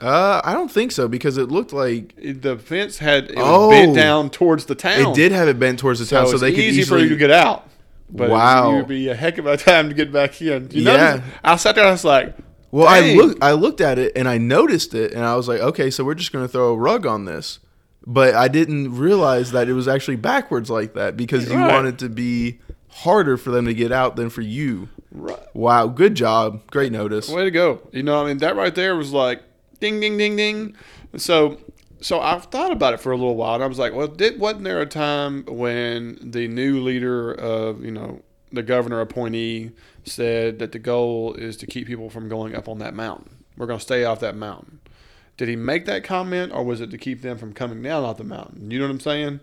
uh, 0.00 0.40
I 0.44 0.52
don't 0.52 0.70
think 0.70 0.92
so 0.92 1.08
because 1.08 1.36
it 1.38 1.48
looked 1.50 1.72
like 1.72 2.14
The 2.16 2.56
fence 2.58 2.98
had 2.98 3.30
it 3.30 3.36
was 3.36 3.44
Oh. 3.46 3.70
bent 3.70 3.94
down 3.94 4.30
towards 4.30 4.66
the 4.66 4.74
town. 4.74 5.12
it 5.12 5.14
did 5.14 5.32
have 5.32 5.48
it 5.48 5.58
bent 5.58 5.78
towards 5.78 6.00
the 6.00 6.06
town, 6.06 6.26
so, 6.28 6.38
they 6.38 6.50
could 6.50 6.60
easy 6.60 6.80
easily 6.80 7.00
for 7.00 7.02
you 7.04 7.10
to 7.10 7.16
get 7.16 7.30
out. 7.30 7.68
But 8.10 8.30
Wow. 8.30 8.72
it 8.72 8.76
would 8.76 8.88
be 8.88 9.08
a 9.08 9.14
heck 9.14 9.38
of 9.38 9.46
a 9.46 9.56
time 9.70 9.88
to 9.88 9.94
get 9.94 10.12
back 10.12 10.40
in. 10.40 10.68
You 10.70 10.82
Yeah. 10.82 10.96
know, 11.16 11.22
I 11.42 11.56
sat 11.56 11.74
there. 11.74 11.86
I 11.86 11.90
was 11.90 12.04
like, 12.04 12.36
Well, 12.70 12.86
I 12.88 13.00
Dang. 13.00 13.16
looked 13.16 13.42
I 13.42 13.52
looked 13.52 13.80
at 13.80 13.98
it 13.98 14.12
and 14.16 14.28
I 14.28 14.38
noticed 14.38 14.94
it 14.94 15.12
and 15.12 15.24
I 15.24 15.36
was 15.36 15.48
like, 15.48 15.60
okay, 15.60 15.90
so 15.90 16.04
we're 16.04 16.14
just 16.14 16.32
going 16.32 16.44
to 16.44 16.48
throw 16.48 16.72
a 16.72 16.76
rug 16.76 17.06
on 17.06 17.24
this. 17.24 17.60
But 18.06 18.34
I 18.34 18.48
didn't 18.48 18.96
realize 18.98 19.52
that 19.52 19.68
it 19.68 19.72
was 19.72 19.88
actually 19.88 20.16
backwards 20.16 20.68
like 20.70 20.92
that 20.94 21.16
because 21.16 21.48
you 21.48 21.56
Right. 21.56 21.72
want 21.72 21.86
it 21.86 21.98
to 21.98 22.08
be 22.10 22.58
harder 22.88 23.36
for 23.36 23.50
them 23.50 23.64
to 23.64 23.74
get 23.74 23.90
out 23.90 24.16
than 24.16 24.28
for 24.28 24.42
you. 24.42 24.88
Right. 25.14 25.38
Wow, 25.54 25.86
good 25.86 26.16
job. 26.16 26.68
Great 26.70 26.90
notice. 26.90 27.28
Way 27.28 27.44
to 27.44 27.50
go. 27.50 27.80
You 27.92 28.02
know, 28.02 28.22
I 28.22 28.26
mean, 28.26 28.38
that 28.38 28.56
right 28.56 28.74
there 28.74 28.96
was 28.96 29.12
like 29.12 29.42
ding, 29.78 30.00
ding, 30.00 30.18
ding, 30.18 30.36
ding. 30.36 30.76
So, 31.16 31.58
so 32.00 32.20
I've 32.20 32.46
thought 32.46 32.72
about 32.72 32.94
it 32.94 33.00
for 33.00 33.12
a 33.12 33.16
little 33.16 33.36
while, 33.36 33.54
and 33.54 33.62
I 33.62 33.68
was 33.68 33.78
like, 33.78 33.94
well, 33.94 34.08
did 34.08 34.40
wasn't 34.40 34.64
there 34.64 34.80
a 34.80 34.86
time 34.86 35.44
when 35.46 36.18
the 36.20 36.48
new 36.48 36.80
leader 36.80 37.32
of 37.32 37.84
you 37.84 37.92
know 37.92 38.22
the 38.52 38.64
governor 38.64 39.00
appointee 39.00 39.70
said 40.04 40.58
that 40.58 40.72
the 40.72 40.78
goal 40.80 41.34
is 41.34 41.56
to 41.58 41.66
keep 41.66 41.86
people 41.86 42.10
from 42.10 42.28
going 42.28 42.54
up 42.54 42.68
on 42.68 42.78
that 42.80 42.94
mountain? 42.94 43.30
We're 43.56 43.66
going 43.66 43.78
to 43.78 43.84
stay 43.84 44.04
off 44.04 44.18
that 44.20 44.34
mountain. 44.34 44.80
Did 45.36 45.48
he 45.48 45.54
make 45.54 45.86
that 45.86 46.02
comment, 46.02 46.52
or 46.52 46.64
was 46.64 46.80
it 46.80 46.90
to 46.90 46.98
keep 46.98 47.22
them 47.22 47.38
from 47.38 47.52
coming 47.52 47.82
down 47.82 48.02
off 48.02 48.18
the 48.18 48.24
mountain? 48.24 48.70
You 48.70 48.80
know 48.80 48.86
what 48.86 48.92
I'm 48.92 49.00
saying? 49.00 49.40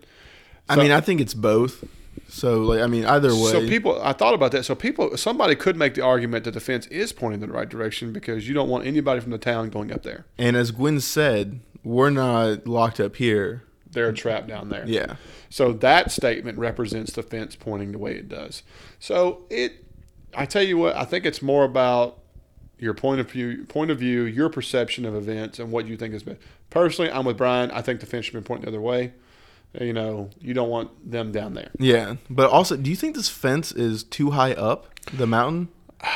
I 0.68 0.76
mean, 0.76 0.90
I 0.90 1.00
think 1.00 1.20
it's 1.20 1.34
both. 1.34 1.84
So, 2.32 2.62
like, 2.62 2.80
I 2.80 2.86
mean, 2.86 3.04
either 3.04 3.28
way. 3.28 3.50
So 3.50 3.68
people, 3.68 4.00
I 4.02 4.14
thought 4.14 4.32
about 4.32 4.52
that. 4.52 4.64
So 4.64 4.74
people, 4.74 5.18
somebody 5.18 5.54
could 5.54 5.76
make 5.76 5.92
the 5.94 6.00
argument 6.02 6.44
that 6.44 6.52
the 6.52 6.60
fence 6.60 6.86
is 6.86 7.12
pointing 7.12 7.42
in 7.42 7.48
the 7.48 7.54
right 7.54 7.68
direction 7.68 8.10
because 8.10 8.48
you 8.48 8.54
don't 8.54 8.70
want 8.70 8.86
anybody 8.86 9.20
from 9.20 9.32
the 9.32 9.38
town 9.38 9.68
going 9.68 9.92
up 9.92 10.02
there. 10.02 10.24
and 10.38 10.56
as 10.56 10.70
Gwen 10.70 10.98
said, 11.00 11.60
we're 11.84 12.08
not 12.08 12.66
locked 12.66 13.00
up 13.00 13.16
here. 13.16 13.64
They're 13.90 14.12
trapped 14.12 14.48
down 14.48 14.70
there. 14.70 14.84
Yeah. 14.86 15.16
So 15.50 15.72
that 15.74 16.10
statement 16.10 16.56
represents 16.56 17.12
the 17.12 17.22
fence 17.22 17.54
pointing 17.54 17.92
the 17.92 17.98
way 17.98 18.12
it 18.12 18.30
does. 18.30 18.62
So 18.98 19.44
it, 19.50 19.84
I 20.34 20.46
tell 20.46 20.62
you 20.62 20.78
what, 20.78 20.96
I 20.96 21.04
think 21.04 21.26
it's 21.26 21.42
more 21.42 21.64
about 21.64 22.18
your 22.78 22.94
point 22.94 23.20
of 23.20 23.30
view, 23.30 23.66
point 23.68 23.90
of 23.90 23.98
view, 23.98 24.22
your 24.22 24.48
perception 24.48 25.04
of 25.04 25.14
events, 25.14 25.58
and 25.58 25.70
what 25.70 25.86
you 25.86 25.98
think 25.98 26.14
is 26.14 26.22
best. 26.22 26.40
Personally, 26.70 27.12
I'm 27.12 27.26
with 27.26 27.36
Brian. 27.36 27.70
I 27.72 27.82
think 27.82 28.00
the 28.00 28.06
fence 28.06 28.24
should 28.24 28.34
be 28.34 28.40
pointing 28.40 28.64
the 28.64 28.70
other 28.70 28.80
way. 28.80 29.12
You 29.80 29.92
know, 29.92 30.28
you 30.40 30.52
don't 30.54 30.68
want 30.68 31.10
them 31.10 31.32
down 31.32 31.54
there. 31.54 31.70
Yeah. 31.78 32.16
But 32.28 32.50
also, 32.50 32.76
do 32.76 32.90
you 32.90 32.96
think 32.96 33.16
this 33.16 33.28
fence 33.28 33.72
is 33.72 34.02
too 34.04 34.32
high 34.32 34.52
up 34.52 34.86
the 35.12 35.26
mountain? 35.26 35.68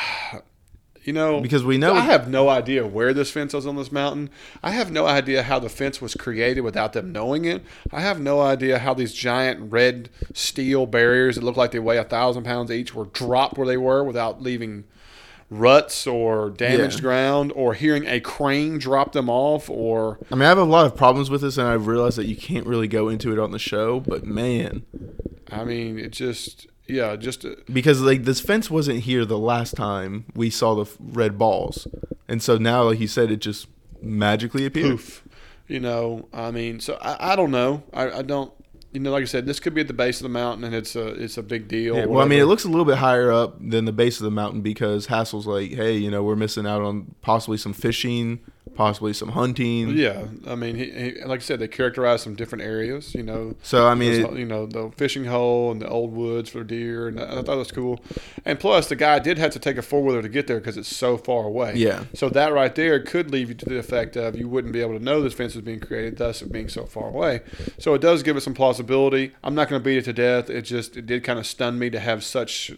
You 1.04 1.12
know, 1.12 1.40
Because 1.40 1.62
we 1.62 1.78
know- 1.78 1.94
I 1.94 2.00
have 2.00 2.28
no 2.28 2.48
idea 2.48 2.84
where 2.84 3.14
this 3.14 3.30
fence 3.30 3.54
is 3.54 3.64
on 3.64 3.76
this 3.76 3.92
mountain. 3.92 4.28
I 4.60 4.72
have 4.72 4.90
no 4.90 5.06
idea 5.06 5.44
how 5.44 5.60
the 5.60 5.68
fence 5.68 6.00
was 6.02 6.14
created 6.16 6.62
without 6.62 6.94
them 6.94 7.12
knowing 7.12 7.44
it. 7.44 7.62
I 7.92 8.00
have 8.00 8.18
no 8.18 8.40
idea 8.40 8.80
how 8.80 8.92
these 8.92 9.14
giant 9.14 9.70
red 9.70 10.10
steel 10.34 10.84
barriers 10.84 11.36
that 11.36 11.44
look 11.44 11.56
like 11.56 11.70
they 11.70 11.78
weigh 11.78 11.98
a 11.98 12.02
thousand 12.02 12.42
pounds 12.42 12.72
each 12.72 12.92
were 12.92 13.04
dropped 13.04 13.56
where 13.56 13.68
they 13.68 13.76
were 13.76 14.02
without 14.02 14.42
leaving 14.42 14.82
ruts 15.50 16.06
or 16.06 16.50
damaged 16.50 16.96
Yeah. 16.96 17.02
ground 17.02 17.52
or 17.54 17.74
hearing 17.74 18.06
a 18.06 18.18
crane 18.20 18.78
drop 18.78 19.12
them 19.12 19.28
off 19.30 19.70
or 19.70 20.18
I 20.30 20.34
mean, 20.34 20.42
I 20.42 20.48
have 20.48 20.58
a 20.58 20.64
lot 20.64 20.86
of 20.86 20.96
problems 20.96 21.30
with 21.30 21.40
this, 21.42 21.56
and 21.56 21.68
I've 21.68 21.86
realized 21.86 22.18
that 22.18 22.26
you 22.26 22.36
can't 22.36 22.66
really 22.66 22.88
go 22.88 23.08
into 23.08 23.32
it 23.32 23.38
on 23.38 23.52
the 23.52 23.58
show. 23.58 24.00
But 24.00 24.24
man, 24.24 24.84
I 25.50 25.64
mean, 25.64 25.98
it 25.98 26.10
just 26.12 26.66
yeah, 26.88 27.16
just 27.16 27.44
uh, 27.44 27.50
because 27.72 28.00
like 28.00 28.24
this 28.24 28.40
fence 28.40 28.70
wasn't 28.70 29.00
here 29.00 29.24
the 29.24 29.38
last 29.38 29.74
time 29.76 30.24
we 30.34 30.50
saw 30.50 30.74
the 30.74 30.82
f- 30.82 30.96
red 31.00 31.36
balls, 31.38 31.86
and 32.28 32.42
so 32.42 32.58
now, 32.58 32.82
like 32.84 33.00
you 33.00 33.08
said, 33.08 33.30
it 33.30 33.38
just 33.38 33.66
magically 34.02 34.66
appeared. 34.66 34.92
poof. 34.98 35.22
You 35.68 35.80
know, 35.80 36.28
I 36.32 36.52
mean, 36.52 36.78
so 36.78 36.96
I, 37.00 37.32
I 37.32 37.36
don't 37.36 37.50
know. 37.50 37.82
I, 37.92 38.18
I 38.18 38.22
don't. 38.22 38.52
You 38.96 39.02
know, 39.02 39.10
like 39.10 39.20
I 39.20 39.26
said, 39.26 39.44
this 39.44 39.60
could 39.60 39.74
be 39.74 39.82
at 39.82 39.88
the 39.88 39.92
base 39.92 40.20
of 40.20 40.22
the 40.22 40.30
mountain, 40.30 40.64
and 40.64 40.74
it's 40.74 40.96
a 40.96 41.08
it's 41.08 41.36
a 41.36 41.42
big 41.42 41.68
deal. 41.68 41.96
Yeah, 41.96 42.06
well, 42.06 42.24
I 42.24 42.26
mean, 42.26 42.40
it 42.40 42.46
looks 42.46 42.64
a 42.64 42.68
little 42.68 42.86
bit 42.86 42.96
higher 42.96 43.30
up 43.30 43.58
than 43.60 43.84
the 43.84 43.92
base 43.92 44.20
of 44.20 44.24
the 44.24 44.30
mountain 44.30 44.62
because 44.62 45.08
Hasil's 45.08 45.46
like, 45.46 45.72
hey, 45.72 45.98
you 45.98 46.10
know, 46.10 46.22
we're 46.22 46.34
missing 46.34 46.66
out 46.66 46.80
on 46.80 47.14
possibly 47.20 47.58
some 47.58 47.74
fishing, 47.74 48.40
possibly 48.76 49.12
some 49.12 49.30
hunting. 49.30 49.96
Yeah, 49.96 50.26
I 50.46 50.54
mean, 50.54 50.76
he, 50.76 50.90
he, 50.90 51.24
like 51.24 51.40
I 51.40 51.42
said, 51.42 51.58
they 51.58 51.68
characterized 51.68 52.22
some 52.22 52.34
different 52.34 52.62
areas. 52.62 53.14
You 53.14 53.22
know, 53.22 53.56
So 53.62 53.86
I 53.86 53.94
mean, 53.94 54.36
you 54.36 54.46
know, 54.46 54.66
the 54.66 54.92
fishing 54.96 55.24
hole 55.24 55.72
and 55.72 55.80
the 55.80 55.88
old 55.88 56.12
woods 56.12 56.50
for 56.50 56.62
deer, 56.62 57.08
and 57.08 57.18
I, 57.18 57.24
I 57.24 57.34
thought 57.36 57.46
that 57.46 57.56
was 57.56 57.72
cool. 57.72 58.00
And 58.44 58.60
plus, 58.60 58.88
the 58.88 58.96
guy 58.96 59.18
did 59.18 59.38
have 59.38 59.52
to 59.52 59.58
take 59.58 59.76
a 59.76 59.82
four 59.82 60.02
wheeler 60.02 60.22
to 60.22 60.28
get 60.28 60.46
there 60.46 60.58
because 60.58 60.76
it's 60.76 60.94
so 60.94 61.16
far 61.16 61.44
away. 61.44 61.74
Yeah. 61.76 62.04
So 62.14 62.28
that 62.28 62.52
right 62.52 62.74
there 62.74 63.00
could 63.00 63.30
leave 63.30 63.48
you 63.48 63.54
to 63.54 63.64
the 63.64 63.78
effect 63.78 64.16
of 64.16 64.36
you 64.36 64.48
wouldn't 64.48 64.72
be 64.72 64.80
able 64.80 64.98
to 64.98 65.02
know 65.02 65.20
this 65.22 65.34
fence 65.34 65.54
was 65.54 65.64
being 65.64 65.80
created, 65.80 66.18
thus 66.18 66.42
it 66.42 66.52
being 66.52 66.68
so 66.68 66.84
far 66.84 67.08
away. 67.08 67.40
So 67.78 67.94
it 67.94 68.00
does 68.00 68.22
give 68.22 68.36
it 68.36 68.42
some 68.42 68.54
plausibility. 68.54 69.32
I'm 69.42 69.54
not 69.54 69.68
going 69.68 69.80
to 69.80 69.84
beat 69.84 69.98
it 69.98 70.04
to 70.04 70.12
death. 70.12 70.50
It 70.50 70.62
just 70.62 70.96
it 70.96 71.06
did 71.06 71.24
kind 71.24 71.38
of 71.38 71.46
stun 71.46 71.78
me 71.78 71.90
to 71.90 72.00
have 72.00 72.22
such. 72.22 72.72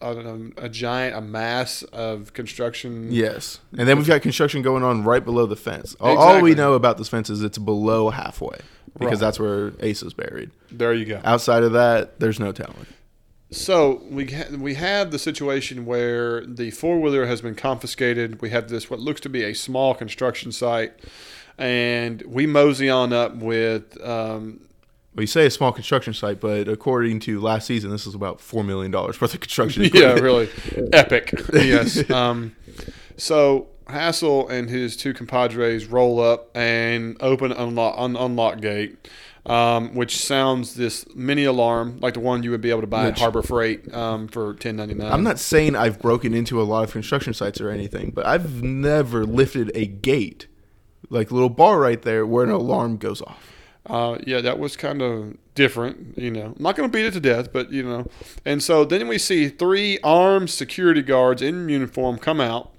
Don't 0.00 0.52
a 0.58 0.68
giant, 0.68 1.16
a 1.16 1.20
mass 1.20 1.82
of 1.84 2.32
construction. 2.34 3.08
yes, 3.10 3.60
and 3.78 3.88
then 3.88 3.96
we've 3.96 4.06
got 4.06 4.20
construction 4.22 4.60
going 4.62 4.82
on 4.82 5.02
right 5.04 5.24
below 5.24 5.46
the 5.46 5.56
fence. 5.56 5.96
All, 6.00 6.18
all 6.18 6.40
we 6.42 6.54
know 6.54 6.74
about 6.74 6.98
this 6.98 7.08
fence 7.08 7.30
is 7.30 7.42
it's 7.42 7.56
below 7.58 8.10
halfway 8.10 8.58
because 8.98 9.12
Right. 9.12 9.20
that's 9.20 9.40
where 9.40 9.72
Ace 9.80 10.02
is 10.02 10.12
buried. 10.12 10.50
There 10.70 10.92
you 10.92 11.06
go. 11.06 11.20
Outside 11.24 11.62
of 11.62 11.72
that, 11.72 12.20
there's 12.20 12.38
no 12.38 12.52
telling. 12.52 12.86
So 13.50 14.02
we 14.10 14.26
ha- 14.26 14.54
we 14.58 14.74
have 14.74 15.10
the 15.10 15.18
situation 15.18 15.86
where 15.86 16.44
the 16.44 16.70
four 16.72 17.00
wheeler 17.00 17.26
has 17.26 17.40
been 17.40 17.54
confiscated. 17.54 18.42
We 18.42 18.50
have 18.50 18.68
this 18.68 18.90
what 18.90 19.00
looks 19.00 19.20
to 19.22 19.28
be 19.28 19.42
a 19.44 19.54
small 19.54 19.94
construction 19.94 20.50
site, 20.52 20.92
and 21.56 22.22
we 22.26 22.46
mosey 22.46 22.90
on 22.90 23.12
up 23.12 23.36
with 23.36 23.98
um, 24.04 24.60
Well, 25.14 25.22
you 25.22 25.28
say 25.28 25.46
a 25.46 25.50
small 25.50 25.70
construction 25.70 26.12
site, 26.12 26.40
but 26.40 26.66
according 26.66 27.20
to 27.20 27.40
last 27.40 27.66
season, 27.68 27.90
this 27.90 28.04
is 28.06 28.14
about 28.14 28.40
four 28.40 28.64
million 28.64 28.90
dollars 28.90 29.20
worth 29.20 29.32
of 29.34 29.40
construction. 29.40 29.84
yeah, 29.94 30.14
really 30.14 30.48
epic. 30.92 31.32
Yes. 31.52 32.08
Um, 32.10 32.56
so 33.16 33.68
Hasil 33.86 34.50
and 34.50 34.68
his 34.68 34.96
two 34.96 35.14
compadres 35.14 35.86
roll 35.86 36.20
up 36.20 36.50
and 36.56 37.16
open 37.20 37.52
unlock 37.52 37.94
un- 37.96 38.16
unlock 38.16 38.60
gate. 38.60 39.08
Um, 39.46 39.94
which 39.94 40.16
sounds 40.16 40.74
this 40.74 41.04
mini 41.14 41.44
alarm 41.44 41.98
like 42.00 42.14
the 42.14 42.20
one 42.20 42.42
you 42.42 42.50
would 42.50 42.62
be 42.62 42.70
able 42.70 42.80
to 42.80 42.86
buy 42.86 43.08
at 43.08 43.18
Harbor 43.18 43.42
Freight 43.42 43.92
um, 43.92 44.26
for 44.26 44.54
ten 44.54 44.74
ninety 44.74 44.94
nine. 44.94 45.12
I'm 45.12 45.22
not 45.22 45.38
saying 45.38 45.76
I've 45.76 46.00
broken 46.00 46.32
into 46.32 46.62
a 46.62 46.64
lot 46.64 46.82
of 46.84 46.92
construction 46.92 47.34
sites 47.34 47.60
or 47.60 47.68
anything, 47.68 48.10
but 48.14 48.24
I've 48.24 48.62
never 48.62 49.26
lifted 49.26 49.70
a 49.74 49.84
gate, 49.84 50.46
like 51.10 51.30
little 51.30 51.50
bar 51.50 51.78
right 51.78 52.00
there, 52.00 52.24
where 52.26 52.42
an 52.42 52.52
alarm 52.52 52.96
goes 52.96 53.20
off. 53.20 53.53
Uh, 53.86 54.18
yeah, 54.26 54.40
that 54.40 54.58
was 54.58 54.76
kind 54.76 55.02
of 55.02 55.36
different. 55.54 56.16
You 56.16 56.30
know, 56.30 56.54
I'm 56.56 56.62
not 56.62 56.76
going 56.76 56.90
to 56.90 56.92
beat 56.92 57.04
it 57.04 57.12
to 57.12 57.20
death, 57.20 57.52
but 57.52 57.70
you 57.70 57.82
know. 57.82 58.06
And 58.44 58.62
so 58.62 58.84
then 58.84 59.08
we 59.08 59.18
see 59.18 59.48
three 59.48 59.98
armed 60.02 60.50
security 60.50 61.02
guards 61.02 61.42
in 61.42 61.68
uniform 61.68 62.18
come 62.18 62.40
out, 62.40 62.72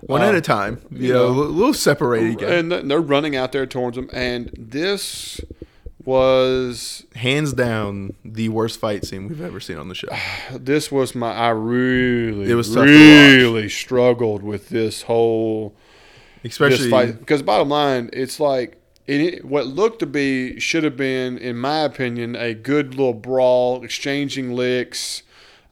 One 0.00 0.22
Uh, 0.22 0.26
at 0.26 0.34
a 0.34 0.40
time, 0.40 0.80
you, 0.90 1.08
you 1.08 1.12
know, 1.12 1.32
know, 1.32 1.42
a 1.42 1.44
little 1.44 1.74
separated. 1.74 2.42
Again. 2.42 2.72
and 2.72 2.90
they're 2.90 3.00
running 3.00 3.36
out 3.36 3.52
there 3.52 3.66
towards 3.66 3.96
them. 3.96 4.10
And 4.12 4.50
this 4.58 5.40
was 6.04 7.04
Hands 7.14 7.52
down, 7.52 8.14
the 8.24 8.48
worst 8.48 8.80
fight 8.80 9.04
scene 9.04 9.28
we've 9.28 9.40
ever 9.40 9.60
seen 9.60 9.76
on 9.76 9.88
the 9.88 9.94
show. 9.94 10.08
this 10.52 10.90
was 10.90 11.14
my. 11.14 11.32
I 11.32 11.50
really, 11.50 12.50
It 12.50 12.54
was 12.54 12.74
really 12.74 13.68
struggled 13.68 14.42
with 14.42 14.68
this 14.68 15.02
whole 15.02 15.76
Especially, 16.42 17.12
because 17.12 17.42
bottom 17.42 17.68
line, 17.68 18.08
it's 18.12 18.40
like 18.40 18.79
it, 19.06 19.44
what 19.44 19.66
looked 19.66 19.98
to 20.00 20.06
be 20.06 20.60
should 20.60 20.84
have 20.84 20.96
been, 20.96 21.38
in 21.38 21.56
my 21.56 21.80
opinion, 21.80 22.36
a 22.36 22.54
good 22.54 22.90
little 22.90 23.14
brawl, 23.14 23.82
exchanging 23.82 24.52
licks. 24.52 25.22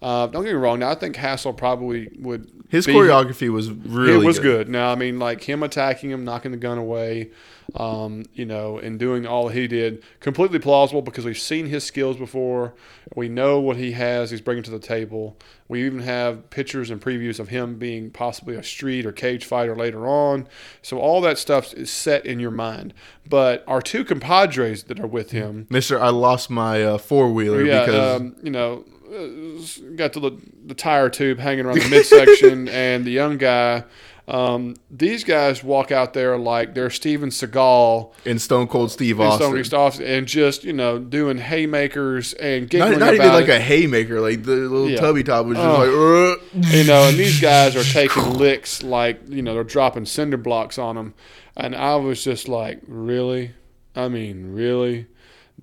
Uh, 0.00 0.28
don't 0.28 0.44
get 0.44 0.50
me 0.50 0.58
wrong. 0.58 0.78
Now 0.78 0.90
I 0.90 0.94
think 0.94 1.16
Hasil 1.16 1.56
probably 1.56 2.08
would. 2.18 2.50
his 2.68 2.86
be- 2.86 2.92
choreography 2.92 3.48
was 3.50 3.70
really 3.70 4.24
it 4.24 4.26
was 4.26 4.38
good. 4.38 4.66
good. 4.66 4.68
Now 4.68 4.92
I 4.92 4.94
mean, 4.94 5.18
like 5.18 5.42
him 5.42 5.62
attacking 5.62 6.10
him, 6.10 6.24
knocking 6.24 6.52
the 6.52 6.56
gun 6.56 6.78
away, 6.78 7.30
um, 7.74 8.24
you 8.32 8.46
know, 8.46 8.78
and 8.78 8.98
doing 8.98 9.26
all 9.26 9.48
he 9.48 9.66
did, 9.66 10.04
completely 10.20 10.60
plausible 10.60 11.02
because 11.02 11.24
we've 11.24 11.36
seen 11.38 11.66
his 11.66 11.82
skills 11.82 12.16
before. 12.16 12.74
We 13.16 13.28
know 13.28 13.58
what 13.58 13.76
he 13.76 13.92
has. 13.92 14.30
He's 14.30 14.40
bringing 14.40 14.62
to 14.64 14.70
the 14.70 14.78
table. 14.78 15.36
We 15.66 15.84
even 15.84 16.00
have 16.00 16.48
pictures 16.50 16.90
and 16.90 17.00
previews 17.00 17.40
of 17.40 17.48
him 17.48 17.76
being 17.76 18.10
possibly 18.10 18.54
a 18.54 18.62
street 18.62 19.04
or 19.04 19.12
cage 19.12 19.44
fighter 19.44 19.74
later 19.74 20.06
on. 20.06 20.46
So 20.80 20.98
all 20.98 21.20
that 21.22 21.38
stuff 21.38 21.74
is 21.74 21.90
set 21.90 22.24
in 22.24 22.38
your 22.38 22.50
mind. 22.50 22.94
But 23.28 23.64
our 23.66 23.82
two 23.82 24.04
compadres 24.04 24.84
that 24.84 25.00
are 25.00 25.06
with 25.06 25.32
him, 25.32 25.66
Mister, 25.68 26.00
I 26.00 26.10
lost 26.10 26.50
my 26.50 26.84
uh, 26.84 26.98
four 26.98 27.32
wheeler 27.32 27.62
yeah, 27.62 27.80
because 27.80 28.20
um, 28.20 28.36
you 28.42 28.50
know, 28.50 28.84
uh, 29.12 29.94
got 29.96 30.12
the 30.12 30.36
the 30.66 30.74
tire 30.74 31.08
tube 31.08 31.38
hanging 31.38 31.66
around 31.66 31.80
the 31.80 31.88
midsection, 31.88 32.68
and 32.70 33.04
the 33.04 33.10
young 33.10 33.38
guy. 33.38 33.84
Um, 34.26 34.76
these 34.90 35.24
guys 35.24 35.64
walk 35.64 35.90
out 35.90 36.12
there 36.12 36.36
like 36.36 36.74
they're 36.74 36.90
Steven 36.90 37.30
Seagal 37.30 38.12
and 38.26 38.38
Stone 38.42 38.66
Cold 38.68 38.90
Steve 38.90 39.18
and 39.20 39.28
Austin, 39.30 39.64
Stone 39.64 39.78
Cold 39.78 39.86
Austin, 39.86 40.06
and 40.06 40.26
just 40.26 40.64
you 40.64 40.74
know 40.74 40.98
doing 40.98 41.38
haymakers 41.38 42.34
and 42.34 42.64
not, 42.64 42.70
giggling 42.70 42.98
not 42.98 43.14
even 43.14 43.26
about 43.26 43.34
like 43.40 43.48
it. 43.48 43.56
a 43.56 43.60
haymaker, 43.60 44.20
like 44.20 44.42
the 44.42 44.52
little 44.56 44.90
Yeah. 44.90 45.00
tubby 45.00 45.22
top 45.22 45.46
was 45.46 45.56
just 45.56 45.66
Oh. 45.66 45.78
like. 45.78 46.62
"Ugh." 46.62 46.74
you 46.74 46.84
know, 46.84 47.08
and 47.08 47.16
these 47.16 47.40
guys 47.40 47.74
are 47.74 47.82
taking 47.92 48.34
licks 48.34 48.82
like 48.82 49.18
you 49.30 49.40
know 49.40 49.54
they're 49.54 49.64
dropping 49.64 50.04
cinder 50.04 50.36
blocks 50.36 50.76
on 50.76 50.96
them, 50.96 51.14
and 51.56 51.74
I 51.74 51.96
was 51.96 52.22
just 52.22 52.48
like, 52.48 52.80
really, 52.86 53.52
I 53.96 54.08
mean, 54.08 54.52
really, 54.52 55.06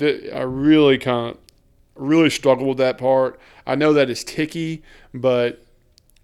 I 0.01 0.41
really 0.41 0.97
kind 0.97 1.35
of 1.35 1.37
really 1.95 2.29
struggled 2.29 2.67
with 2.67 2.77
that 2.77 2.97
part. 2.97 3.39
I 3.65 3.75
know 3.75 3.93
that 3.93 4.09
it's 4.09 4.23
ticky, 4.23 4.83
but 5.13 5.65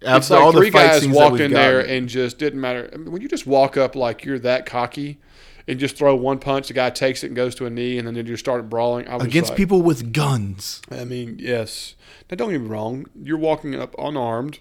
After 0.03 0.33
like 0.33 0.43
all 0.43 0.51
the 0.51 0.59
three 0.59 0.71
fight 0.71 1.01
guys 1.01 1.07
walked 1.07 1.39
in 1.39 1.51
there 1.51 1.79
and 1.79 2.07
just 2.09 2.37
didn't 2.37 2.59
matter. 2.59 2.89
I 2.93 2.97
mean, 2.97 3.11
when 3.11 3.21
you 3.21 3.27
just 3.27 3.45
walk 3.45 3.77
up 3.77 3.95
like 3.95 4.25
you're 4.25 4.39
that 4.39 4.65
cocky 4.65 5.19
and 5.67 5.79
just 5.79 5.95
throw 5.95 6.15
one 6.15 6.39
punch, 6.39 6.67
the 6.67 6.73
guy 6.73 6.89
takes 6.89 7.23
it 7.23 7.27
and 7.27 7.35
goes 7.35 7.53
to 7.55 7.65
a 7.65 7.69
knee, 7.69 7.97
and 7.97 8.07
then 8.07 8.15
you 8.15 8.23
just 8.23 8.43
start 8.43 8.67
brawling. 8.69 9.07
I 9.07 9.15
was 9.15 9.25
against 9.25 9.51
like, 9.51 9.57
people 9.57 9.81
with 9.81 10.11
guns. 10.11 10.81
I 10.89 11.05
mean, 11.05 11.37
yes. 11.39 11.95
Now, 12.29 12.35
don't 12.37 12.49
get 12.49 12.61
me 12.61 12.67
wrong. 12.67 13.05
You're 13.21 13.37
walking 13.37 13.75
up 13.75 13.95
unarmed, 13.99 14.59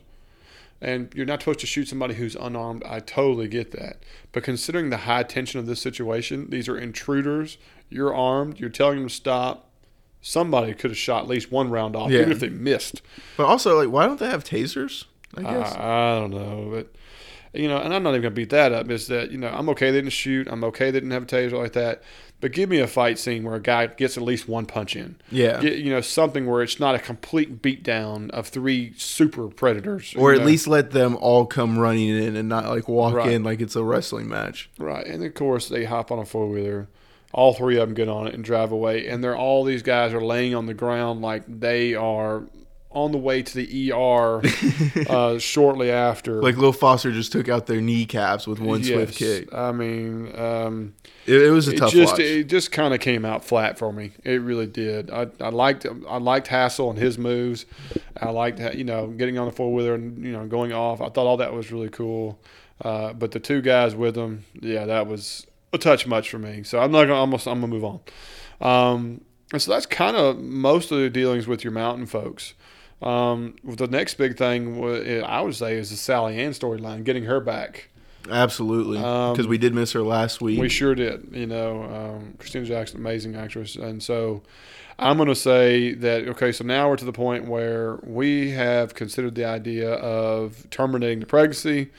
and 0.80 1.10
you're 1.14 1.26
not 1.26 1.40
supposed 1.40 1.60
to 1.60 1.66
shoot 1.66 1.88
somebody 1.88 2.14
who's 2.14 2.36
unarmed. 2.36 2.84
I 2.84 3.00
totally 3.00 3.48
get 3.48 3.72
that. 3.72 4.02
But 4.32 4.42
considering 4.42 4.90
the 4.90 4.98
high 4.98 5.22
tension 5.22 5.58
of 5.58 5.66
this 5.66 5.80
situation, 5.80 6.50
these 6.50 6.68
are 6.68 6.76
intruders. 6.76 7.56
You're 7.88 8.14
armed. 8.14 8.60
You're 8.60 8.68
telling 8.68 8.98
them 8.98 9.08
to 9.08 9.14
stop. 9.14 9.69
Somebody 10.22 10.74
could 10.74 10.90
have 10.90 10.98
shot 10.98 11.22
at 11.24 11.28
least 11.28 11.50
one 11.50 11.70
round 11.70 11.96
off, 11.96 12.10
Yeah. 12.10 12.20
even 12.20 12.32
if 12.32 12.40
they 12.40 12.50
missed. 12.50 13.00
But 13.36 13.46
also, 13.46 13.78
like, 13.78 13.90
why 13.90 14.06
don't 14.06 14.18
they 14.20 14.28
have 14.28 14.44
tasers? 14.44 15.04
I 15.36 15.42
guess. 15.42 15.74
I, 15.74 16.16
I 16.16 16.20
don't 16.20 16.30
know, 16.32 16.68
but 16.72 16.88
you 17.58 17.68
know, 17.68 17.78
and 17.78 17.94
I'm 17.94 18.02
not 18.02 18.10
even 18.10 18.22
gonna 18.22 18.34
beat 18.34 18.50
that 18.50 18.72
up. 18.72 18.90
Is 18.90 19.06
that 19.08 19.30
you 19.30 19.38
know 19.38 19.48
I'm 19.48 19.68
okay 19.70 19.90
they 19.90 19.98
didn't 19.98 20.12
shoot. 20.12 20.46
I'm 20.50 20.62
okay 20.64 20.86
they 20.90 21.00
didn't 21.00 21.12
have 21.12 21.22
a 21.22 21.26
taser 21.26 21.52
like 21.52 21.72
that. 21.72 22.02
But 22.40 22.52
give 22.52 22.70
me 22.70 22.78
a 22.78 22.86
fight 22.86 23.18
scene 23.18 23.44
where 23.44 23.54
a 23.56 23.60
guy 23.60 23.86
gets 23.86 24.16
at 24.16 24.22
least 24.22 24.48
one 24.48 24.64
punch 24.64 24.96
in. 24.96 25.16
yeah. 25.30 25.60
Get, 25.60 25.78
you 25.78 25.90
know 25.90 26.00
something 26.00 26.46
where 26.46 26.62
it's 26.62 26.80
not 26.80 26.94
a 26.94 26.98
complete 26.98 27.60
beatdown 27.62 28.30
of 28.30 28.48
three 28.48 28.92
super 28.96 29.48
predators, 29.48 30.14
or 30.16 30.32
at 30.32 30.40
know. 30.40 30.46
least 30.46 30.66
let 30.66 30.90
them 30.92 31.16
all 31.16 31.44
come 31.46 31.78
running 31.78 32.08
in 32.08 32.36
and 32.36 32.48
not 32.48 32.66
like 32.66 32.88
walk 32.88 33.14
Right. 33.14 33.30
in 33.32 33.42
like 33.44 33.60
it's 33.60 33.76
a 33.76 33.84
wrestling 33.84 34.28
match. 34.28 34.68
right. 34.78 35.06
And 35.06 35.22
of 35.24 35.34
course 35.34 35.68
they 35.68 35.84
hop 35.84 36.10
on 36.10 36.18
a 36.18 36.24
four 36.24 36.48
wheeler. 36.48 36.88
All 37.32 37.54
three 37.54 37.76
of 37.78 37.88
them 37.88 37.94
get 37.94 38.08
on 38.08 38.26
it 38.26 38.34
and 38.34 38.42
drive 38.44 38.72
away, 38.72 39.06
and 39.06 39.22
they're 39.22 39.36
all 39.36 39.64
these 39.64 39.82
guys 39.82 40.12
are 40.12 40.20
laying 40.24 40.54
on 40.54 40.66
the 40.66 40.74
ground 40.74 41.22
like 41.22 41.44
they 41.46 41.94
are 41.94 42.42
on 42.92 43.12
the 43.12 43.18
way 43.18 43.40
to 43.40 43.54
the 43.54 43.92
ER 43.92 44.42
uh, 45.08 45.38
shortly 45.38 45.92
after. 45.92 46.42
Like 46.42 46.56
Lil 46.56 46.72
Foster 46.72 47.12
just 47.12 47.30
took 47.30 47.48
out 47.48 47.66
their 47.66 47.80
kneecaps 47.80 48.48
with 48.48 48.58
one 48.58 48.82
swift 48.82 49.16
kick. 49.16 49.54
I 49.54 49.70
mean, 49.70 50.36
um, 50.36 50.94
It, 51.24 51.40
it 51.40 51.50
was 51.50 51.68
a 51.68 51.72
it 51.74 51.76
tough 51.78 51.92
just 51.92 52.14
watch. 52.14 52.20
it 52.20 52.44
just 52.48 52.72
kind 52.72 52.92
of 52.92 52.98
came 52.98 53.24
out 53.24 53.44
flat 53.44 53.78
for 53.78 53.92
me. 53.92 54.10
It 54.24 54.40
really 54.42 54.66
did. 54.66 55.08
I, 55.12 55.28
I 55.38 55.50
liked 55.50 55.86
I 56.08 56.18
liked 56.18 56.48
Hasil 56.48 56.90
and 56.90 56.98
his 56.98 57.16
moves. 57.16 57.64
I 58.20 58.30
liked 58.30 58.58
you 58.74 58.82
know 58.82 59.06
getting 59.06 59.38
on 59.38 59.46
the 59.46 59.52
four 59.52 59.72
wheeler 59.72 59.94
and 59.94 60.24
you 60.24 60.32
know 60.32 60.46
going 60.48 60.72
off. 60.72 61.00
I 61.00 61.10
thought 61.10 61.26
all 61.28 61.36
that 61.36 61.52
was 61.54 61.70
really 61.70 61.90
cool. 61.90 62.40
Uh, 62.82 63.12
but 63.12 63.30
the 63.30 63.38
two 63.38 63.60
guys 63.60 63.94
with 63.94 64.16
him, 64.16 64.44
yeah, 64.60 64.86
that 64.86 65.06
was 65.06 65.46
a 65.72 65.78
touch 65.78 66.06
much 66.06 66.30
for 66.30 66.38
me. 66.38 66.62
So 66.62 66.78
I'm 66.80 66.90
not 66.92 67.02
gonna 67.04 67.14
almost 67.14 67.46
I'm 67.46 67.60
gonna 67.60 67.72
move 67.72 67.84
on. 67.84 68.00
Um, 68.60 69.20
and 69.52 69.60
so 69.60 69.72
that's 69.72 69.86
kind 69.86 70.16
of 70.16 70.38
most 70.38 70.92
of 70.92 70.98
the 70.98 71.10
dealings 71.10 71.46
with 71.46 71.64
your 71.64 71.72
mountain 71.72 72.06
folks. 72.06 72.54
Um, 73.02 73.56
the 73.64 73.86
next 73.86 74.14
big 74.14 74.36
thing 74.36 74.84
I 75.24 75.40
would 75.40 75.54
say 75.54 75.76
is 75.76 75.90
the 75.90 75.96
Sally 75.96 76.38
Ann 76.38 76.52
storyline, 76.52 77.04
getting 77.04 77.24
her 77.24 77.40
back. 77.40 77.88
Absolutely, 78.30 78.98
Um, 78.98 79.32
because 79.32 79.46
we 79.46 79.56
did 79.56 79.74
miss 79.74 79.92
her 79.92 80.02
last 80.02 80.42
week. 80.42 80.60
We 80.60 80.68
sure 80.68 80.94
did. 80.94 81.28
You 81.32 81.46
know, 81.46 81.82
um, 81.84 82.34
Christina 82.38 82.66
Jackson, 82.66 82.98
amazing 82.98 83.34
actress, 83.34 83.76
and 83.76 84.02
so 84.02 84.42
I'm 84.98 85.16
going 85.16 85.30
to 85.30 85.34
say 85.34 85.94
that. 85.94 86.28
Okay, 86.28 86.52
so 86.52 86.62
now 86.62 86.90
we're 86.90 86.96
to 86.96 87.04
the 87.06 87.12
point 87.12 87.48
where 87.48 87.98
we 88.04 88.50
have 88.50 88.94
considered 88.94 89.34
the 89.34 89.46
idea 89.46 89.92
of 89.94 90.68
terminating 90.70 91.20
the 91.20 91.26
pregnancy, 91.26 91.90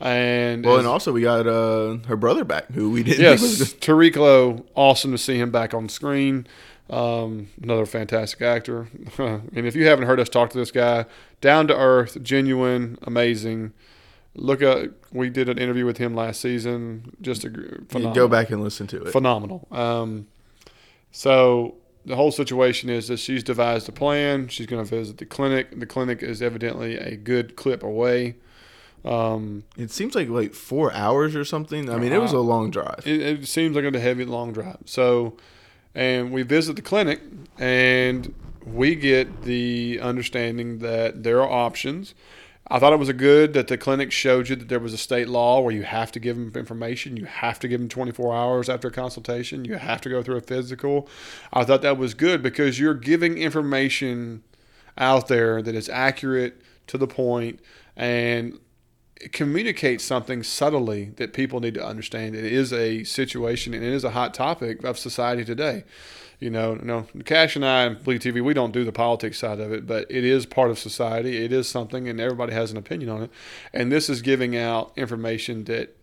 and 0.00 0.64
well, 0.64 0.78
and 0.78 0.86
also 0.86 1.12
we 1.12 1.22
got 1.22 1.46
uh, 1.46 1.96
her 2.06 2.16
brother 2.16 2.44
back, 2.44 2.70
who 2.72 2.90
we 2.90 3.02
didn't. 3.02 3.20
yes, 3.20 3.42
Tariq 3.74 4.16
Lowe, 4.16 4.66
awesome 4.74 5.12
to 5.12 5.18
see 5.18 5.38
him 5.38 5.50
back 5.50 5.74
on 5.74 5.88
screen. 5.88 6.46
Um, 6.88 7.48
another 7.60 7.86
fantastic 7.86 8.42
actor, 8.42 8.88
and 9.18 9.66
if 9.66 9.74
you 9.74 9.86
haven't 9.86 10.06
heard 10.06 10.20
us 10.20 10.28
talk 10.28 10.50
to 10.50 10.58
this 10.58 10.70
guy, 10.70 11.06
down 11.40 11.66
to 11.68 11.76
earth, 11.76 12.22
genuine, 12.22 12.98
amazing. 13.02 13.72
Look 14.34 14.60
at 14.60 14.90
we 15.12 15.30
did 15.30 15.48
an 15.48 15.56
interview 15.58 15.86
with 15.86 15.96
him 15.96 16.14
last 16.14 16.42
season. 16.42 17.16
Just 17.22 17.44
a 17.44 17.50
phenomenal 17.88 18.14
go 18.14 18.28
back 18.28 18.50
and 18.50 18.62
listen 18.62 18.86
to 18.88 19.02
it. 19.02 19.12
phenomenal. 19.12 19.66
Um, 19.70 20.26
so 21.10 21.76
the 22.04 22.16
whole 22.16 22.30
situation 22.30 22.90
is 22.90 23.08
that 23.08 23.18
she's 23.18 23.42
devised 23.42 23.88
a 23.88 23.92
plan. 23.92 24.48
She's 24.48 24.66
going 24.66 24.84
to 24.84 24.88
visit 24.88 25.16
the 25.16 25.24
clinic. 25.24 25.78
The 25.80 25.86
clinic 25.86 26.22
is 26.22 26.42
evidently 26.42 26.96
a 26.96 27.16
good 27.16 27.56
clip 27.56 27.82
away. 27.82 28.36
Um, 29.06 29.64
It 29.76 29.90
seems 29.90 30.14
like 30.14 30.28
like 30.28 30.52
four 30.54 30.92
hours 30.92 31.36
or 31.36 31.44
something. 31.44 31.88
I 31.88 31.96
mean, 31.98 32.12
it 32.12 32.20
was 32.20 32.32
a 32.32 32.38
long 32.40 32.70
drive. 32.70 33.02
it, 33.06 33.20
it 33.20 33.46
seems 33.46 33.76
like 33.76 33.84
a 33.84 33.98
heavy 34.00 34.24
long 34.24 34.52
drive. 34.52 34.78
So, 34.84 35.36
and 35.94 36.32
we 36.32 36.42
visit 36.42 36.76
the 36.76 36.82
clinic, 36.82 37.20
and 37.58 38.34
we 38.66 38.96
get 38.96 39.42
the 39.42 40.00
understanding 40.02 40.80
that 40.80 41.22
there 41.22 41.40
are 41.40 41.48
options. 41.50 42.14
I 42.68 42.80
thought 42.80 42.92
it 42.92 42.98
was 42.98 43.08
a 43.08 43.12
good 43.12 43.52
that 43.52 43.68
the 43.68 43.78
clinic 43.78 44.10
showed 44.10 44.48
you 44.48 44.56
that 44.56 44.68
there 44.68 44.80
was 44.80 44.92
a 44.92 44.98
state 44.98 45.28
law 45.28 45.60
where 45.60 45.72
you 45.72 45.84
have 45.84 46.10
to 46.10 46.18
give 46.18 46.34
them 46.34 46.50
information. 46.56 47.16
You 47.16 47.26
have 47.26 47.60
to 47.60 47.68
give 47.68 47.78
them 47.78 47.88
24 47.88 48.34
hours 48.34 48.68
after 48.68 48.88
a 48.88 48.90
consultation. 48.90 49.64
You 49.64 49.76
have 49.76 50.00
to 50.00 50.08
go 50.08 50.20
through 50.20 50.38
a 50.38 50.40
physical. 50.40 51.08
I 51.52 51.62
thought 51.62 51.82
that 51.82 51.96
was 51.96 52.14
good 52.14 52.42
because 52.42 52.80
you're 52.80 52.94
giving 52.94 53.38
information 53.38 54.42
out 54.98 55.28
there 55.28 55.62
that 55.62 55.76
is 55.76 55.88
accurate 55.88 56.60
to 56.88 56.98
the 56.98 57.06
point 57.06 57.60
and 57.96 58.58
communicates 59.32 60.04
something 60.04 60.42
subtly 60.42 61.06
that 61.16 61.32
people 61.32 61.60
need 61.60 61.74
to 61.74 61.84
understand. 61.84 62.34
It 62.34 62.44
is 62.44 62.72
a 62.72 63.04
situation 63.04 63.74
and 63.74 63.82
it 63.82 63.92
is 63.92 64.04
a 64.04 64.10
hot 64.10 64.34
topic 64.34 64.84
of 64.84 64.98
society 64.98 65.44
today. 65.44 65.84
You 66.38 66.50
know, 66.50 66.74
no, 66.74 67.06
Cash 67.24 67.56
and 67.56 67.64
I 67.64 67.84
and 67.84 68.02
Bleed 68.02 68.20
TV, 68.20 68.44
we 68.44 68.52
don't 68.52 68.72
do 68.72 68.84
the 68.84 68.92
politics 68.92 69.38
side 69.38 69.58
of 69.58 69.72
it, 69.72 69.86
but 69.86 70.06
it 70.10 70.22
is 70.22 70.44
part 70.44 70.70
of 70.70 70.78
society. 70.78 71.42
It 71.42 71.50
is 71.50 71.66
something, 71.66 72.08
and 72.08 72.20
everybody 72.20 72.52
has 72.52 72.70
an 72.70 72.76
opinion 72.76 73.08
on 73.08 73.22
it. 73.22 73.30
And 73.72 73.90
this 73.90 74.10
is 74.10 74.20
giving 74.20 74.54
out 74.54 74.92
information 74.96 75.64
that 75.64 75.96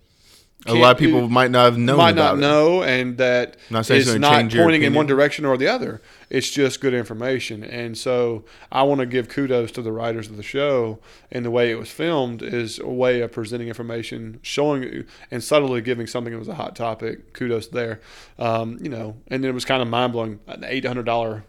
A 0.66 0.74
lot 0.74 0.92
of 0.92 0.98
people 0.98 1.28
might 1.30 1.52
not 1.52 1.66
have 1.66 1.78
known 1.78 1.98
might 1.98 2.16
not 2.16 2.38
know, 2.38 2.84
and 2.84 3.18
that 3.18 3.58
Not 3.70 3.90
it's 3.90 4.14
not 4.16 4.50
pointing 4.52 4.84
in 4.84 4.94
one 4.94 5.06
direction 5.06 5.46
or 5.46 5.58
the 5.58 5.68
other. 5.68 6.02
It's 6.30 6.50
just 6.50 6.80
good 6.80 6.94
information, 6.94 7.64
and 7.64 7.98
so 7.98 8.46
I 8.72 8.84
want 8.84 9.00
to 9.02 9.06
give 9.06 9.28
kudos 9.28 9.72
to 9.74 9.82
the 9.82 9.92
writers 9.92 10.30
of 10.30 10.38
the 10.38 10.44
show 10.44 11.00
and 11.32 11.44
the 11.44 11.52
way 11.52 11.70
it 11.70 11.76
was 11.76 11.92
filmed 11.92 12.42
is 12.42 12.80
a 12.80 12.88
way 12.88 13.22
of 13.22 13.32
presenting 13.32 13.68
information, 13.68 14.40
showing 14.42 15.06
and 15.30 15.44
subtly 15.44 15.82
giving 15.82 16.08
something 16.08 16.32
that 16.32 16.40
was 16.40 16.48
a 16.48 16.56
hot 16.56 16.76
topic. 16.76 17.34
Kudos 17.34 17.68
there, 17.68 18.00
um, 18.40 18.78
you 18.82 18.90
know, 18.90 19.18
and 19.28 19.44
then 19.44 19.50
it 19.50 19.54
was 19.54 19.66
kind 19.66 19.82
of 19.82 19.88
mind 19.88 20.14
blowing. 20.14 20.40
An 20.48 20.64
eight 20.66 20.86
hundred 20.86 21.06
dollar 21.06 21.44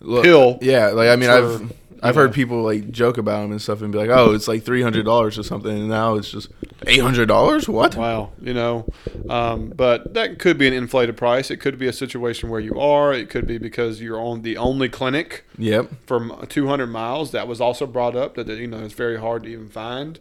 it. 0.00 0.06
Look, 0.06 0.24
pill 0.24 0.58
Yeah, 0.60 0.88
like 0.88 1.08
I 1.08 1.16
mean, 1.16 1.30
I've 1.30 1.72
I've 2.08 2.14
heard 2.14 2.32
people 2.32 2.62
like 2.62 2.90
joke 2.90 3.18
about 3.18 3.42
them 3.42 3.50
and 3.52 3.60
stuff 3.60 3.82
and 3.82 3.92
be 3.92 3.98
like, 3.98 4.10
"Oh, 4.10 4.32
it's 4.34 4.48
like 4.48 4.62
three 4.64 4.82
hundred 4.82 5.04
dollars 5.04 5.38
or 5.38 5.42
something," 5.42 5.76
and 5.76 5.88
now 5.88 6.14
it's 6.14 6.30
just 6.30 6.48
eight 6.86 7.00
hundred 7.00 7.26
dollars. 7.26 7.68
What? 7.68 7.96
Wow, 7.96 8.32
you 8.40 8.54
know, 8.54 8.86
um, 9.28 9.72
but 9.74 10.14
that 10.14 10.38
could 10.38 10.58
be 10.58 10.66
an 10.66 10.72
inflated 10.74 11.16
price. 11.16 11.50
It 11.50 11.58
could 11.58 11.78
be 11.78 11.86
a 11.86 11.92
situation 11.92 12.48
where 12.50 12.60
you 12.60 12.78
are. 12.80 13.12
It 13.12 13.28
could 13.30 13.46
be 13.46 13.58
because 13.58 14.00
you're 14.00 14.20
on 14.20 14.42
the 14.42 14.56
only 14.56 14.88
clinic 14.88 15.44
Yep. 15.58 15.90
from 16.06 16.44
200 16.48 16.86
miles. 16.86 17.30
That 17.32 17.48
was 17.48 17.60
also 17.60 17.86
brought 17.86 18.14
up 18.16 18.34
that 18.36 18.48
you 18.48 18.66
know 18.66 18.78
it's 18.84 18.94
very 18.94 19.18
hard 19.18 19.42
to 19.44 19.48
even 19.48 19.68
find 19.68 20.18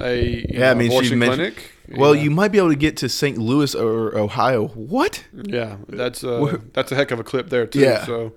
a 0.00 0.46
Yeah, 0.48 0.58
know, 0.58 0.70
I 0.70 0.74
mean, 0.74 0.86
abortion 0.90 1.20
clinic. 1.20 1.72
Well, 1.96 2.14
know. 2.14 2.20
you 2.20 2.30
might 2.30 2.52
be 2.52 2.58
able 2.58 2.68
to 2.70 2.76
get 2.76 2.96
to 2.98 3.08
St. 3.08 3.36
Louis 3.36 3.74
or 3.74 4.16
Ohio. 4.16 4.68
What? 4.68 5.24
yeah, 5.32 5.76
that's 5.88 6.22
uh, 6.22 6.38
Where- 6.38 6.60
that's 6.72 6.92
a 6.92 6.94
heck 6.94 7.10
of 7.10 7.18
a 7.18 7.24
clip 7.24 7.50
there 7.50 7.66
too. 7.66 7.80
Yeah. 7.80 8.04
So, 8.06 8.32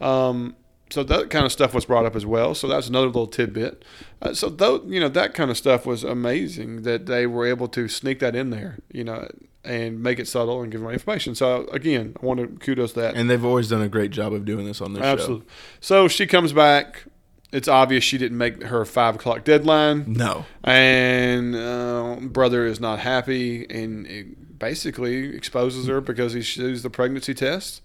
um, 0.00 0.54
so 0.94 1.02
that 1.02 1.28
kind 1.28 1.44
of 1.44 1.50
stuff 1.50 1.74
was 1.74 1.84
brought 1.84 2.06
up 2.06 2.14
as 2.14 2.24
well. 2.24 2.54
So 2.54 2.68
that's 2.68 2.88
another 2.88 3.08
little 3.08 3.26
tidbit. 3.26 3.84
Uh, 4.22 4.32
so 4.32 4.48
though 4.48 4.82
you 4.86 5.00
know 5.00 5.08
that 5.08 5.34
kind 5.34 5.50
of 5.50 5.56
stuff 5.56 5.84
was 5.84 6.04
amazing 6.04 6.82
that 6.82 7.06
they 7.06 7.26
were 7.26 7.46
able 7.46 7.66
to 7.68 7.88
sneak 7.88 8.20
that 8.20 8.36
in 8.36 8.50
there. 8.50 8.78
You 8.92 9.04
know. 9.04 9.28
And 9.66 10.02
make 10.02 10.18
it 10.18 10.28
subtle 10.28 10.60
and 10.60 10.70
give 10.70 10.82
more 10.82 10.92
information. 10.92 11.34
So 11.34 11.66
again, 11.68 12.14
I 12.22 12.26
want 12.26 12.38
to 12.38 12.48
kudos 12.48 12.92
that. 12.92 13.14
And 13.14 13.30
they've 13.30 13.42
always 13.42 13.70
done 13.70 13.80
a 13.80 13.88
great 13.88 14.10
job 14.10 14.34
of 14.34 14.44
doing 14.44 14.66
this 14.66 14.82
on 14.82 14.92
their 14.92 15.02
show. 15.02 15.08
Absolutely. 15.08 15.46
So 15.80 16.06
she 16.06 16.26
comes 16.26 16.52
back. 16.52 17.04
It's 17.50 17.66
obvious 17.66 18.04
she 18.04 18.18
didn't 18.18 18.36
make 18.36 18.62
her 18.64 18.84
five 18.84 19.14
o'clock 19.14 19.42
deadline. 19.42 20.04
No. 20.12 20.44
and 20.64 21.56
uh, 21.56 22.18
brother 22.20 22.66
is 22.66 22.78
not 22.78 22.98
happy 22.98 23.64
and 23.70 24.36
basically 24.58 25.34
exposes 25.34 25.86
her 25.86 26.02
because 26.02 26.34
he 26.34 26.42
sees 26.42 26.82
the 26.82 26.90
pregnancy 26.90 27.32
test 27.32 27.80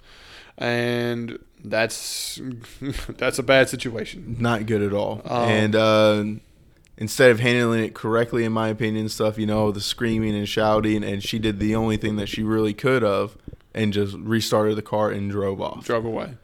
and 0.58 1.40
that's 1.64 2.40
that's 3.10 3.40
a 3.40 3.44
bad 3.44 3.70
situation. 3.70 4.38
Not 4.40 4.66
good 4.66 4.82
at 4.82 4.94
all. 4.94 5.22
Um, 5.26 5.50
and 5.50 5.76
uh, 5.76 6.24
instead 6.98 7.32
of 7.32 7.40
handling 7.40 7.84
it 7.84 7.94
correctly, 7.94 8.44
in 8.46 8.52
my 8.52 8.70
opinion, 8.70 9.10
stuff, 9.10 9.38
you 9.38 9.46
know, 9.46 9.72
the 9.72 9.82
screaming 9.82 10.36
and 10.36 10.48
shouting, 10.48 11.04
and 11.04 11.24
she 11.24 11.40
did 11.40 11.60
the 11.60 11.76
only 11.76 11.98
thing 11.98 12.16
that 12.18 12.28
she 12.28 12.44
really 12.44 12.74
could 12.74 13.02
have, 13.02 13.38
and 13.74 13.94
just 13.94 14.16
restarted 14.18 14.78
the 14.78 14.82
car 14.82 15.12
and 15.12 15.30
drove 15.32 15.62
off. 15.62 15.86
drove 15.86 16.06
away. 16.06 16.38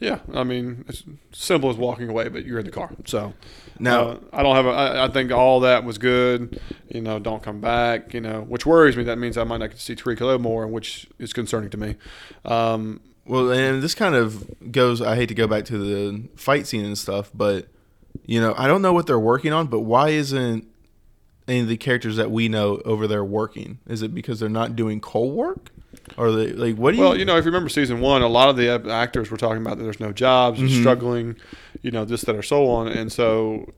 Yeah 0.00 0.20
i 0.32 0.42
mean 0.42 0.86
it's 0.88 1.02
simple 1.32 1.68
as 1.68 1.76
walking 1.76 2.08
away 2.08 2.28
but 2.28 2.46
you're 2.46 2.58
in 2.58 2.64
the 2.64 2.72
car 2.72 2.92
so. 3.04 3.34
Now, 3.78 4.02
uh, 4.02 4.18
i 4.32 4.42
don't 4.42 4.56
have 4.56 4.64
a 4.64 4.70
I, 4.70 5.04
I 5.04 5.08
think 5.08 5.30
all 5.32 5.60
that 5.60 5.84
was 5.84 5.98
good 5.98 6.58
you 6.88 7.02
know 7.02 7.18
don't 7.18 7.42
come 7.42 7.60
back 7.60 8.14
you 8.14 8.20
know 8.20 8.40
which 8.42 8.64
worries 8.64 8.96
me. 8.96 9.02
That 9.04 9.18
means 9.18 9.36
i 9.36 9.44
might 9.44 9.58
not 9.58 9.66
get 9.68 9.76
to 9.76 9.82
see 9.82 9.94
Tariq 9.94 10.18
Hill 10.18 10.38
more 10.38 10.66
which 10.66 11.08
is 11.18 11.34
concerning 11.34 11.68
to 11.70 11.76
me. 11.76 11.96
Um, 12.46 13.00
Well, 13.24 13.50
and 13.52 13.82
this 13.82 13.94
kind 13.94 14.14
of 14.14 14.72
goes. 14.72 15.00
I 15.00 15.14
hate 15.16 15.26
to 15.28 15.34
go 15.34 15.46
back 15.46 15.64
to 15.66 15.78
the 15.78 16.28
fight 16.36 16.66
scene 16.66 16.84
and 16.84 16.98
stuff, 16.98 17.30
but 17.34 17.68
You 18.26 18.40
know, 18.40 18.54
I 18.58 18.66
don't 18.66 18.82
know 18.82 18.92
what 18.92 19.06
they're 19.06 19.18
working 19.18 19.52
on, 19.52 19.66
but 19.68 19.80
why 19.80 20.10
isn't 20.10 20.66
any 21.48 21.60
of 21.60 21.68
the 21.68 21.76
characters 21.76 22.16
that 22.16 22.30
we 22.30 22.48
know 22.48 22.80
over 22.84 23.06
there 23.06 23.24
working? 23.24 23.78
Is 23.88 24.02
it 24.02 24.14
because 24.14 24.38
they're 24.38 24.48
not 24.48 24.76
doing 24.76 25.00
coal 25.00 25.32
work? 25.32 25.70
Or 26.16 26.30
they 26.32 26.52
like 26.52 26.76
what 26.76 26.92
do 26.92 26.98
you 26.98 27.02
Well, 27.04 27.16
you 27.18 27.24
know, 27.24 27.36
if 27.36 27.44
you 27.44 27.50
remember 27.50 27.68
season 27.68 28.00
one, 28.00 28.22
a 28.22 28.28
lot 28.28 28.48
of 28.48 28.56
the 28.56 28.68
actors 28.90 29.30
were 29.30 29.36
talking 29.36 29.62
about 29.62 29.78
that 29.78 29.84
there's 29.84 30.00
no 30.00 30.12
jobs, 30.12 30.58
Mm-hmm. 30.60 30.80
struggling, 30.80 31.36
you 31.80 31.90
know, 31.90 32.04
this, 32.04 32.22
that, 32.22 32.34
or 32.36 32.42
so 32.42 32.68
on. 32.68 32.88
And 32.88 33.10
so, 33.12 33.72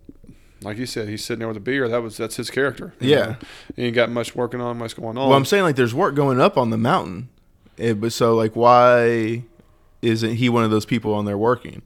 like 0.62 0.76
you 0.78 0.86
said, 0.86 1.08
he's 1.08 1.24
sitting 1.24 1.40
there 1.40 1.48
with 1.48 1.56
a 1.56 1.60
beer. 1.60 1.88
That 1.88 2.02
was 2.02 2.16
that's 2.16 2.36
his 2.36 2.50
character. 2.50 2.94
Yeah. 3.00 3.16
know. 3.24 3.36
He 3.76 3.84
ain't 3.84 3.94
got 3.94 4.10
much 4.10 4.34
working 4.34 4.60
on, 4.60 4.78
much 4.78 4.96
going 4.96 5.16
on. 5.18 5.28
Well, 5.28 5.36
I'm 5.36 5.44
saying 5.44 5.62
like 5.64 5.76
there's 5.76 5.94
work 5.94 6.14
going 6.14 6.40
up 6.40 6.56
on 6.58 6.70
the 6.70 6.78
mountain. 6.78 7.28
It, 7.76 8.00
but 8.00 8.12
so 8.12 8.34
like 8.34 8.54
why 8.54 9.44
isn't 10.02 10.36
he 10.36 10.48
one 10.48 10.64
of 10.64 10.70
those 10.70 10.86
people 10.86 11.14
on 11.14 11.24
there 11.24 11.38
working? 11.38 11.82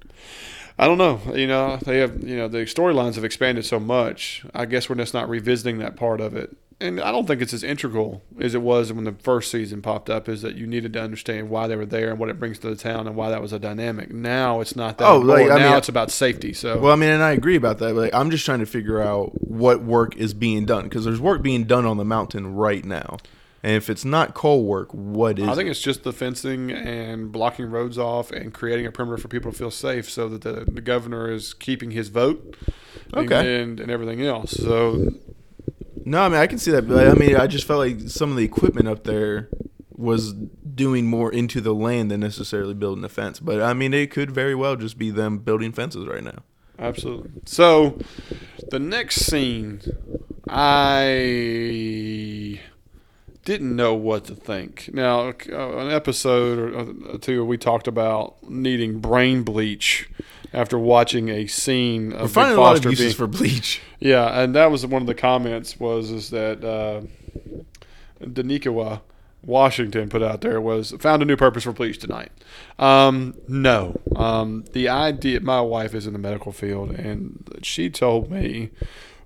I 0.78 0.86
don't 0.86 0.99
know. 0.99 1.20
You 1.34 1.47
know, 1.49 1.76
they 1.82 1.99
have 1.99 2.22
you 2.22 2.36
know 2.36 2.49
the 2.49 2.59
storylines 2.59 3.16
have 3.16 3.24
expanded 3.24 3.64
so 3.64 3.80
much. 3.80 4.45
I 4.55 4.64
guess 4.64 4.89
we're 4.89 4.97
just 4.97 5.14
not 5.14 5.28
revisiting 5.28 5.78
that 5.78 5.97
part 5.97 6.20
of 6.20 6.36
it. 6.36 6.57
And 6.80 7.01
I 7.01 7.11
don't 7.11 7.26
think 7.26 7.43
it's 7.43 7.53
as 7.53 7.64
integral 7.64 8.22
as 8.39 8.55
it 8.55 8.62
was 8.62 8.93
when 8.93 9.03
the 9.03 9.11
first 9.11 9.51
season 9.51 9.82
popped 9.82 10.09
up. 10.09 10.28
Is 10.28 10.43
that 10.43 10.55
you 10.55 10.64
needed 10.68 10.93
to 10.93 11.03
understand 11.03 11.51
why 11.51 11.66
they 11.66 11.74
were 11.74 11.84
there 11.84 12.11
and 12.11 12.20
what 12.20 12.28
it 12.28 12.39
brings 12.39 12.61
to 12.61 12.70
the 12.70 12.76
town 12.76 13.09
and 13.09 13.16
why 13.16 13.30
that 13.30 13.43
was 13.43 13.53
a 13.53 13.59
dynamic. 13.59 14.12
Now 14.12 14.61
it's 14.61 14.76
not 14.76 14.99
that. 14.99 15.09
Oh, 15.09 15.18
like, 15.18 15.51
I 15.51 15.59
now 15.59 15.70
mean- 15.70 15.78
it's 15.78 15.89
about 15.89 16.12
safety. 16.12 16.53
So 16.53 16.78
Well, 16.78 16.93
I 16.93 16.97
mean, 16.97 17.11
and 17.11 17.24
I 17.24 17.32
agree 17.32 17.57
about 17.57 17.78
that. 17.78 17.95
But 17.95 18.01
like, 18.01 18.14
I'm 18.14 18.30
just 18.30 18.45
trying 18.45 18.61
to 18.61 18.66
figure 18.66 19.01
out 19.01 19.32
what 19.49 19.82
work 19.82 20.14
is 20.16 20.32
being 20.34 20.64
done 20.64 20.84
because 20.84 21.05
there's 21.05 21.20
work 21.20 21.43
being 21.43 21.64
done 21.64 21.84
on 21.84 21.97
the 21.97 22.05
mountain 22.05 22.55
right 22.55 22.84
now, 22.84 23.16
and 23.62 23.72
if 23.74 23.90
it's 23.90 24.04
not 24.04 24.34
coal 24.34 24.64
work, 24.64 24.92
what 24.92 25.38
is? 25.38 25.48
I 25.48 25.54
think 25.54 25.68
it? 25.68 25.72
it's 25.72 25.80
just 25.80 26.04
the 26.04 26.12
fencing 26.12 26.70
and 26.70 27.32
blocking 27.32 27.70
roads 27.70 27.98
off 27.98 28.30
and 28.30 28.52
creating 28.54 28.86
a 28.86 28.92
perimeter 28.92 29.18
for 29.20 29.28
people 29.28 29.52
to 29.52 29.59
feel 29.59 29.70
safe, 29.70 30.09
so 30.11 30.28
that 30.28 30.42
the, 30.42 30.64
the 30.72 30.80
governor 30.80 31.30
is 31.30 31.54
keeping 31.54 31.90
his 31.92 32.09
vote. 32.09 32.56
and- 33.12 33.26
Okay. 33.26 33.61
And, 33.62 33.80
and 33.80 33.90
everything 33.90 34.22
else. 34.22 34.52
So 34.52 35.11
No, 36.04 36.22
I 36.22 36.28
mean 36.28 36.38
I 36.38 36.46
can 36.46 36.59
see 36.59 36.70
that. 36.72 36.86
But 36.88 37.09
I 37.09 37.14
mean, 37.14 37.36
I 37.36 37.46
just 37.46 37.66
felt 37.66 37.80
like 37.80 38.00
some 38.09 38.30
of 38.30 38.36
the 38.36 38.44
equipment 38.44 38.88
up 38.88 39.04
there 39.04 39.48
was 39.96 40.32
doing 40.32 41.06
more 41.06 41.32
into 41.32 41.61
the 41.61 41.74
land 41.74 42.11
than 42.11 42.20
necessarily 42.20 42.74
building 42.74 43.02
a 43.04 43.09
fence. 43.09 43.40
But 43.40 43.61
I 43.61 43.74
mean, 43.74 43.92
it 43.92 44.11
could 44.12 44.30
very 44.30 44.54
well 44.54 44.76
just 44.76 44.96
be 44.98 45.11
them 45.11 45.38
building 45.38 45.72
fences 45.72 46.06
right 46.06 46.22
now. 46.22 46.42
Absolutely. 46.78 47.30
So, 47.46 47.98
the 48.70 48.78
next 48.78 49.16
scene, 49.22 49.80
I 50.48 52.61
didn't 53.49 53.74
know 53.74 53.94
what 53.94 54.26
to 54.26 54.34
think. 54.34 54.90
Now, 54.92 55.30
uh, 55.30 55.78
an 55.78 55.90
episode 55.90 56.59
or 56.59 57.14
uh, 57.14 57.16
two, 57.18 57.42
we 57.46 57.57
talked 57.57 57.88
about 57.88 58.36
needing 58.46 59.01
brain 59.01 59.42
bleach 59.42 60.11
after 60.53 60.78
watching 60.78 61.30
a 61.30 61.46
scene 61.46 62.12
of 62.12 62.20
We're 62.36 62.42
finding 62.42 62.59
a 62.59 62.61
lot 62.61 62.76
of 62.76 62.84
uses 62.84 63.07
being- 63.07 63.16
for 63.16 63.26
bleach. 63.26 63.80
Yeah, 64.01 64.38
and 64.38 64.55
that 64.55 64.70
was 64.70 64.84
one 64.84 65.01
of 65.01 65.07
the 65.09 65.14
comments 65.14 65.80
was 65.80 66.11
is 66.11 66.28
that 66.28 66.62
uh, 66.62 67.01
Washington 69.42 70.11
put 70.11 70.22
out 70.22 70.42
there 70.42 70.61
was 70.61 70.90
found 71.01 71.22
a 71.22 71.24
new 71.24 71.36
purpose 71.36 71.64
for 71.64 71.72
bleach 71.72 71.99
tonight. 71.99 72.30
Um, 72.78 73.34
no, 73.49 73.99
um, 74.14 74.66
the 74.72 74.90
idea. 74.90 75.40
My 75.40 75.62
wife 75.62 75.94
is 75.94 76.07
in 76.07 76.12
the 76.12 76.18
medical 76.18 76.53
field, 76.53 76.90
and 76.90 77.59
she 77.62 77.88
told 77.88 78.30
me 78.30 78.70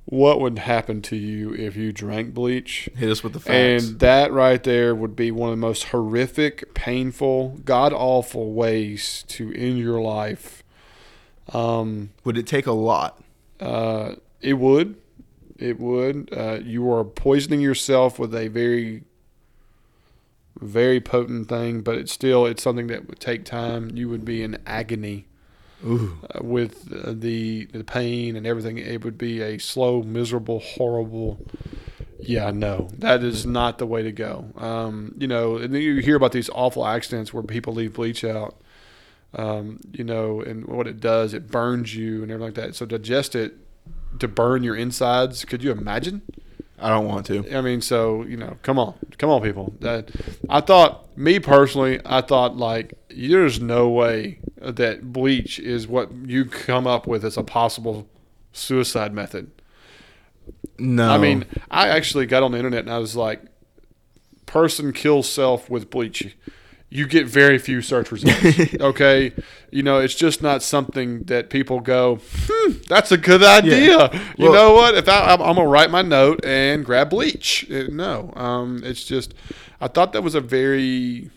what 0.04 0.40
would 0.40 0.58
happen 0.58 1.00
to 1.02 1.16
you 1.16 1.54
if 1.54 1.76
you 1.76 1.92
drank 1.92 2.34
bleach. 2.34 2.88
Hit 2.96 3.10
us 3.10 3.22
with 3.22 3.32
the 3.34 3.40
facts. 3.40 3.86
And 3.86 4.00
that 4.00 4.32
right 4.32 4.62
there 4.62 4.94
would 4.94 5.14
be 5.14 5.30
one 5.30 5.50
of 5.50 5.52
the 5.52 5.60
most 5.60 5.84
horrific, 5.84 6.74
painful, 6.74 7.60
god 7.64 7.92
awful 7.92 8.52
ways 8.52 9.24
to 9.28 9.52
end 9.54 9.78
your 9.78 10.00
life. 10.00 10.62
Um, 11.52 12.10
Would 12.24 12.38
it 12.38 12.46
take 12.46 12.66
a 12.66 12.72
lot? 12.72 13.22
uh, 13.60 14.14
it 14.40 14.54
would. 14.54 14.96
It 15.56 15.78
would. 15.78 16.30
Uh, 16.36 16.58
you 16.64 16.90
are 16.92 17.04
poisoning 17.04 17.60
yourself 17.60 18.18
with 18.18 18.34
a 18.34 18.48
very, 18.48 19.04
very 20.60 21.00
potent 21.00 21.48
thing, 21.48 21.82
but 21.82 21.96
it's 21.96 22.10
still 22.12 22.46
it's 22.46 22.62
something 22.62 22.88
that 22.88 23.06
would 23.08 23.20
take 23.20 23.44
time. 23.44 23.90
You 23.94 24.08
would 24.08 24.24
be 24.24 24.42
in 24.42 24.58
agony. 24.66 25.26
Uh, 25.84 26.40
with 26.42 26.92
uh, 26.92 27.12
the 27.14 27.66
the 27.66 27.84
pain 27.84 28.36
and 28.36 28.46
everything. 28.46 28.78
It 28.78 29.04
would 29.04 29.18
be 29.18 29.40
a 29.40 29.58
slow, 29.58 30.02
miserable, 30.02 30.60
horrible. 30.60 31.38
Yeah, 32.20 32.52
no, 32.52 32.88
that 32.98 33.24
is 33.24 33.44
not 33.44 33.78
the 33.78 33.86
way 33.86 34.02
to 34.02 34.12
go. 34.12 34.46
Um, 34.56 35.14
you 35.18 35.26
know, 35.26 35.56
and 35.56 35.74
then 35.74 35.82
you 35.82 35.96
hear 35.96 36.16
about 36.16 36.32
these 36.32 36.48
awful 36.50 36.86
accidents 36.86 37.34
where 37.34 37.42
people 37.42 37.74
leave 37.74 37.94
bleach 37.94 38.24
out. 38.24 38.56
Um, 39.34 39.80
you 39.92 40.04
know, 40.04 40.40
and 40.40 40.66
what 40.66 40.86
it 40.86 41.00
does, 41.00 41.32
it 41.32 41.50
burns 41.50 41.94
you 41.94 42.22
and 42.22 42.30
everything 42.30 42.54
like 42.54 42.66
that. 42.66 42.74
So 42.76 42.84
digest 42.84 43.34
it 43.34 43.54
to 44.18 44.28
burn 44.28 44.62
your 44.62 44.76
insides. 44.76 45.44
Could 45.44 45.64
you 45.64 45.72
imagine? 45.72 46.22
I 46.78 46.88
don't 46.88 47.06
want 47.06 47.26
to. 47.26 47.56
I 47.56 47.60
mean, 47.60 47.80
so 47.80 48.24
you 48.24 48.36
know, 48.36 48.56
come 48.62 48.78
on, 48.78 48.94
come 49.16 49.30
on, 49.30 49.40
people. 49.40 49.72
That 49.80 50.10
I 50.48 50.60
thought, 50.60 51.16
me 51.16 51.38
personally, 51.38 52.00
I 52.04 52.20
thought 52.20 52.56
like 52.56 52.94
there's 53.16 53.60
no 53.60 53.88
way 53.88 54.38
that 54.60 55.12
bleach 55.12 55.58
is 55.58 55.86
what 55.88 56.12
you 56.26 56.44
come 56.44 56.86
up 56.86 57.06
with 57.06 57.24
as 57.24 57.36
a 57.36 57.42
possible 57.42 58.08
suicide 58.52 59.12
method. 59.12 59.50
No. 60.78 61.08
I 61.10 61.18
mean, 61.18 61.44
I 61.70 61.88
actually 61.88 62.26
got 62.26 62.42
on 62.42 62.52
the 62.52 62.58
internet 62.58 62.80
and 62.80 62.90
I 62.92 62.98
was 62.98 63.14
like, 63.16 63.42
person 64.46 64.92
kills 64.92 65.28
self 65.28 65.70
with 65.70 65.90
bleach. 65.90 66.36
You 66.90 67.06
get 67.06 67.26
very 67.26 67.56
few 67.58 67.80
search 67.80 68.12
results. 68.12 68.74
okay, 68.80 69.32
you 69.70 69.82
know 69.82 69.98
it's 69.98 70.14
just 70.14 70.42
not 70.42 70.62
something 70.62 71.22
that 71.24 71.48
people 71.48 71.80
go. 71.80 72.18
Hmm, 72.46 72.72
that's 72.86 73.10
a 73.10 73.16
good 73.16 73.42
idea. 73.42 74.10
You 74.36 74.50
Well- 74.50 74.52
know 74.52 74.74
what? 74.74 74.94
If 74.96 75.08
I, 75.08 75.32
I'm, 75.32 75.40
I'm 75.40 75.56
gonna 75.56 75.66
write 75.68 75.90
my 75.90 76.02
note 76.02 76.44
and 76.44 76.84
grab 76.84 77.08
bleach. 77.10 77.66
Uh, 77.70 77.84
No, 77.90 78.32
um, 78.36 78.82
it's 78.84 79.04
just. 79.04 79.32
I 79.80 79.88
thought 79.88 80.12
that 80.12 80.22
was 80.22 80.34
a 80.34 80.40
very 80.42 81.30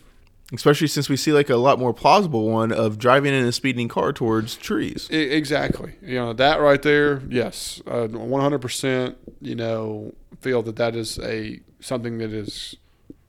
especially 0.52 0.86
since 0.86 1.08
we 1.08 1.16
see 1.16 1.32
like 1.32 1.50
a 1.50 1.56
lot 1.56 1.78
more 1.78 1.92
plausible 1.92 2.48
one 2.48 2.72
of 2.72 2.98
driving 2.98 3.34
in 3.34 3.44
a 3.44 3.52
speeding 3.52 3.88
car 3.88 4.12
towards 4.12 4.56
trees. 4.56 5.08
Exactly. 5.10 5.94
You 6.02 6.16
know 6.16 6.32
that 6.34 6.60
right 6.60 6.80
there. 6.82 7.22
Yes, 7.28 7.80
uh, 7.86 8.06
one 8.08 8.40
hundred 8.40 8.60
percent. 8.60 9.16
You 9.40 9.54
know, 9.54 10.14
feel 10.40 10.62
that 10.62 10.76
that 10.76 10.94
is 10.96 11.18
a 11.18 11.60
something 11.80 12.18
that 12.18 12.32
is 12.32 12.76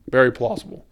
very 0.10 0.32
plausible. 0.32 0.86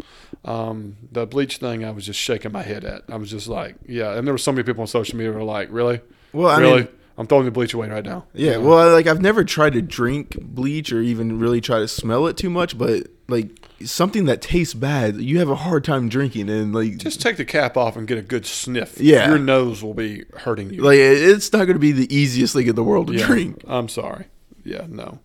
Um, 0.43 0.97
the 1.11 1.25
bleach 1.25 1.57
thing, 1.57 1.83
I 1.85 1.91
was 1.91 2.05
just 2.05 2.19
shaking 2.19 2.51
my 2.51 2.61
head 2.63 2.83
at. 2.85 3.03
I 3.09 3.15
was 3.15 3.31
just 3.31 3.47
like, 3.47 3.75
yeah. 3.87 4.13
And 4.15 4.27
there 4.27 4.33
were 4.33 4.37
so 4.37 4.51
many 4.51 4.63
people 4.63 4.81
on 4.81 4.87
social 4.87 5.17
media 5.17 5.31
who 5.31 5.39
were 5.39 5.43
like, 5.45 5.69
really, 5.71 6.01
Well, 6.33 6.49
I 6.49 6.59
really. 6.59 6.79
mean, 6.81 6.87
I'm 7.17 7.25
throwing 7.25 7.45
the 7.45 7.51
bleach 7.51 7.73
away 7.73 7.89
right 7.89 8.03
now. 8.03 8.25
yeah. 8.33 8.57
Well, 8.57 8.91
like 8.91 9.07
I've 9.07 9.21
never 9.21 9.43
tried 9.43 9.73
to 9.73 9.81
drink 9.81 10.37
bleach 10.39 10.91
or 10.91 11.01
even 11.01 11.39
really 11.39 11.61
try 11.61 11.79
to 11.79 11.87
smell 11.87 12.27
it 12.27 12.37
too 12.37 12.49
much, 12.51 12.77
but 12.77 13.07
like 13.27 13.64
something 13.83 14.25
that 14.25 14.41
tastes 14.41 14.73
bad, 14.73 15.17
you 15.17 15.39
have 15.39 15.49
a 15.49 15.55
hard 15.55 15.83
time 15.83 16.07
drinking, 16.09 16.49
and 16.49 16.73
like 16.73 16.97
just 16.97 17.21
take 17.21 17.37
the 17.37 17.45
cap 17.45 17.75
off 17.77 17.95
and 17.97 18.07
get 18.07 18.17
a 18.17 18.21
good 18.21 18.45
sniff. 18.45 18.99
Yeah. 18.99 19.27
your 19.29 19.39
nose 19.39 19.83
will 19.83 19.93
be 19.93 20.23
hurting 20.37 20.71
you. 20.73 20.81
like 20.81 20.97
it's 20.97 21.51
not 21.51 21.65
going 21.65 21.75
to 21.75 21.79
be 21.79 21.91
the 21.91 22.13
easiest 22.15 22.53
thing 22.53 22.67
in 22.67 22.75
the 22.75 22.83
world 22.83 23.07
to 23.07 23.13
Yeah, 23.13 23.25
drink. 23.25 23.63
I'm 23.67 23.89
sorry. 23.89 24.25
Yeah, 24.63 24.85
no. 24.89 25.19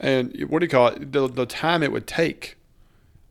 And 0.00 0.44
what 0.48 0.58
do 0.60 0.64
you 0.66 0.70
call 0.70 0.88
it? 0.88 1.12
The, 1.12 1.28
the 1.28 1.46
time 1.46 1.82
it 1.82 1.92
would 1.92 2.06
take. 2.06 2.56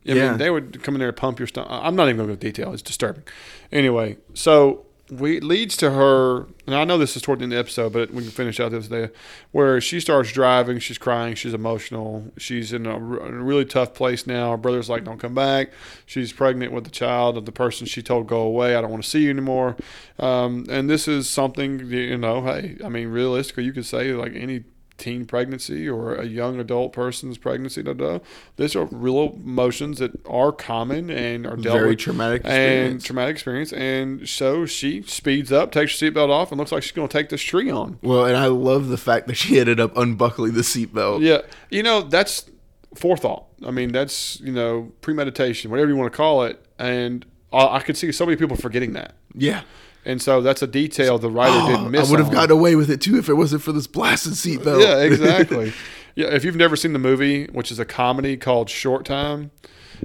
I 0.06 0.12
Yeah. 0.12 0.28
mean, 0.30 0.38
they 0.38 0.50
would 0.50 0.82
come 0.82 0.94
in 0.94 0.98
there 1.00 1.08
and 1.08 1.16
pump 1.16 1.38
your 1.38 1.46
stomach. 1.48 1.68
I'm 1.70 1.94
not 1.96 2.04
even 2.08 2.16
going 2.16 2.28
to 2.28 2.32
go 2.32 2.32
into 2.34 2.46
detail. 2.46 2.72
It's 2.72 2.82
disturbing. 2.82 3.24
Anyway, 3.72 4.16
so 4.34 4.86
we 5.18 5.40
leads 5.40 5.76
to 5.78 5.90
her, 5.90 6.46
and 6.66 6.74
I 6.74 6.84
know 6.84 6.98
this 6.98 7.16
is 7.16 7.22
toward 7.22 7.38
the 7.38 7.44
end 7.44 7.52
of 7.52 7.56
the 7.56 7.60
episode, 7.60 7.92
but 7.92 8.10
we 8.10 8.22
can 8.22 8.30
finish 8.30 8.60
out 8.60 8.70
this 8.70 8.88
day, 8.88 9.10
where 9.52 9.80
she 9.80 10.00
starts 10.00 10.32
driving. 10.32 10.78
She's 10.78 10.98
crying. 10.98 11.34
She's 11.34 11.54
emotional. 11.54 12.32
She's 12.36 12.72
in 12.72 12.86
a 12.86 12.98
really 12.98 13.64
tough 13.64 13.94
place 13.94 14.26
now. 14.26 14.50
Her 14.52 14.56
brother's 14.56 14.88
like, 14.88 15.04
"Don't 15.04 15.18
come 15.18 15.34
back." 15.34 15.70
She's 16.06 16.32
pregnant 16.32 16.72
with 16.72 16.84
the 16.84 16.90
child 16.90 17.36
of 17.36 17.46
the 17.46 17.52
person 17.52 17.86
she 17.86 18.02
told 18.02 18.26
go 18.26 18.40
away. 18.40 18.74
I 18.74 18.80
don't 18.80 18.90
want 18.90 19.04
to 19.04 19.08
see 19.08 19.22
you 19.22 19.30
anymore. 19.30 19.76
Um, 20.18 20.66
and 20.68 20.88
this 20.90 21.06
is 21.08 21.28
something 21.28 21.90
you 21.90 22.18
know. 22.18 22.42
Hey, 22.42 22.76
I 22.84 22.88
mean, 22.88 23.08
realistically, 23.08 23.64
you 23.64 23.72
could 23.72 23.86
say 23.86 24.12
like 24.12 24.34
any 24.34 24.64
teen 24.96 25.24
pregnancy 25.24 25.88
or 25.88 26.14
a 26.14 26.24
young 26.24 26.60
adult 26.60 26.92
person's 26.92 27.38
pregnancy. 27.38 27.82
Da, 27.82 27.92
da. 27.92 28.18
These 28.56 28.76
are 28.76 28.84
real 28.86 29.34
emotions 29.34 29.98
that 29.98 30.12
are 30.26 30.52
common 30.52 31.10
and 31.10 31.46
are 31.46 31.56
dealt 31.56 31.78
Very 31.78 31.90
with 31.90 31.98
traumatic 31.98 32.42
and 32.44 32.52
experience. 32.52 33.04
traumatic 33.04 33.32
experience. 33.34 33.72
And 33.72 34.28
so 34.28 34.66
she 34.66 35.02
speeds 35.02 35.50
up, 35.52 35.72
takes 35.72 35.98
her 35.98 36.10
seatbelt 36.10 36.30
off, 36.30 36.52
and 36.52 36.58
looks 36.58 36.72
like 36.72 36.82
she's 36.82 36.92
going 36.92 37.08
to 37.08 37.12
take 37.12 37.28
this 37.28 37.42
tree 37.42 37.70
on. 37.70 37.98
Well, 38.02 38.24
and 38.24 38.36
I 38.36 38.46
love 38.46 38.88
the 38.88 38.98
fact 38.98 39.26
that 39.26 39.34
she 39.34 39.58
ended 39.58 39.80
up 39.80 39.96
unbuckling 39.96 40.54
the 40.54 40.60
seatbelt. 40.62 41.20
Yeah, 41.22 41.38
you 41.70 41.82
know 41.82 42.02
that's 42.02 42.50
forethought. 42.94 43.46
I 43.66 43.70
mean, 43.70 43.92
that's 43.92 44.40
you 44.40 44.52
know 44.52 44.92
premeditation, 45.00 45.70
whatever 45.70 45.90
you 45.90 45.96
want 45.96 46.12
to 46.12 46.16
call 46.16 46.44
it. 46.44 46.64
And 46.78 47.26
I 47.52 47.76
I 47.76 47.80
could 47.80 47.96
see 47.96 48.12
so 48.12 48.24
many 48.24 48.36
people 48.36 48.56
forgetting 48.56 48.92
that. 48.92 49.14
Yeah. 49.34 49.62
And 50.04 50.20
so 50.20 50.40
that's 50.40 50.62
a 50.62 50.66
detail 50.66 51.18
the 51.18 51.30
writer 51.30 51.54
Oh, 51.56 51.68
didn't 51.68 51.90
miss. 51.90 52.08
I 52.08 52.10
would 52.10 52.20
have 52.20 52.30
gotten 52.32 52.50
away 52.50 52.76
with 52.76 52.90
it 52.90 53.00
too 53.00 53.16
if 53.16 53.28
it 53.28 53.34
wasn't 53.34 53.62
for 53.62 53.72
this 53.72 53.86
blasted 53.86 54.34
seatbelt. 54.34 54.82
Yeah, 54.82 54.98
exactly. 55.02 55.72
yeah, 56.14 56.26
if 56.26 56.44
you've 56.44 56.56
never 56.56 56.76
seen 56.76 56.92
the 56.92 56.98
movie, 56.98 57.46
which 57.46 57.70
is 57.72 57.78
a 57.78 57.84
comedy 57.84 58.36
called 58.36 58.68
Short 58.70 59.04
Time, 59.04 59.50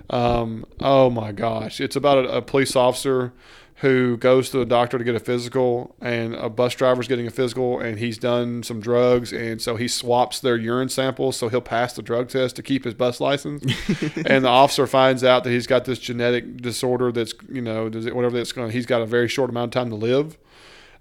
um, 0.10 0.66
oh 0.80 1.10
my 1.10 1.32
gosh, 1.32 1.82
it's 1.82 1.96
about 1.96 2.26
a, 2.26 2.38
a 2.38 2.42
police 2.42 2.76
officer 2.76 3.34
who 3.82 4.18
goes 4.18 4.50
to 4.50 4.58
the 4.58 4.66
doctor 4.66 4.98
to 4.98 5.04
get 5.04 5.16
a 5.16 5.20
physical, 5.20 5.96
and 6.02 6.36
a 6.36 6.50
bus 6.50 6.76
driver's 6.76 7.08
getting 7.08 7.28
a 7.28 7.32
physical, 7.32 7.80
and 7.80 7.98
he's 8.00 8.18
done 8.18 8.62
some 8.62 8.82
drugs, 8.82 9.32
and 9.32 9.62
so 9.62 9.78
he 9.78 9.88
swaps 9.88 10.40
their 10.40 10.58
urine 10.58 10.90
samples 10.90 11.38
so 11.38 11.48
he'll 11.48 11.62
pass 11.62 11.94
the 11.94 12.02
drug 12.02 12.28
test 12.30 12.56
to 12.58 12.64
keep 12.64 12.84
his 12.84 12.94
bus 12.94 13.22
license. 13.22 13.64
and 14.26 14.44
the 14.44 14.50
officer 14.50 14.86
finds 14.86 15.24
out 15.24 15.44
that 15.46 15.52
he's 15.52 15.68
got 15.68 15.86
this 15.86 16.00
genetic 16.00 16.58
disorder 16.58 17.12
that's 17.12 17.34
you 17.50 17.62
know 17.62 17.88
does 17.90 18.06
it- 18.06 18.16
whatever 18.16 18.36
that's 18.38 18.52
going. 18.52 18.72
He's 18.72 18.86
got 18.86 19.02
a 19.02 19.06
very 19.06 19.28
short 19.28 19.50
amount 19.50 19.74
of 19.76 19.80
time 19.82 19.90
to 19.90 19.96
live 19.96 20.38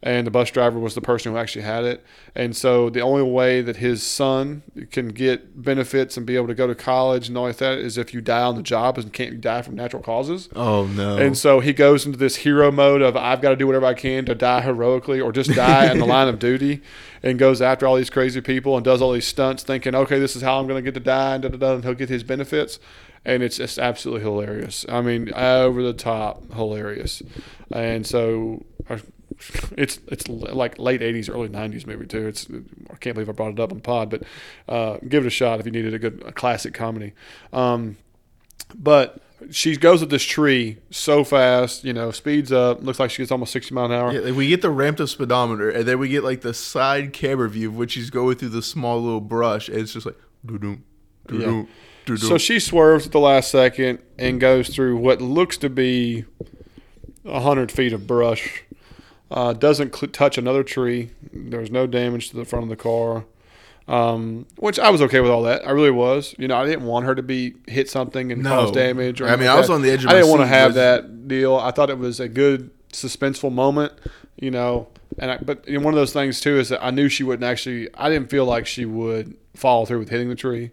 and 0.02 0.26
the 0.26 0.30
bus 0.30 0.50
driver 0.50 0.78
was 0.78 0.94
the 0.94 1.00
person 1.00 1.32
who 1.32 1.38
actually 1.38 1.62
had 1.62 1.84
it. 1.84 2.04
And 2.34 2.56
so 2.56 2.88
the 2.88 3.00
only 3.00 3.22
way 3.22 3.62
that 3.62 3.76
his 3.76 4.02
son 4.02 4.62
can 4.92 5.08
get 5.08 5.60
benefits 5.60 6.16
and 6.16 6.24
be 6.24 6.36
able 6.36 6.46
to 6.46 6.54
go 6.54 6.68
to 6.68 6.74
college 6.74 7.26
and 7.28 7.36
all 7.36 7.44
like 7.44 7.56
that 7.56 7.78
is 7.78 7.98
if 7.98 8.14
you 8.14 8.20
die 8.20 8.42
on 8.42 8.54
the 8.54 8.62
job 8.62 8.96
and 8.96 9.12
can't 9.12 9.40
die 9.40 9.62
from 9.62 9.74
natural 9.74 10.02
causes. 10.02 10.48
Oh 10.54 10.86
no. 10.86 11.16
And 11.16 11.36
so 11.36 11.58
he 11.58 11.72
goes 11.72 12.06
into 12.06 12.16
this 12.16 12.36
hero 12.36 12.70
mode 12.70 13.02
of 13.02 13.16
I've 13.16 13.40
got 13.40 13.50
to 13.50 13.56
do 13.56 13.66
whatever 13.66 13.86
I 13.86 13.94
can 13.94 14.24
to 14.26 14.36
die 14.36 14.60
heroically 14.60 15.20
or 15.20 15.32
just 15.32 15.50
die 15.50 15.90
in 15.90 15.98
the 15.98 16.06
line 16.06 16.28
of 16.28 16.38
duty 16.38 16.80
and 17.20 17.36
goes 17.36 17.60
after 17.60 17.84
all 17.84 17.96
these 17.96 18.10
crazy 18.10 18.40
people 18.40 18.76
and 18.76 18.84
does 18.84 19.02
all 19.02 19.10
these 19.10 19.26
stunts 19.26 19.64
thinking, 19.64 19.96
okay, 19.96 20.20
this 20.20 20.36
is 20.36 20.42
how 20.42 20.60
I'm 20.60 20.68
going 20.68 20.82
to 20.82 20.82
get 20.82 20.94
to 20.94 21.04
die 21.04 21.34
and, 21.34 21.42
da, 21.42 21.48
da, 21.48 21.56
da, 21.56 21.74
and 21.74 21.84
he'll 21.84 21.94
get 21.94 22.08
his 22.08 22.22
benefits. 22.22 22.78
And 23.24 23.42
it's 23.42 23.56
just 23.56 23.80
absolutely 23.80 24.22
hilarious. 24.22 24.86
I 24.88 25.00
mean, 25.00 25.34
over 25.34 25.82
the 25.82 25.92
top 25.92 26.52
hilarious. 26.52 27.20
And 27.72 28.06
so 28.06 28.64
uh, 28.88 28.98
it's 29.76 30.00
it's 30.08 30.28
like 30.28 30.78
late 30.78 31.00
80s, 31.00 31.30
early 31.32 31.48
90s 31.48 31.86
movie 31.86 32.06
too. 32.06 32.26
It's 32.26 32.46
I 32.90 32.96
can't 32.96 33.14
believe 33.14 33.28
I 33.28 33.32
brought 33.32 33.52
it 33.52 33.60
up 33.60 33.70
on 33.70 33.78
the 33.78 33.82
pod, 33.82 34.10
but 34.10 34.22
uh, 34.68 34.98
give 35.08 35.24
it 35.24 35.28
a 35.28 35.30
shot 35.30 35.60
if 35.60 35.66
you 35.66 35.72
needed 35.72 35.94
a 35.94 35.98
good 35.98 36.22
a 36.26 36.32
classic 36.32 36.74
comedy. 36.74 37.12
Um, 37.52 37.96
but 38.74 39.22
she 39.50 39.76
goes 39.76 40.02
at 40.02 40.10
this 40.10 40.24
tree 40.24 40.78
so 40.90 41.22
fast, 41.22 41.84
you 41.84 41.92
know, 41.92 42.10
speeds 42.10 42.50
up. 42.50 42.82
Looks 42.82 42.98
like 42.98 43.10
she 43.10 43.22
gets 43.22 43.30
almost 43.30 43.52
60 43.52 43.74
miles 43.74 43.90
an 43.90 43.96
hour. 43.96 44.12
Yeah, 44.12 44.32
we 44.32 44.48
get 44.48 44.62
the 44.62 44.70
ramped 44.70 45.00
up 45.00 45.08
speedometer, 45.08 45.70
and 45.70 45.86
then 45.86 45.98
we 45.98 46.08
get 46.08 46.24
like 46.24 46.40
the 46.40 46.54
side 46.54 47.12
camera 47.12 47.48
view 47.48 47.68
of 47.68 47.76
which 47.76 47.92
she's 47.92 48.10
going 48.10 48.36
through 48.36 48.50
the 48.50 48.62
small 48.62 49.00
little 49.00 49.20
brush, 49.20 49.68
and 49.68 49.78
it's 49.78 49.92
just 49.92 50.06
like 50.06 50.16
doo-doo, 50.44 50.80
doo-doo, 51.28 51.68
doo-doo. 52.04 52.26
So 52.26 52.38
she 52.38 52.58
swerves 52.58 53.06
at 53.06 53.12
the 53.12 53.20
last 53.20 53.50
second 53.50 54.00
and 54.18 54.40
goes 54.40 54.68
through 54.68 54.96
what 54.96 55.20
looks 55.20 55.56
to 55.58 55.70
be 55.70 56.24
100 57.22 57.70
feet 57.70 57.92
of 57.92 58.06
brush. 58.06 58.64
Uh, 59.30 59.52
doesn't 59.52 59.94
cl- 59.94 60.10
touch 60.10 60.38
another 60.38 60.62
tree. 60.62 61.10
There's 61.32 61.70
no 61.70 61.86
damage 61.86 62.30
to 62.30 62.36
the 62.36 62.44
front 62.46 62.62
of 62.64 62.68
the 62.70 62.76
car. 62.76 63.24
Um, 63.86 64.46
which 64.56 64.78
I 64.78 64.90
was 64.90 65.00
okay 65.02 65.20
with 65.20 65.30
all 65.30 65.42
that. 65.44 65.66
I 65.66 65.70
really 65.70 65.90
was. 65.90 66.34
You 66.38 66.46
know, 66.48 66.56
I 66.56 66.66
didn't 66.66 66.84
want 66.84 67.06
her 67.06 67.14
to 67.14 67.22
be 67.22 67.54
hit 67.66 67.88
something 67.88 68.30
and 68.30 68.42
No. 68.42 68.50
cause 68.50 68.72
damage. 68.72 69.20
Or 69.20 69.24
I 69.24 69.28
mean, 69.30 69.34
anything 69.40 69.48
I 69.50 69.58
was 69.58 69.68
that. 69.68 69.72
on 69.74 69.82
the 69.82 69.90
edge 69.90 70.04
of 70.04 70.10
I 70.10 70.14
didn't 70.14 70.28
want 70.30 70.42
to 70.42 70.46
have 70.46 70.68
was- 70.70 70.74
that 70.76 71.26
deal. 71.28 71.56
I 71.56 71.70
thought 71.70 71.88
it 71.90 71.98
was 71.98 72.20
a 72.20 72.28
good 72.28 72.70
suspenseful 72.92 73.52
moment. 73.52 73.92
You 74.40 74.50
know, 74.52 74.88
and 75.18 75.30
I, 75.32 75.38
but 75.38 75.66
you 75.66 75.78
know, 75.78 75.84
one 75.84 75.94
of 75.94 75.98
those 75.98 76.12
things 76.12 76.40
too 76.40 76.58
is 76.58 76.68
that 76.68 76.84
I 76.84 76.90
knew 76.90 77.08
she 77.08 77.24
wouldn't 77.24 77.44
actually. 77.44 77.88
I 77.94 78.08
didn't 78.08 78.30
feel 78.30 78.44
like 78.44 78.66
she 78.66 78.84
would 78.84 79.36
follow 79.56 79.84
through 79.84 79.98
with 80.00 80.10
hitting 80.10 80.28
the 80.28 80.36
tree. 80.36 80.70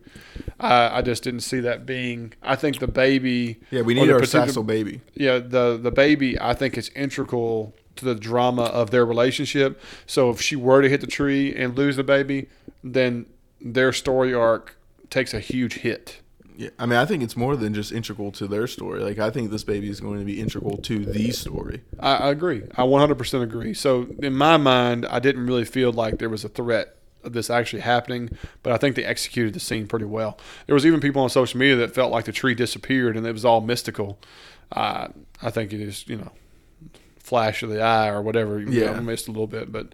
I, 0.59 0.99
I 0.99 1.01
just 1.01 1.23
didn't 1.23 1.39
see 1.39 1.61
that 1.61 1.85
being. 1.85 2.33
I 2.43 2.55
think 2.55 2.79
the 2.79 2.87
baby. 2.87 3.59
yeah, 3.71 3.81
we 3.81 3.93
need 3.95 4.09
our 4.11 4.19
Sassel 4.21 4.65
baby. 4.65 5.01
yeah, 5.15 5.39
the 5.39 5.79
the 5.81 5.89
baby 5.91 6.39
I 6.39 6.53
think 6.53 6.77
is 6.77 6.89
integral 6.89 7.73
to 7.95 8.05
the 8.05 8.15
drama 8.15 8.63
of 8.63 8.91
their 8.91 9.05
relationship. 9.05 9.81
So 10.05 10.29
if 10.29 10.41
she 10.41 10.55
were 10.55 10.81
to 10.81 10.89
hit 10.89 11.01
the 11.01 11.07
tree 11.07 11.55
and 11.55 11.77
lose 11.77 11.95
the 11.95 12.03
baby, 12.03 12.47
then 12.83 13.25
their 13.61 13.93
story 13.93 14.33
arc 14.33 14.77
takes 15.09 15.33
a 15.33 15.39
huge 15.39 15.75
hit. 15.75 16.21
Yeah, 16.57 16.69
I 16.79 16.85
mean, 16.85 16.97
I 16.97 17.05
think 17.05 17.21
it's 17.21 17.35
more 17.35 17.57
than 17.57 17.73
just 17.73 17.91
integral 17.91 18.31
to 18.33 18.47
their 18.47 18.65
story. 18.67 19.01
Like, 19.01 19.19
I 19.19 19.29
think 19.29 19.51
this 19.51 19.65
baby 19.65 19.89
is 19.89 19.99
going 19.99 20.19
to 20.19 20.25
be 20.25 20.39
integral 20.39 20.77
to 20.77 21.05
the 21.05 21.31
story. 21.31 21.81
I, 21.99 22.15
I 22.15 22.29
agree. 22.29 22.63
I 22.77 22.83
100% 22.83 23.41
agree. 23.43 23.73
So 23.73 24.07
in 24.19 24.35
my 24.35 24.55
mind, 24.55 25.05
I 25.07 25.19
didn't 25.19 25.45
really 25.47 25.65
feel 25.65 25.91
like 25.91 26.17
there 26.19 26.29
was 26.29 26.45
a 26.45 26.49
threat 26.49 26.95
of 27.25 27.33
this 27.33 27.49
actually 27.49 27.81
happening, 27.81 28.29
but 28.63 28.71
I 28.71 28.77
think 28.77 28.95
they 28.95 29.03
executed 29.03 29.53
the 29.53 29.59
scene 29.59 29.87
pretty 29.87 30.05
well. 30.05 30.37
There 30.67 30.75
was 30.75 30.85
even 30.85 31.01
people 31.01 31.21
on 31.23 31.29
social 31.29 31.59
media 31.59 31.75
that 31.77 31.93
felt 31.93 32.11
like 32.11 32.25
the 32.25 32.31
tree 32.31 32.55
disappeared 32.55 33.17
and 33.17 33.25
it 33.25 33.33
was 33.33 33.43
all 33.43 33.61
mystical. 33.61 34.19
Uh, 34.71 35.09
I 35.41 35.49
think 35.49 35.73
it 35.73 35.81
is, 35.81 36.07
you 36.07 36.17
know, 36.17 36.31
flash 37.25 37.63
of 37.63 37.69
the 37.69 37.81
eye 37.81 38.07
or 38.09 38.21
whatever. 38.21 38.59
You 38.59 38.67
Yeah. 38.69 38.91
know, 38.91 38.97
I 38.97 38.99
missed 39.01 39.27
a 39.27 39.31
little 39.31 39.47
bit, 39.47 39.71
but 39.71 39.93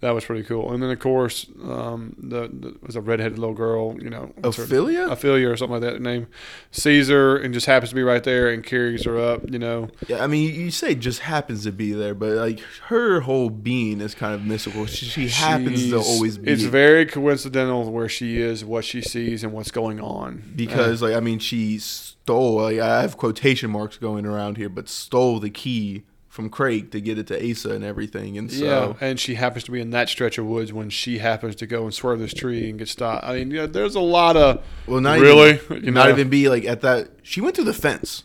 that 0.00 0.10
was 0.10 0.24
pretty 0.24 0.42
cool. 0.42 0.72
And 0.72 0.82
then 0.82 0.90
of 0.90 0.98
course, 0.98 1.46
um, 1.62 2.16
the, 2.18 2.48
the 2.52 2.74
was 2.84 2.96
a 2.96 3.00
redheaded 3.00 3.38
little 3.38 3.54
girl. 3.54 3.96
You 4.02 4.10
know, 4.10 4.32
what's 4.40 4.56
her- 4.56 4.64
Ophelia? 4.64 5.06
Ophelia 5.08 5.48
or 5.48 5.56
something 5.56 5.80
like 5.80 5.92
that. 5.92 6.02
Name 6.02 6.26
Caesar, 6.72 7.36
and 7.36 7.54
just 7.54 7.66
happens 7.66 7.90
to 7.90 7.94
be 7.94 8.02
right 8.02 8.24
there 8.24 8.48
and 8.48 8.64
carries 8.64 9.04
her 9.04 9.16
up. 9.18 9.48
You 9.50 9.58
know, 9.60 9.90
Yeah, 10.08 10.24
I 10.24 10.26
mean, 10.26 10.52
you 10.54 10.72
say 10.72 10.94
just 10.96 11.20
happens 11.20 11.62
to 11.64 11.70
be 11.72 11.92
there, 11.92 12.14
but 12.14 12.30
like 12.30 12.58
her 12.88 13.20
whole 13.20 13.48
being 13.50 14.00
is 14.00 14.14
kind 14.16 14.34
of 14.34 14.44
mystical. 14.44 14.86
She, 14.86 15.06
she 15.06 15.28
happens 15.28 15.88
to 15.90 15.98
always 16.00 16.36
be. 16.38 16.50
It's 16.50 16.62
very 16.64 17.06
coincidental 17.06 17.90
where 17.92 18.08
she 18.08 18.40
is, 18.40 18.64
what 18.64 18.84
she 18.84 19.02
sees, 19.02 19.44
and 19.44 19.52
what's 19.52 19.70
going 19.70 20.00
on. 20.00 20.42
because 20.56 21.00
like 21.02 21.14
I 21.14 21.20
mean 21.20 21.38
she 21.38 21.78
stole 21.78 22.56
like 22.62 22.78
I 22.80 23.02
have 23.02 23.16
quotation 23.16 23.70
marks 23.70 23.98
going 23.98 24.26
around 24.26 24.56
here, 24.56 24.68
but 24.68 24.88
stole 24.88 25.38
the 25.38 25.50
key 25.50 26.02
from 26.32 26.48
Craig 26.48 26.90
to 26.92 27.00
get 27.02 27.18
it 27.18 27.26
to 27.26 27.50
Asa 27.50 27.72
and 27.72 27.84
everything, 27.84 28.38
and 28.38 28.50
so 28.50 28.64
yeah, 28.64 29.06
and 29.06 29.20
she 29.20 29.34
happens 29.34 29.64
to 29.64 29.70
be 29.70 29.82
in 29.82 29.90
that 29.90 30.08
stretch 30.08 30.38
of 30.38 30.46
woods 30.46 30.72
when 30.72 30.88
she 30.88 31.18
happens 31.18 31.54
to 31.56 31.66
go 31.66 31.84
and 31.84 31.92
swerve 31.92 32.20
this 32.20 32.32
tree 32.32 32.70
and 32.70 32.78
get 32.78 32.88
stopped. 32.88 33.26
I 33.26 33.34
mean, 33.34 33.50
yeah, 33.50 33.66
there's 33.66 33.94
a 33.94 34.00
lot 34.00 34.38
of 34.38 34.64
well 34.86 35.02
not 35.02 35.18
really, 35.18 35.56
even, 35.56 35.84
you 35.84 35.90
not 35.90 36.08
even 36.08 36.30
be 36.30 36.48
like 36.48 36.64
at 36.64 36.80
that. 36.80 37.10
She 37.22 37.42
went 37.42 37.56
through 37.56 37.66
the 37.66 37.74
fence. 37.74 38.24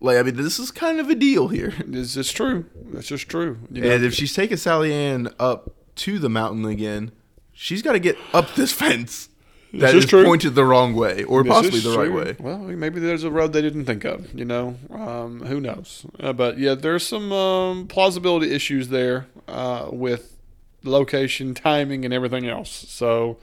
Like 0.00 0.16
I 0.16 0.22
mean, 0.22 0.36
this 0.36 0.58
is 0.58 0.70
kind 0.70 1.00
of 1.00 1.10
a 1.10 1.14
deal 1.14 1.48
here. 1.48 1.74
It's 1.92 2.14
just 2.14 2.34
true. 2.34 2.64
That's 2.94 3.08
just 3.08 3.28
true. 3.28 3.58
You 3.70 3.82
know? 3.82 3.90
And 3.90 4.04
if 4.06 4.14
she's 4.14 4.32
taking 4.32 4.56
Sally 4.56 4.94
Ann 4.94 5.28
up 5.38 5.74
to 5.96 6.18
the 6.18 6.30
mountain 6.30 6.64
again, 6.64 7.12
she's 7.52 7.82
got 7.82 7.92
to 7.92 7.98
get 7.98 8.16
up 8.32 8.54
this 8.54 8.72
fence. 8.82 9.28
That 9.74 9.94
is 9.94 10.04
is 10.04 10.10
pointed 10.10 10.54
the 10.54 10.64
wrong 10.64 10.94
way, 10.94 11.24
or 11.24 11.42
This 11.42 11.52
possibly 11.52 11.80
the 11.80 11.90
right 11.98 12.06
true. 12.06 12.16
way. 12.24 12.36
Well, 12.38 12.58
maybe 12.58 13.00
there's 13.00 13.24
a 13.24 13.30
road 13.30 13.52
they 13.52 13.60
didn't 13.62 13.84
think 13.84 14.04
of. 14.04 14.32
You 14.34 14.44
know, 14.46 14.76
um, 14.90 15.40
who 15.44 15.60
knows? 15.60 16.06
Uh, 16.18 16.32
but 16.32 16.58
yeah, 16.58 16.74
there's 16.74 17.06
some 17.06 17.30
um, 17.32 17.86
plausibility 17.86 18.50
issues 18.54 18.88
there 18.88 19.26
uh, 19.46 19.88
with 19.92 20.37
location, 20.84 21.54
timing, 21.54 22.04
and 22.04 22.14
everything 22.14 22.46
else. 22.46 22.70
So 22.70 23.38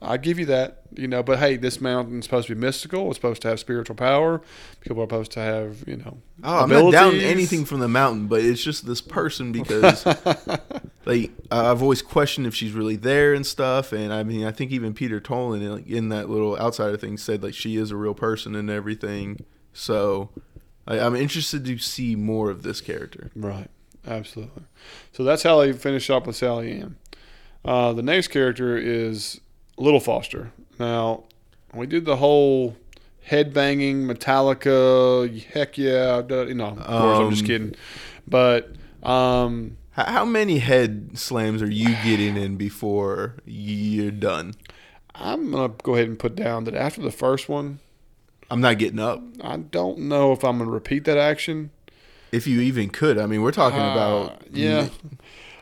I 0.00 0.16
give 0.16 0.38
you 0.38 0.46
that. 0.46 0.82
You 0.96 1.06
know, 1.06 1.22
but 1.22 1.38
hey, 1.38 1.56
this 1.56 1.80
mountain's 1.80 2.24
supposed 2.24 2.48
to 2.48 2.54
be 2.54 2.60
mystical. 2.60 3.08
It's 3.08 3.16
supposed 3.16 3.42
to 3.42 3.48
have 3.48 3.60
spiritual 3.60 3.94
power. 3.94 4.40
People 4.80 5.02
are 5.02 5.06
supposed 5.06 5.32
to 5.32 5.40
have 5.40 5.84
you 5.86 5.96
know. 5.96 6.18
Oh, 6.42 6.60
I'm 6.60 6.70
not 6.70 6.90
down 6.90 7.16
anything 7.16 7.64
from 7.64 7.80
the 7.80 7.88
mountain, 7.88 8.26
but 8.26 8.40
it's 8.40 8.62
just 8.62 8.86
this 8.86 9.00
person 9.00 9.52
because, 9.52 10.06
like, 11.04 11.30
I've 11.50 11.82
always 11.82 12.02
questioned 12.02 12.46
if 12.46 12.54
she's 12.54 12.72
really 12.72 12.96
there 12.96 13.34
and 13.34 13.44
stuff. 13.44 13.92
And 13.92 14.12
I 14.12 14.22
mean, 14.22 14.44
I 14.44 14.52
think 14.52 14.72
even 14.72 14.94
Peter 14.94 15.20
Tolan, 15.20 15.86
in 15.86 16.08
that 16.08 16.28
little 16.28 16.58
outsider 16.58 16.96
thing, 16.96 17.18
said 17.18 17.42
like 17.42 17.54
she 17.54 17.76
is 17.76 17.90
a 17.90 17.96
real 17.96 18.14
person 18.14 18.54
and 18.54 18.70
everything. 18.70 19.44
So, 19.72 20.30
I, 20.86 20.98
I'm 20.98 21.14
interested 21.14 21.64
to 21.66 21.78
see 21.78 22.16
more 22.16 22.50
of 22.50 22.62
this 22.62 22.80
character. 22.80 23.30
Right. 23.36 23.68
Absolutely. 24.06 24.62
So 25.12 25.24
that's 25.24 25.42
how 25.42 25.60
they 25.60 25.72
finish 25.72 26.08
up 26.10 26.26
with 26.26 26.36
Sally 26.36 26.80
Ann. 26.80 26.96
Uh, 27.64 27.92
the 27.92 28.02
next 28.02 28.28
character 28.28 28.76
is 28.76 29.40
Little 29.76 30.00
Foster. 30.00 30.52
Now, 30.78 31.24
we 31.74 31.86
did 31.86 32.04
the 32.04 32.16
whole 32.16 32.76
headbanging 33.28 34.04
Metallica, 34.06 35.44
heck 35.46 35.76
yeah. 35.76 36.22
You 36.28 36.54
know, 36.54 36.68
of 36.68 36.86
course, 36.86 37.18
I'm 37.18 37.30
just 37.30 37.42
Um, 37.42 37.46
kidding. 37.46 37.74
But 38.26 38.72
um, 39.02 39.76
How, 39.90 40.04
how 40.04 40.24
many 40.24 40.58
head 40.58 41.18
slams 41.18 41.60
are 41.62 41.70
you 41.70 41.94
getting 42.04 42.36
in 42.36 42.56
before 42.56 43.34
you're 43.44 44.10
done? 44.10 44.54
I'm 45.14 45.50
going 45.50 45.68
to 45.70 45.76
go 45.82 45.94
ahead 45.94 46.06
and 46.08 46.18
put 46.18 46.36
down 46.36 46.64
that 46.64 46.74
after 46.74 47.02
the 47.02 47.10
first 47.10 47.48
one, 47.48 47.80
I'm 48.50 48.60
not 48.60 48.78
getting 48.78 49.00
up. 49.00 49.20
I 49.42 49.56
don't 49.58 49.98
know 49.98 50.32
if 50.32 50.44
I'm 50.44 50.58
going 50.58 50.68
to 50.70 50.72
repeat 50.74 51.04
that 51.04 51.18
action. 51.18 51.70
If 52.32 52.46
you 52.46 52.60
even 52.60 52.90
could, 52.90 53.18
I 53.18 53.26
mean, 53.26 53.42
we're 53.42 53.52
talking 53.52 53.80
Uh, 53.80 53.92
about 53.92 54.42
yeah. 54.52 54.88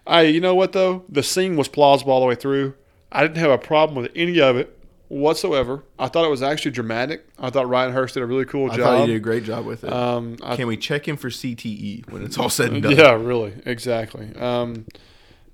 I 0.06 0.22
you 0.34 0.40
know 0.40 0.54
what 0.54 0.72
though? 0.72 1.04
The 1.08 1.22
scene 1.22 1.56
was 1.56 1.68
plausible 1.68 2.12
all 2.12 2.20
the 2.20 2.26
way 2.26 2.34
through. 2.34 2.74
I 3.12 3.22
didn't 3.22 3.36
have 3.38 3.50
a 3.50 3.58
problem 3.58 4.00
with 4.02 4.10
any 4.16 4.40
of 4.40 4.56
it 4.56 4.72
whatsoever. 5.08 5.84
I 5.98 6.08
thought 6.08 6.24
it 6.24 6.30
was 6.30 6.42
actually 6.42 6.72
dramatic. 6.72 7.24
I 7.38 7.50
thought 7.50 7.68
Ryan 7.68 7.92
Hurst 7.92 8.14
did 8.14 8.22
a 8.22 8.26
really 8.26 8.44
cool 8.44 8.70
I 8.70 8.76
job. 8.76 8.84
thought 8.84 9.00
you 9.02 9.06
did 9.06 9.16
a 9.16 9.20
great 9.20 9.44
job 9.44 9.64
with 9.64 9.84
it. 9.84 9.92
Um, 9.92 10.36
I, 10.42 10.56
Can 10.56 10.66
we 10.66 10.76
check 10.76 11.06
in 11.06 11.16
for 11.16 11.28
CTE 11.30 12.10
when 12.10 12.24
it's 12.24 12.36
all 12.38 12.50
said 12.50 12.72
and 12.72 12.82
done? 12.82 12.96
yeah, 12.96 13.12
really, 13.12 13.54
exactly. 13.64 14.34
Um, 14.36 14.86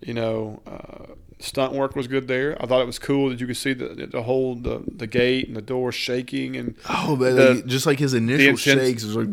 you 0.01 0.15
know, 0.15 0.63
uh, 0.67 1.13
stunt 1.43 1.73
work 1.73 1.97
was 1.97 2.07
good 2.07 2.29
there. 2.29 2.57
I 2.63 2.67
thought 2.67 2.81
it 2.83 2.87
was 2.87 2.99
cool 2.99 3.29
that 3.31 3.41
you 3.41 3.47
could 3.47 3.57
see 3.57 3.73
the 3.73 4.07
the 4.11 4.23
whole 4.23 4.55
the, 4.55 4.83
the 4.87 5.07
gate 5.07 5.49
and 5.49 5.57
the 5.57 5.63
door 5.63 5.93
shaking 5.93 6.57
and 6.57 6.75
Oh, 6.89 7.17
but 7.17 7.35
The- 7.35 7.55
like, 7.55 7.67
just 7.67 7.87
like 7.87 7.99
his 7.99 8.15
initial 8.15 8.57
shakes 8.57 9.05
was 9.05 9.17
like, 9.17 9.33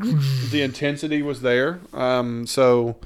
the 0.52 0.62
intensity 0.62 1.22
was 1.22 1.42
there. 1.42 1.80
Um, 1.94 2.46
so 2.48 2.98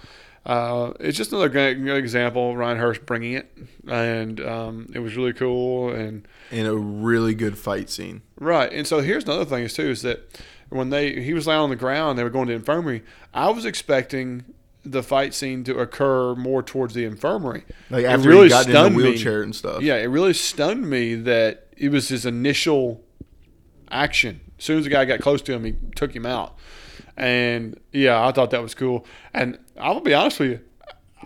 uh, 0.45 0.91
it's 0.99 1.17
just 1.17 1.31
another 1.31 1.47
great, 1.49 1.75
great 1.75 1.97
example 1.97 2.51
of 2.51 2.57
Ryan 2.57 2.77
Hurst 2.77 3.05
bringing 3.05 3.33
it, 3.33 3.49
and 3.87 4.41
um, 4.41 4.89
it 4.93 4.99
was 4.99 5.15
really 5.15 5.31
cool. 5.33 5.89
And 5.91 6.27
in 6.51 6.65
a 6.65 6.75
really 6.75 7.33
good 7.33 7.57
fight 7.57 7.89
scene. 7.89 8.21
right, 8.39 8.71
and 8.71 8.85
so 8.85 8.99
here's 9.01 9.23
another 9.23 9.45
thing 9.45 9.63
is 9.63 9.73
too 9.73 9.89
is 9.89 10.01
that 10.01 10.19
when 10.69 10.89
they 10.89 11.21
he 11.21 11.33
was 11.33 11.47
laying 11.47 11.61
on 11.61 11.69
the 11.69 11.75
ground, 11.77 12.17
they 12.19 12.23
were 12.23 12.29
going 12.29 12.47
to 12.47 12.53
infirmary. 12.53 13.03
I 13.33 13.49
was 13.51 13.63
expecting 13.65 14.43
the 14.83 15.01
fight 15.03 15.33
scene 15.33 15.63
to 15.63 15.77
occur 15.79 16.35
more 16.35 16.61
towards 16.61 16.93
the 16.93 17.05
infirmary. 17.05 17.63
Like 17.89 18.03
It 18.03 18.07
after 18.07 18.29
really 18.29 18.43
he 18.45 18.49
got 18.49 18.67
in 18.67 18.73
the 18.73 18.89
me. 18.89 18.95
wheelchair 18.97 19.41
and 19.41 19.55
stuff. 19.55 19.81
Yeah, 19.81 19.95
it 19.95 20.05
really 20.07 20.33
stunned 20.33 20.89
me 20.89 21.15
that 21.15 21.67
it 21.77 21.89
was 21.89 22.09
his 22.09 22.25
initial 22.25 23.01
action. 23.89 24.41
As 24.57 24.65
soon 24.65 24.77
as 24.79 24.83
the 24.83 24.89
guy 24.89 25.05
got 25.05 25.19
close 25.19 25.41
to 25.43 25.53
him, 25.53 25.63
he 25.63 25.75
took 25.95 26.15
him 26.15 26.25
out. 26.25 26.57
And 27.15 27.79
yeah, 27.91 28.25
I 28.25 28.31
thought 28.31 28.51
that 28.51 28.61
was 28.61 28.73
cool. 28.75 29.05
And 29.33 29.57
I'm 29.77 29.93
gonna 29.93 30.01
be 30.01 30.13
honest 30.13 30.39
with 30.39 30.49
you, 30.51 30.59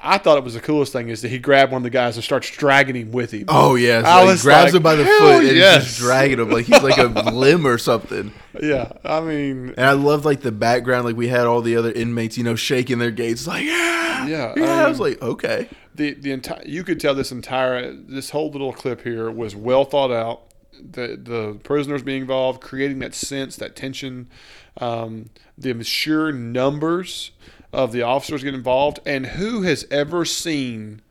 I 0.02 0.18
thought 0.18 0.38
it 0.38 0.44
was 0.44 0.54
the 0.54 0.60
coolest 0.60 0.94
thing 0.94 1.10
is 1.10 1.22
that 1.22 1.30
he 1.30 1.40
grabbed 1.40 1.72
one 1.72 1.80
of 1.80 1.84
the 1.84 1.90
guys 1.90 2.16
and 2.16 2.24
starts 2.24 2.50
dragging 2.50 2.96
him 2.96 3.12
with 3.12 3.32
him. 3.32 3.46
Oh 3.48 3.76
yeah, 3.76 4.02
so 4.02 4.08
I 4.08 4.36
he 4.36 4.42
grabs 4.42 4.66
like, 4.66 4.74
him 4.74 4.84
by 4.84 4.96
the 4.96 5.06
foot 5.06 5.46
and 5.46 5.56
yes. 5.56 5.76
he's 5.76 5.84
just 5.86 6.00
dragging 6.00 6.40
him 6.40 6.50
like 6.50 6.66
he's 6.66 6.84
like 6.84 6.98
a 6.98 7.06
limb 7.32 7.66
or 7.66 7.78
something. 7.78 8.32
Yeah, 8.62 8.92
I 9.04 9.22
mean, 9.22 9.74
And 9.78 9.86
I 9.86 9.94
loved 9.94 10.26
like 10.26 10.42
the 10.42 10.52
background, 10.52 11.06
like 11.06 11.16
we 11.16 11.28
had 11.28 11.46
all 11.46 11.62
the 11.62 11.76
other 11.76 11.92
inmates, 11.92 12.38
you 12.38 12.44
know, 12.44 12.56
shaking 12.56 13.00
their 13.00 13.12
gates, 13.12 13.48
like 13.48 13.64
yeah, 13.64 14.28
Yeah, 14.28 14.54
yeah. 14.56 14.66
I 14.66 14.84
I, 14.84 14.90
was 14.90 15.00
like, 15.00 15.22
okay, 15.22 15.70
the 15.96 16.14
the 16.14 16.32
entire 16.32 16.64
you 16.66 16.84
could 16.84 17.00
tell 17.00 17.16
this 17.16 17.32
entire 17.32 17.94
this 17.94 18.32
whole 18.32 18.52
little 18.52 18.74
clip 18.74 19.02
here 19.02 19.30
was 19.32 19.56
well 19.56 19.86
thought 19.86 20.12
out. 20.12 20.44
The 20.80 21.20
the 21.22 21.60
prisoners 21.64 22.04
being 22.04 22.22
involved, 22.22 22.62
creating 22.62 23.00
that 23.00 23.16
sense, 23.16 23.56
that 23.56 23.76
tension, 23.76 24.30
um, 24.78 25.30
the 25.58 25.84
sheer 25.84 26.32
numbers 26.32 27.32
of 27.74 27.92
the 27.92 28.02
officers 28.02 28.44
get 28.44 28.54
involved, 28.54 29.00
and 29.06 29.26
who 29.26 29.62
has 29.64 29.86
ever 29.92 30.26
seen 30.26 31.02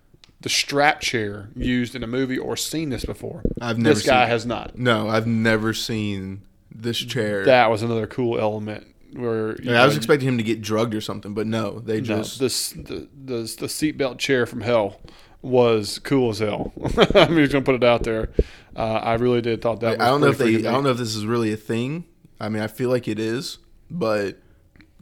the 0.41 0.49
strap 0.49 1.01
chair 1.01 1.49
used 1.57 1.95
in 1.95 2.03
a 2.03 2.07
movie 2.07 2.39
or 2.39 2.57
seen 2.57 2.91
this 2.91 3.05
before? 3.05 3.43
I've 3.61 3.79
never 3.79 3.95
This 3.95 4.07
guy 4.07 4.25
seen 4.25 4.31
has 4.31 4.47
not. 4.47 4.79
no, 4.79 5.09
I've 5.09 5.27
never 5.27 5.73
seen 5.75 6.43
this 6.75 6.99
chair. 6.99 7.45
That 7.45 7.71
was 7.71 7.83
another 7.83 8.07
cool 8.07 8.39
element 8.39 8.87
where 9.15 9.57
you 9.63 9.71
Like, 9.71 9.77
I 9.81 9.87
was 9.87 9.97
expecting 9.97 10.29
him 10.29 10.37
to 10.39 10.45
get 10.45 10.61
drugged 10.61 10.95
or 10.95 11.01
something, 11.01 11.33
but 11.35 11.47
no, 11.47 11.79
they 11.81 11.97
No, 12.01 12.03
just 12.03 12.39
this 12.39 12.71
the 12.71 13.09
the 13.25 13.37
the 13.59 13.67
seatbelt 13.67 14.19
chair 14.19 14.45
from 14.47 14.61
hell 14.61 15.01
was 15.43 15.99
cool 16.01 16.31
as 16.31 16.39
hell. 16.41 16.73
I'm 17.15 17.37
just 17.37 17.53
gonna 17.53 17.65
put 17.65 17.77
it 17.77 17.85
out 17.85 18.03
there. 18.03 18.31
Uh, 18.75 18.95
I 19.03 19.15
really 19.15 19.41
did 19.41 19.63
thought 19.63 19.81
that. 19.81 20.01
I 20.01 20.07
don't 20.07 20.21
know 20.21 20.27
if 20.29 20.39
they. 20.39 20.57
I 20.57 20.73
don't 20.73 20.85
know 20.85 20.91
if 20.91 20.99
this 20.99 21.15
is 21.17 21.25
really 21.25 21.53
a 21.53 21.57
thing. 21.57 22.05
I 22.39 22.49
mean, 22.51 22.63
I 22.63 22.67
feel 22.67 22.91
like 22.91 23.09
it 23.09 23.19
is, 23.19 23.57
but 23.91 24.39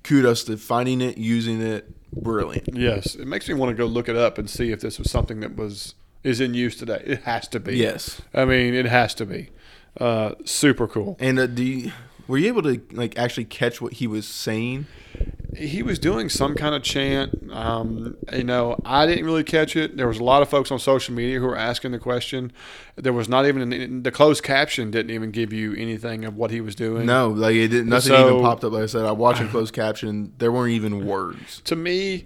kudos 0.04 0.44
to 0.44 0.56
finding 0.56 1.00
it, 1.00 1.18
using 1.18 1.60
it, 1.60 1.92
brilliant. 2.12 2.68
Yes, 2.72 3.16
it 3.16 3.26
makes 3.26 3.48
me 3.48 3.54
want 3.54 3.70
to 3.70 3.74
go 3.74 3.86
look 3.86 4.08
it 4.08 4.16
up 4.16 4.38
and 4.38 4.48
see 4.48 4.70
if 4.70 4.80
this 4.80 4.98
was 4.98 5.10
something 5.10 5.40
that 5.40 5.56
was 5.56 5.94
is 6.22 6.40
in 6.40 6.54
use 6.54 6.76
today. 6.76 7.02
It 7.04 7.22
has 7.22 7.48
to 7.48 7.60
be. 7.60 7.76
Yes. 7.76 8.22
I 8.32 8.44
mean, 8.44 8.74
it 8.74 8.86
has 8.86 9.14
to 9.16 9.26
be. 9.26 9.50
Uh, 10.00 10.34
super 10.44 10.88
cool. 10.88 11.16
And 11.20 11.38
uh, 11.38 11.46
do 11.46 11.62
you, 11.62 11.92
were 12.28 12.38
you 12.38 12.48
able 12.48 12.62
to 12.62 12.80
like 12.92 13.18
actually 13.18 13.44
catch 13.44 13.80
what 13.80 13.94
he 13.94 14.06
was 14.06 14.26
saying? 14.26 14.86
He 15.56 15.84
was 15.84 16.00
doing 16.00 16.28
some 16.28 16.56
kind 16.56 16.74
of 16.74 16.82
chant. 16.82 17.48
Um, 17.52 18.16
you 18.32 18.42
know, 18.42 18.76
I 18.84 19.06
didn't 19.06 19.24
really 19.24 19.44
catch 19.44 19.76
it. 19.76 19.96
There 19.96 20.08
was 20.08 20.18
a 20.18 20.24
lot 20.24 20.42
of 20.42 20.48
folks 20.48 20.72
on 20.72 20.80
social 20.80 21.14
media 21.14 21.38
who 21.38 21.46
were 21.46 21.56
asking 21.56 21.92
the 21.92 22.00
question. 22.00 22.50
There 22.96 23.12
was 23.12 23.28
not 23.28 23.46
even 23.46 23.72
an, 23.72 24.02
the 24.02 24.10
closed 24.10 24.42
caption 24.42 24.90
didn't 24.90 25.12
even 25.12 25.30
give 25.30 25.52
you 25.52 25.72
anything 25.74 26.24
of 26.24 26.36
what 26.36 26.50
he 26.50 26.60
was 26.60 26.74
doing. 26.74 27.06
No, 27.06 27.28
like 27.28 27.54
it 27.54 27.68
didn't. 27.68 27.88
Nothing 27.88 28.10
So- 28.12 28.28
even 28.30 28.42
popped 28.42 28.64
up. 28.64 28.72
Like 28.72 28.82
I 28.82 28.86
said, 28.86 29.04
I 29.04 29.12
watched 29.12 29.42
a 29.42 29.46
closed 29.46 29.72
caption. 29.72 30.32
There 30.38 30.50
weren't 30.50 30.72
even 30.72 31.06
words. 31.06 31.60
to 31.66 31.76
me, 31.76 32.24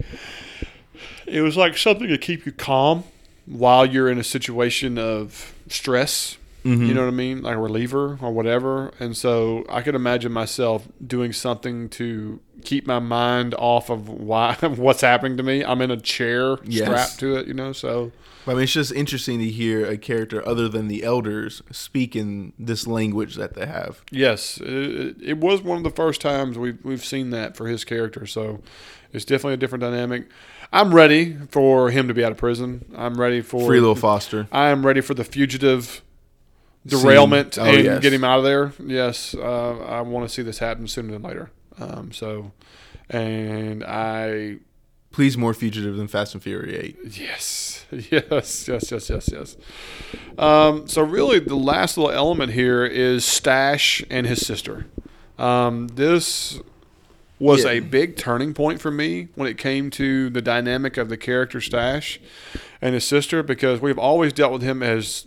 it 1.26 1.42
was 1.42 1.54
like 1.54 1.76
something 1.76 2.08
to 2.08 2.16
keep 2.16 2.46
you 2.46 2.52
calm 2.52 3.04
while 3.44 3.84
you're 3.84 4.08
in 4.08 4.18
a 4.18 4.24
situation 4.24 4.96
of 4.96 5.52
stress. 5.68 6.37
Mm-hmm. 6.64 6.86
You 6.86 6.94
know 6.94 7.02
what 7.02 7.08
I 7.08 7.12
mean? 7.16 7.42
Like 7.42 7.54
a 7.56 7.58
reliever 7.60 8.18
or 8.20 8.32
whatever. 8.32 8.92
And 8.98 9.16
so 9.16 9.64
I 9.68 9.80
could 9.82 9.94
imagine 9.94 10.32
myself 10.32 10.88
doing 11.04 11.32
something 11.32 11.88
to 11.90 12.40
keep 12.64 12.86
my 12.86 12.98
mind 12.98 13.54
off 13.58 13.90
of 13.90 14.08
why 14.08 14.54
what's 14.60 15.00
happening 15.00 15.36
to 15.36 15.42
me. 15.42 15.64
I'm 15.64 15.80
in 15.80 15.90
a 15.90 15.96
chair 15.96 16.58
Yes. 16.64 16.84
strapped 16.86 17.20
to 17.20 17.36
it, 17.36 17.46
you 17.46 17.54
know. 17.54 17.72
So 17.72 18.10
I 18.46 18.54
mean, 18.54 18.62
it's 18.64 18.72
just 18.72 18.92
interesting 18.92 19.38
to 19.40 19.46
hear 19.48 19.86
a 19.86 19.96
character 19.98 20.46
other 20.48 20.68
than 20.68 20.88
the 20.88 21.04
elders 21.04 21.62
speak 21.70 22.16
in 22.16 22.52
this 22.58 22.86
language 22.86 23.36
that 23.36 23.54
they 23.54 23.66
have. 23.66 24.02
yes, 24.10 24.58
it, 24.62 25.16
it 25.22 25.38
was 25.38 25.62
one 25.62 25.76
of 25.78 25.84
the 25.84 25.90
first 25.90 26.20
times 26.20 26.58
we've 26.58 26.82
we've 26.84 27.04
seen 27.04 27.30
that 27.30 27.56
for 27.56 27.68
his 27.68 27.84
character. 27.84 28.26
So 28.26 28.60
it's 29.12 29.24
definitely 29.24 29.54
a 29.54 29.58
different 29.58 29.82
dynamic. 29.82 30.28
I'm 30.72 30.94
ready 30.94 31.36
for 31.50 31.90
him 31.90 32.08
to 32.08 32.14
be 32.14 32.24
out 32.24 32.32
of 32.32 32.38
prison. 32.38 32.84
I'm 32.96 33.18
ready 33.20 33.40
for 33.42 33.64
Free 33.66 33.80
Little 33.80 33.94
Foster. 33.94 34.48
I 34.52 34.68
am 34.68 34.84
ready 34.84 35.00
for 35.02 35.14
the 35.14 35.24
fugitive 35.24 36.02
derailment 36.86 37.58
Oh, 37.58 37.64
and 37.64 37.84
yes. 37.84 38.02
get 38.02 38.12
him 38.12 38.24
out 38.24 38.38
of 38.38 38.44
there. 38.44 38.72
Yes, 38.84 39.34
uh, 39.34 39.78
I 39.80 40.00
want 40.02 40.28
to 40.28 40.34
see 40.34 40.42
this 40.42 40.58
happen 40.58 40.86
sooner 40.88 41.12
than 41.12 41.22
later. 41.22 41.50
Um, 41.78 42.12
so, 42.12 42.52
and 43.10 43.84
I, 43.84 44.56
Please, 45.10 45.38
more 45.38 45.54
fugitive 45.54 45.96
than 45.96 46.06
Fast 46.06 46.34
and 46.34 46.42
Fury 46.42 46.76
Eight. 46.76 46.96
yes, 47.18 47.86
yes, 47.90 48.68
yes, 48.68 48.90
yes, 48.90 49.08
yes, 49.10 49.28
yes. 49.32 49.56
Um, 50.36 50.86
so 50.86 51.02
really, 51.02 51.38
the 51.38 51.56
last 51.56 51.96
little 51.96 52.12
element 52.12 52.52
here 52.52 52.84
is 52.84 53.24
Stash 53.24 54.02
and 54.10 54.26
his 54.26 54.46
sister. 54.46 54.86
Um, 55.38 55.88
this 55.88 56.60
was 57.40 57.64
Yeah. 57.64 57.70
a 57.70 57.80
big 57.80 58.16
turning 58.16 58.52
point 58.52 58.80
for 58.80 58.90
me 58.90 59.28
when 59.34 59.48
it 59.48 59.56
came 59.56 59.90
to 59.90 60.28
the 60.30 60.42
dynamic 60.42 60.96
of 60.96 61.08
the 61.08 61.16
character 61.16 61.60
Stash 61.60 62.20
and 62.82 62.94
his 62.94 63.04
sister 63.04 63.42
because 63.42 63.80
we've 63.80 63.98
always 63.98 64.32
dealt 64.32 64.52
with 64.52 64.62
him 64.62 64.82
as 64.82 65.26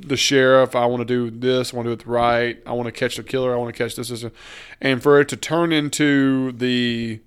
the 0.00 0.16
sheriff. 0.16 0.74
I 0.74 0.86
want 0.86 1.00
to 1.00 1.04
do 1.04 1.30
this. 1.30 1.72
I 1.72 1.76
want 1.76 1.86
to 1.86 1.96
do 1.96 2.00
it 2.00 2.06
right. 2.06 2.62
I 2.66 2.72
want 2.72 2.86
to 2.86 2.92
catch 2.92 3.16
the 3.16 3.22
killer. 3.22 3.52
I 3.52 3.56
want 3.56 3.74
to 3.74 3.82
catch 3.82 3.96
this. 3.96 4.08
this. 4.08 4.24
And 4.80 5.02
for 5.02 5.20
it 5.20 5.28
to 5.28 5.36
turn 5.36 5.72
into 5.72 6.52
the 6.52 7.20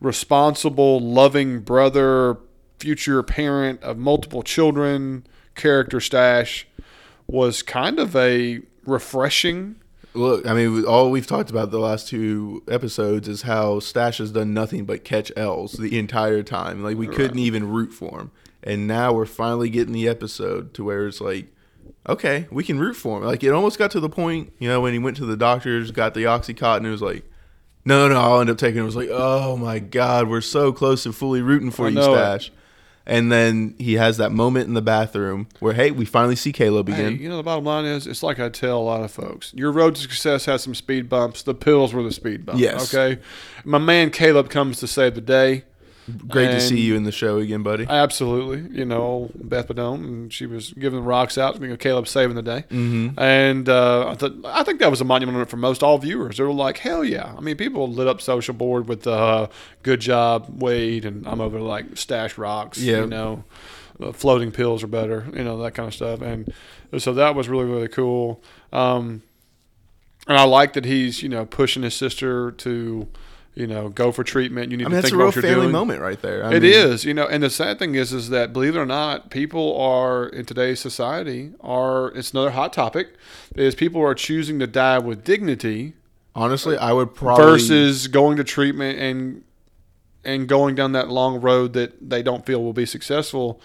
responsible, 0.00 1.00
loving 1.00 1.60
brother, 1.60 2.38
future 2.78 3.22
parent 3.22 3.82
of 3.82 3.96
multiple 3.96 4.42
children 4.42 5.26
character 5.54 6.00
Stash 6.00 6.66
was 7.26 7.62
kind 7.62 7.98
of 7.98 8.14
a 8.14 8.60
refreshing. 8.84 9.76
Look, 10.14 10.46
I 10.46 10.54
mean, 10.54 10.84
all 10.84 11.10
we've 11.10 11.26
talked 11.26 11.50
about 11.50 11.70
the 11.70 11.78
last 11.78 12.08
two 12.08 12.62
episodes 12.68 13.28
is 13.28 13.42
how 13.42 13.80
Stash 13.80 14.18
has 14.18 14.32
done 14.32 14.54
nothing 14.54 14.84
but 14.84 15.04
catch 15.04 15.30
L's 15.36 15.72
the 15.72 15.98
entire 15.98 16.42
time. 16.42 16.82
Like 16.82 16.96
we 16.96 17.06
couldn't 17.06 17.38
even 17.38 17.68
root 17.68 17.92
for 17.92 18.20
him, 18.20 18.30
and 18.62 18.86
now 18.86 19.12
we're 19.12 19.26
finally 19.26 19.68
getting 19.68 19.92
the 19.92 20.08
episode 20.08 20.72
to 20.74 20.84
where 20.84 21.06
it's 21.06 21.20
like, 21.20 21.52
okay, 22.08 22.46
we 22.50 22.64
can 22.64 22.78
root 22.78 22.94
for 22.94 23.18
him. 23.18 23.24
Like 23.24 23.42
it 23.42 23.50
almost 23.50 23.78
got 23.78 23.90
to 23.92 24.00
the 24.00 24.08
point, 24.08 24.52
you 24.58 24.68
know, 24.68 24.80
when 24.80 24.92
he 24.92 24.98
went 24.98 25.16
to 25.18 25.26
the 25.26 25.36
doctors, 25.36 25.90
got 25.90 26.14
the 26.14 26.24
oxycontin, 26.24 26.84
it 26.86 26.90
was 26.90 27.02
like, 27.02 27.24
no, 27.84 28.08
no, 28.08 28.20
I'll 28.20 28.40
end 28.40 28.50
up 28.50 28.58
taking 28.58 28.78
it. 28.78 28.82
It 28.82 28.84
was 28.86 28.96
like, 28.96 29.10
oh 29.12 29.56
my 29.56 29.78
god, 29.78 30.28
we're 30.28 30.40
so 30.40 30.72
close 30.72 31.04
to 31.04 31.12
fully 31.12 31.42
rooting 31.42 31.70
for 31.70 31.86
I 31.86 31.90
you, 31.90 31.94
know 31.96 32.14
it. 32.14 32.16
Stash. 32.16 32.52
And 33.08 33.30
then 33.30 33.76
he 33.78 33.94
has 33.94 34.16
that 34.16 34.32
moment 34.32 34.66
in 34.66 34.74
the 34.74 34.82
bathroom 34.82 35.46
where, 35.60 35.74
hey, 35.74 35.92
we 35.92 36.04
finally 36.04 36.34
see 36.34 36.50
Caleb 36.50 36.88
Hey, 36.88 36.94
again. 36.94 37.20
you 37.20 37.28
know, 37.28 37.36
the 37.36 37.44
bottom 37.44 37.64
line 37.64 37.84
is, 37.84 38.04
it's 38.08 38.20
like 38.24 38.40
I 38.40 38.48
tell 38.48 38.78
a 38.78 38.82
lot 38.82 39.04
of 39.04 39.12
folks: 39.12 39.54
your 39.54 39.70
road 39.70 39.94
to 39.94 40.00
success 40.00 40.46
has 40.46 40.64
some 40.64 40.74
speed 40.74 41.08
bumps. 41.08 41.44
The 41.44 41.54
pills 41.54 41.94
were 41.94 42.02
the 42.02 42.10
speed 42.10 42.44
bumps. 42.44 42.60
Yes. 42.60 42.92
Okay. 42.92 43.22
My 43.64 43.78
man 43.78 44.10
Caleb 44.10 44.50
comes 44.50 44.80
to 44.80 44.88
save 44.88 45.14
the 45.14 45.20
day. 45.20 45.62
Great 46.28 46.52
to 46.52 46.60
see 46.60 46.80
you 46.80 46.94
in 46.94 47.02
the 47.02 47.12
show 47.12 47.38
again, 47.38 47.62
buddy. 47.62 47.84
Absolutely. 47.88 48.78
You 48.78 48.84
know, 48.84 49.30
Beth 49.34 49.68
Badone, 49.68 50.04
and 50.04 50.32
she 50.32 50.46
was 50.46 50.72
giving 50.72 51.00
the 51.00 51.06
rocks 51.06 51.36
out. 51.36 51.60
You 51.60 51.68
know, 51.68 51.76
Caleb 51.76 52.06
saving 52.06 52.36
the 52.36 52.42
day. 52.42 52.64
Mm-hmm. 52.70 53.18
And 53.18 53.68
uh, 53.68 54.08
I, 54.08 54.14
thought, 54.14 54.32
I 54.44 54.62
think 54.62 54.78
that 54.80 54.90
was 54.90 55.00
a 55.00 55.04
monument 55.04 55.48
for 55.50 55.56
most 55.56 55.82
all 55.82 55.98
viewers. 55.98 56.36
They 56.36 56.44
were 56.44 56.52
like, 56.52 56.78
hell 56.78 57.04
yeah. 57.04 57.34
I 57.36 57.40
mean, 57.40 57.56
people 57.56 57.90
lit 57.90 58.06
up 58.06 58.20
social 58.20 58.54
board 58.54 58.88
with 58.88 59.06
uh, 59.06 59.48
good 59.82 60.00
job, 60.00 60.46
Wade, 60.62 61.04
and 61.04 61.26
I'm 61.26 61.40
over 61.40 61.60
like 61.60 61.96
stash 61.96 62.38
rocks. 62.38 62.78
Yeah. 62.78 63.00
You 63.00 63.06
know, 63.06 63.44
uh, 64.00 64.12
floating 64.12 64.52
pills 64.52 64.84
are 64.84 64.88
better, 64.88 65.26
you 65.34 65.42
know, 65.42 65.58
that 65.62 65.74
kind 65.74 65.88
of 65.88 65.94
stuff. 65.94 66.20
And 66.20 66.52
so 66.98 67.14
that 67.14 67.34
was 67.34 67.48
really, 67.48 67.64
really 67.64 67.88
cool. 67.88 68.42
Um, 68.72 69.22
and 70.28 70.36
I 70.36 70.44
like 70.44 70.74
that 70.74 70.84
he's, 70.84 71.22
you 71.22 71.28
know, 71.28 71.46
pushing 71.46 71.82
his 71.82 71.94
sister 71.94 72.50
to, 72.52 73.08
you 73.56 73.66
know, 73.66 73.88
go 73.88 74.12
for 74.12 74.22
treatment. 74.22 74.70
You 74.70 74.76
need 74.76 74.84
I 74.84 74.86
to 74.86 74.90
mean, 74.90 74.94
that's 74.96 75.06
think 75.08 75.14
about 75.16 75.24
what 75.26 75.34
you're 75.36 75.42
doing. 75.42 75.52
It's 75.52 75.56
a 75.56 75.60
real 75.60 75.70
family 75.70 75.72
moment 75.72 76.00
right 76.02 76.22
there. 76.22 76.44
I 76.44 76.54
It 76.54 76.62
mean, 76.62 76.72
is, 76.72 77.04
you 77.04 77.14
know, 77.14 77.26
and 77.26 77.42
the 77.42 77.50
sad 77.50 77.78
thing 77.80 77.94
is, 77.96 78.12
is 78.12 78.28
that 78.28 78.52
believe 78.52 78.76
it 78.76 78.78
or 78.78 78.86
not, 78.86 79.30
people 79.30 79.76
are 79.80 80.26
in 80.28 80.44
today's 80.44 80.78
society 80.78 81.52
are. 81.60 82.08
It's 82.14 82.32
another 82.32 82.50
hot 82.50 82.72
topic. 82.72 83.14
Is 83.56 83.74
people 83.74 84.00
are 84.02 84.14
choosing 84.14 84.58
to 84.60 84.66
die 84.68 84.98
with 85.00 85.24
dignity 85.24 85.94
Honestly, 86.36 86.76
I 86.76 86.92
would 86.92 87.14
probably 87.14 87.44
versus 87.52 88.08
going 88.08 88.36
to 88.36 88.44
treatment 88.44 88.98
and 88.98 89.42
and 90.22 90.46
going 90.48 90.74
down 90.74 90.92
that 90.92 91.08
long 91.08 91.40
road 91.40 91.72
that 91.72 92.10
they 92.10 92.22
don't 92.22 92.44
feel 92.44 92.62
will 92.62 92.74
be 92.74 92.84
successful, 92.84 93.58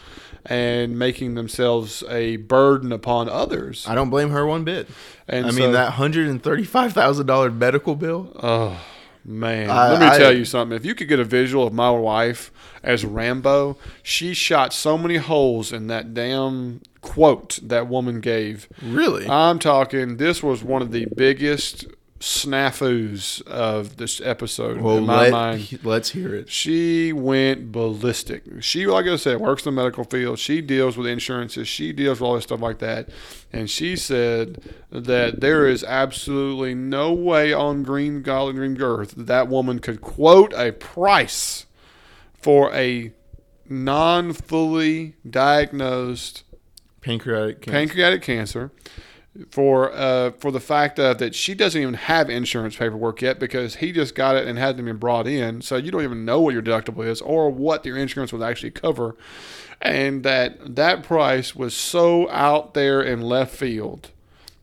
and 0.45 0.97
making 0.97 1.33
themselves 1.35 2.01
a 2.07 2.37
burden 2.37 2.93
upon 2.93 3.27
others. 3.27 3.85
I 3.89 3.95
don't 3.95 4.09
blame 4.09 4.29
her 4.29 4.45
one 4.45 4.63
bit. 4.63 4.87
And 5.27 5.47
I 5.47 5.49
so- 5.49 5.57
mean, 5.57 5.71
that 5.73 5.93
hundred 5.93 6.29
and 6.29 6.41
thirty-five 6.41 6.93
thousand 6.93 7.25
dollar 7.25 7.51
medical 7.51 7.95
bill. 7.95 8.31
Oh 8.41 8.79
man, 9.26 9.69
I- 9.69 9.91
let 9.91 9.99
me 9.99 10.05
I- 10.07 10.17
tell 10.17 10.36
you 10.36 10.45
something. 10.45 10.76
If 10.76 10.86
you 10.86 10.95
could 10.95 11.07
get 11.07 11.19
a 11.19 11.24
visual 11.24 11.67
of 11.67 11.74
my 11.74 11.91
wife 11.91 12.51
as 12.84 13.05
Rambo, 13.05 13.78
she 14.03 14.34
shot 14.34 14.74
so 14.74 14.97
many 14.97 15.17
holes 15.17 15.72
in 15.72 15.88
that 15.88 16.13
damn 16.13 16.82
quote 17.01 17.59
that 17.63 17.88
woman 17.88 18.19
gave. 18.22 18.67
Really? 18.82 19.28
I'm 19.28 19.59
talking. 19.59 20.17
This 20.17 20.41
was 20.43 20.63
one 20.63 20.82
of 20.82 20.91
the 20.91 21.05
biggest 21.15 21.86
snafus 22.22 23.41
of 23.47 23.97
this 23.97 24.22
episode 24.24 24.80
Well, 24.80 24.99
in 24.99 25.05
my 25.05 25.24
let, 25.24 25.32
mind. 25.32 25.80
let's 25.84 26.11
hear 26.11 26.36
it. 26.36 26.49
She 26.49 27.11
went 27.11 27.72
ballistic. 27.72 28.43
She, 28.61 28.86
like 28.86 29.07
I 29.07 29.15
said, 29.15 29.39
works 29.39 29.65
in 29.65 29.74
the 29.74 29.82
medical 29.82 30.03
field. 30.03 30.38
She 30.38 30.61
deals 30.61 30.95
with 30.97 31.07
insurances. 31.07 31.67
She 31.67 31.91
deals 31.91 32.22
with 32.22 32.28
all 32.28 32.36
this 32.36 32.43
stuff 32.43 32.61
like 32.61 32.78
that. 32.80 33.09
And 33.51 33.69
she 33.69 33.95
said 33.95 34.61
that 34.91 35.41
there 35.41 35.67
is 35.67 35.84
absolutely 35.84 36.76
no 36.76 37.11
way 37.11 37.51
on 37.53 37.82
Green 37.84 38.22
Golden 38.22 38.55
Green 38.55 38.76
Girth 38.76 39.15
that 39.15 39.26
that 39.28 39.47
woman 39.47 39.80
could 39.80 40.01
quote 40.01 40.53
a 40.53 40.72
price 40.74 41.65
for 42.34 42.72
a 42.74 43.11
non 43.67 44.32
fully 44.34 45.15
diagnosed 45.28 46.43
Pancreatic 47.01 47.61
cancer. 47.61 47.72
pancreatic 47.72 48.22
cancer 48.22 48.72
for 49.49 49.91
uh, 49.93 50.32
for 50.32 50.51
the 50.51 50.59
fact 50.59 50.99
of 50.99 51.17
that 51.19 51.34
she 51.34 51.53
doesn't 51.53 51.82
even 51.82 51.93
have 51.93 52.29
insurance 52.29 52.75
paperwork 52.75 53.21
yet 53.21 53.39
because 53.39 53.75
he 53.75 53.91
just 53.91 54.13
got 54.13 54.36
it 54.36 54.45
and 54.47 54.59
hasn't 54.59 54.84
been 54.84 54.97
brought 54.97 55.27
in, 55.27 55.61
so 55.61 55.77
you 55.77 55.89
don't 55.91 56.03
even 56.03 56.25
know 56.25 56.41
what 56.41 56.53
your 56.53 56.61
deductible 56.61 57.05
is 57.05 57.21
or 57.21 57.49
what 57.49 57.86
your 57.86 57.97
insurance 57.97 58.34
would 58.34 58.41
actually 58.41 58.71
cover, 58.71 59.15
and 59.82 60.23
that 60.23 60.75
that 60.75 61.03
price 61.03 61.55
was 61.55 61.73
so 61.73 62.29
out 62.29 62.73
there 62.73 63.01
in 63.01 63.21
left 63.21 63.55
field 63.55 64.11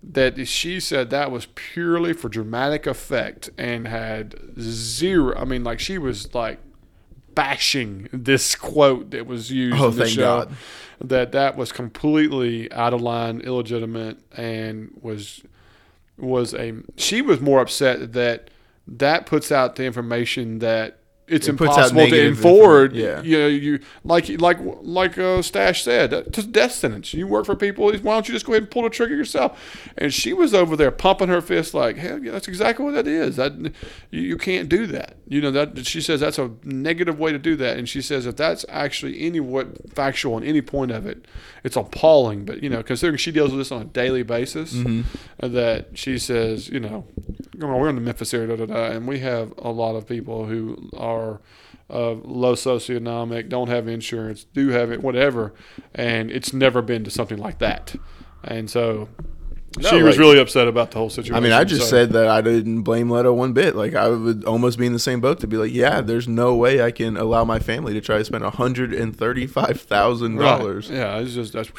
that 0.03 0.47
she 0.47 0.79
said 0.79 1.11
that 1.11 1.31
was 1.31 1.47
purely 1.55 2.13
for 2.13 2.29
dramatic 2.29 2.87
effect 2.87 3.51
and 3.59 3.89
had 3.89 4.37
zero. 4.61 5.37
I 5.37 5.45
mean, 5.45 5.65
like 5.65 5.81
she 5.81 5.99
was 5.99 6.35
like 6.35 6.61
bashing 7.39 8.09
this 8.13 8.57
quote 8.57 9.13
that 9.13 9.25
was 9.25 9.53
used 9.53 9.81
Oh, 9.81 9.91
in 9.91 9.97
the 9.97 10.09
show 10.09 10.39
God. 10.47 10.57
that 11.01 11.31
that 11.33 11.57
was 11.57 11.71
completely 11.71 12.71
out 12.73 12.93
of 12.93 13.01
line, 13.01 13.41
illegitimate, 13.43 14.19
and 14.37 14.91
was 15.01 15.43
was 16.17 16.53
a. 16.55 16.75
She 16.97 17.23
was 17.23 17.41
more 17.41 17.61
upset 17.61 18.13
that 18.15 18.51
that 18.89 19.27
puts 19.27 19.53
out 19.53 19.77
the 19.77 19.85
information 19.85 20.59
that 20.59 20.98
it's 21.29 21.47
It 21.47 21.51
impossible 21.51 22.07
to 22.09 22.29
afford. 22.33 22.95
yeah. 22.97 23.23
you 23.23 23.39
know, 23.39 23.47
you 23.47 23.81
like 24.05 24.29
like 24.41 24.59
like 24.83 25.19
uh, 25.19 25.43
Stash 25.43 25.83
said, 25.83 26.13
uh, 26.15 26.23
just 26.31 26.53
death 26.53 26.73
sentence. 26.73 27.13
You 27.15 27.27
work 27.27 27.47
for 27.47 27.55
people. 27.57 27.87
Why 27.91 28.15
don't 28.15 28.29
you 28.29 28.35
just 28.35 28.47
go 28.47 28.53
ahead 28.53 28.63
and 28.65 28.71
pull 28.71 28.83
the 28.83 28.91
trigger 28.91 29.15
yourself? 29.15 29.59
And 29.97 30.13
she 30.13 30.33
was 30.33 30.55
over 30.55 30.77
there 30.77 30.91
pumping 30.91 31.29
her 31.29 31.41
fist 31.41 31.75
like, 31.75 31.97
hell 31.97 32.23
yeah, 32.23 32.33
that's 32.33 32.49
exactly 32.49 32.85
what 32.85 32.95
that 32.95 33.07
is. 33.07 33.37
That 33.37 33.53
you, 34.11 34.21
you 34.21 34.37
can't 34.37 34.69
do 34.69 34.87
that. 34.89 35.17
You 35.27 35.41
know 35.41 35.51
that 35.51 35.87
she 35.87 36.01
says 36.01 36.21
that's 36.21 36.39
a 36.39 36.51
negative 36.65 37.19
way 37.19 37.33
to 37.33 37.39
do 37.39 37.57
that. 37.57 37.77
And 37.79 37.89
she 37.89 38.01
says 38.01 38.25
if 38.27 38.37
that's 38.37 38.65
actually 38.69 39.21
any 39.21 39.41
what 39.41 39.93
factual 39.93 40.35
on 40.35 40.45
any 40.45 40.63
point 40.63 40.91
of 40.91 41.07
it, 41.07 41.27
it's 41.65 41.77
appalling. 41.77 42.45
But 42.45 42.63
you 42.63 42.71
know, 42.71 42.83
considering 42.83 43.19
she 43.19 43.33
deals 43.33 43.51
with 43.51 43.61
this 43.61 43.73
on 43.73 43.83
a 43.83 43.85
daily 43.87 44.23
basis, 44.23 44.75
uh, 45.43 45.49
that 45.49 45.99
she 45.99 46.19
says, 46.19 46.69
you 46.69 46.81
know, 46.81 47.05
you 47.55 47.61
know, 47.67 47.77
we're 47.77 47.89
in 47.89 47.95
the 47.97 48.01
Memphis 48.01 48.33
area, 48.33 48.57
da, 48.57 48.65
da, 48.65 48.67
da, 48.73 48.85
and 48.97 49.07
we 49.09 49.19
have 49.19 49.53
a 49.59 49.71
lot 49.71 49.97
of 49.97 50.07
people 50.07 50.47
who 50.47 50.89
are 50.97 51.18
uh, 51.91 52.13
low 52.13 52.55
socioeconomic, 52.55 53.49
don't 53.49 53.69
have 53.69 53.89
insurance, 53.89 54.45
do 54.45 54.69
have 54.69 54.91
it, 54.93 55.03
whatever, 55.03 55.55
and 55.95 56.31
it's 56.31 56.53
never 56.53 56.83
been 56.83 57.05
to 57.05 57.11
something 57.11 57.39
like 57.39 57.59
that. 57.59 57.95
And 58.45 58.69
so 58.71 59.09
No, 59.81 59.89
she 59.91 60.03
was 60.03 60.19
really 60.19 60.39
upset 60.39 60.69
about 60.69 60.91
the 60.93 60.99
whole 60.99 61.11
situation. 61.11 61.35
I 61.35 61.41
mean, 61.41 61.53
I 61.53 61.65
just 61.65 61.83
so- 61.83 61.89
said 61.91 62.11
that 62.11 62.29
I 62.29 62.41
didn't 62.41 62.83
blame 62.83 63.11
Leto 63.11 63.33
one 63.33 63.53
bit. 63.53 63.75
Like 63.75 63.95
I 63.95 64.09
would 64.09 64.45
almost 64.45 64.79
be 64.79 64.87
in 64.87 64.93
the 64.93 64.99
same 64.99 65.21
boat 65.21 65.41
to 65.41 65.47
be 65.47 65.57
like, 65.57 65.73
yeah, 65.73 66.01
there's 66.01 66.29
no 66.29 66.55
way 66.55 66.83
I 66.83 66.91
can 66.91 67.17
allow 67.17 67.45
my 67.45 67.59
family 67.59 67.93
to 67.95 68.01
try 68.01 68.19
to 68.19 68.25
spend 68.25 68.45
hundred 68.45 68.93
and 68.93 69.17
thirty-five 69.17 69.81
thousand 69.81 70.37
Right. 70.37 70.59
dollars, 70.59 70.89
Yeah, 70.91 71.19
it's 71.19 71.35
just 71.35 71.53
that's 71.53 71.71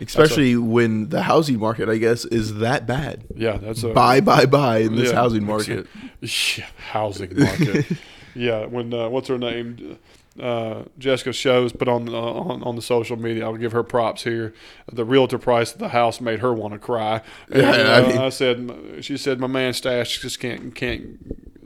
especially 0.00 0.56
when 0.56 1.08
the 1.08 1.22
housing 1.22 1.58
market, 1.58 1.88
I 1.88 1.96
guess, 1.96 2.24
is 2.26 2.54
that 2.56 2.86
bad. 2.86 3.24
yeah, 3.34 3.56
that's 3.56 3.82
a 3.82 3.88
Buy, 3.94 4.20
buy, 4.20 4.44
buy 4.46 4.78
in 4.78 4.94
this 4.96 5.10
Yeah. 5.10 5.16
housing 5.16 5.44
market. 5.44 5.86
Yeah, 6.20 6.66
housing 6.90 7.38
market. 7.38 7.86
yeah, 8.36 8.66
when 8.66 8.92
uh, 8.92 9.08
what's 9.08 9.28
her 9.28 9.38
name? 9.38 9.98
Uh, 10.40 10.82
Jessica 10.98 11.32
shows 11.32 11.72
put 11.72 11.88
on, 11.88 12.08
uh, 12.10 12.12
on 12.12 12.62
on 12.62 12.76
the 12.76 12.82
social 12.82 13.16
media. 13.16 13.44
I'll 13.46 13.56
give 13.56 13.72
her 13.72 13.82
props 13.82 14.22
here. 14.24 14.52
The 14.92 15.04
realtor 15.04 15.38
price 15.38 15.72
of 15.72 15.78
the 15.78 15.88
house 15.88 16.20
made 16.20 16.40
her 16.40 16.52
want 16.52 16.74
to 16.74 16.78
cry. 16.78 17.22
And, 17.50 17.62
Yeah, 17.62 17.70
uh, 17.70 18.00
I 18.04 18.08
mean- 18.08 18.18
I 18.18 18.28
said, 18.28 18.70
she 19.00 19.16
said, 19.16 19.40
my 19.40 19.46
man 19.46 19.72
Stash 19.72 20.20
just 20.20 20.38
can't 20.38 20.74
can't 20.74 21.18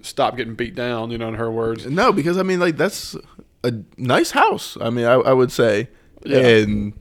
stop 0.03 0.37
getting 0.37 0.55
beat 0.55 0.77
down. 0.77 1.11
You 1.11 1.19
know, 1.19 1.29
in 1.29 1.35
her 1.35 1.51
words. 1.51 1.85
No, 1.87 2.13
because 2.13 2.39
I 2.39 2.45
mean, 2.45 2.61
like 2.61 2.77
that's 2.77 3.17
a 3.65 3.73
nice 3.97 4.31
house. 4.31 4.77
I 4.81 4.89
mean, 4.91 5.05
I, 5.05 5.15
I 5.15 5.33
would 5.33 5.51
say, 5.51 5.89
Yeah. 6.25 6.39
and 6.39 6.93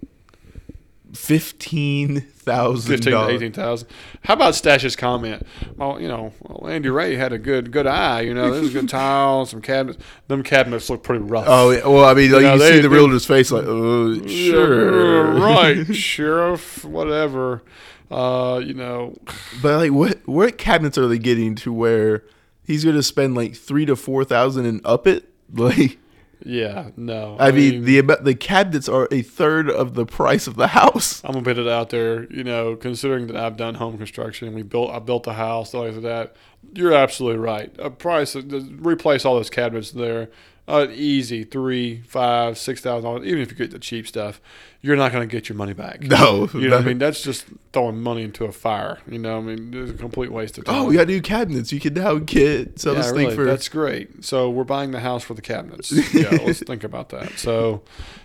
fifteen 1.13 2.21
thousand 2.21 2.91
Fifteen 2.91 3.13
to 3.13 3.27
eighteen 3.29 3.51
thousand. 3.51 3.87
How 4.23 4.33
about 4.33 4.55
Stash's 4.55 4.95
comment? 4.95 5.45
Well, 5.77 5.99
you 6.01 6.07
know, 6.07 6.33
well, 6.41 6.69
Andy 6.71 6.89
Ray 6.89 7.15
had 7.15 7.33
a 7.33 7.37
good 7.37 7.71
good 7.71 7.87
eye. 7.87 8.21
You 8.21 8.33
know, 8.33 8.51
there's 8.51 8.71
good 8.73 8.89
tiles, 8.89 9.49
some 9.51 9.61
cabinets. 9.61 10.03
Them 10.27 10.43
cabinets 10.43 10.89
look 10.89 11.03
pretty 11.03 11.23
rough. 11.23 11.45
Oh 11.47 11.71
yeah, 11.71 11.87
well, 11.87 12.05
I 12.05 12.13
mean, 12.13 12.31
like 12.31 12.41
Yeah, 12.43 12.53
you 12.53 12.59
they- 12.59 12.71
see 12.73 12.79
the 12.81 12.89
realtor's 12.89 13.25
face, 13.25 13.51
like, 13.51 13.65
oh, 13.67 14.11
Yeah, 14.11 14.51
sure, 14.51 15.23
right, 15.33 15.85
sheriff, 15.95 16.83
whatever. 16.85 17.63
Uh, 18.11 18.59
you 18.63 18.73
know, 18.73 19.15
But 19.61 19.77
like, 19.77 19.91
what 19.91 20.19
what 20.27 20.57
cabinets 20.57 20.97
are 20.97 21.07
they 21.07 21.19
getting 21.19 21.53
to 21.55 21.71
where 21.71 22.23
he's 22.63 22.83
going 22.83 22.95
to 22.95 23.03
spend 23.03 23.35
like 23.35 23.55
three 23.55 23.85
to 23.85 23.95
four 23.95 24.23
thousand 24.23 24.65
and 24.65 24.81
up 24.85 25.05
it? 25.07 25.25
Like, 25.51 25.97
yeah, 26.43 26.91
no. 26.95 27.35
I, 27.39 27.51
mean, 27.51 27.83
the 27.83 28.01
the 28.21 28.35
cabinets 28.35 28.87
are 28.87 29.07
a 29.11 29.21
third 29.21 29.69
of 29.69 29.93
the 29.93 30.05
price 30.05 30.47
of 30.47 30.55
the 30.55 30.67
house. 30.67 31.21
I'm 31.23 31.33
gonna 31.33 31.43
put 31.43 31.57
it 31.57 31.67
out 31.67 31.89
there. 31.89 32.31
You 32.31 32.43
know, 32.43 32.75
considering 32.75 33.27
that 33.27 33.35
I've 33.35 33.57
done 33.57 33.75
home 33.75 33.97
construction, 33.97 34.47
and 34.47 34.55
we 34.55 34.63
built, 34.63 34.91
I 34.91 34.99
built 34.99 35.27
a 35.27 35.33
house, 35.33 35.71
things 35.71 35.95
like 35.95 36.03
that. 36.03 36.35
You're 36.73 36.93
absolutely 36.93 37.39
right. 37.39 37.73
A 37.79 37.89
price 37.89 38.35
uh, 38.35 38.41
replace 38.77 39.25
all 39.25 39.35
those 39.35 39.49
cabinets 39.49 39.91
there. 39.91 40.29
Uh, 40.69 40.87
easy 40.91 41.43
three, 41.43 42.01
five, 42.01 42.57
six 42.57 42.79
thousand 42.81 43.03
dollars. 43.03 43.25
Even 43.27 43.41
if 43.41 43.49
you 43.49 43.57
get 43.57 43.71
the 43.71 43.79
cheap 43.79 44.07
stuff, 44.07 44.39
you're 44.81 44.95
not 44.95 45.11
going 45.11 45.27
to 45.27 45.31
get 45.31 45.49
your 45.49 45.57
money 45.57 45.73
back. 45.73 46.01
No, 46.01 46.47
you 46.53 46.67
know 46.69 46.75
what 46.77 46.85
I 46.85 46.85
mean. 46.89 46.99
That's 46.99 47.23
just 47.23 47.45
throwing 47.73 47.99
money 48.01 48.21
into 48.21 48.45
a 48.45 48.51
fire. 48.51 48.99
You 49.09 49.17
know, 49.17 49.39
I 49.39 49.41
mean, 49.41 49.73
it's 49.73 49.91
a 49.91 49.93
complete 49.95 50.31
waste 50.31 50.59
of 50.59 50.65
time. 50.65 50.75
Oh, 50.75 50.85
we 50.85 50.93
got 50.93 51.07
new 51.07 51.21
cabinets. 51.21 51.71
You 51.71 51.79
can 51.79 51.95
now 51.95 52.19
get 52.19 52.79
sell 52.79 52.93
yeah, 52.93 53.01
this 53.01 53.11
really, 53.11 53.25
thing 53.25 53.35
for 53.35 53.45
that's 53.45 53.67
great. 53.67 54.23
So 54.23 54.49
we're 54.49 54.63
buying 54.63 54.91
the 54.91 54.99
house 54.99 55.23
for 55.23 55.33
the 55.33 55.41
cabinets. 55.41 55.91
Yeah, 56.13 56.29
let's 56.45 56.59
think 56.59 56.83
about 56.83 57.09
that. 57.09 57.39
So, 57.39 57.81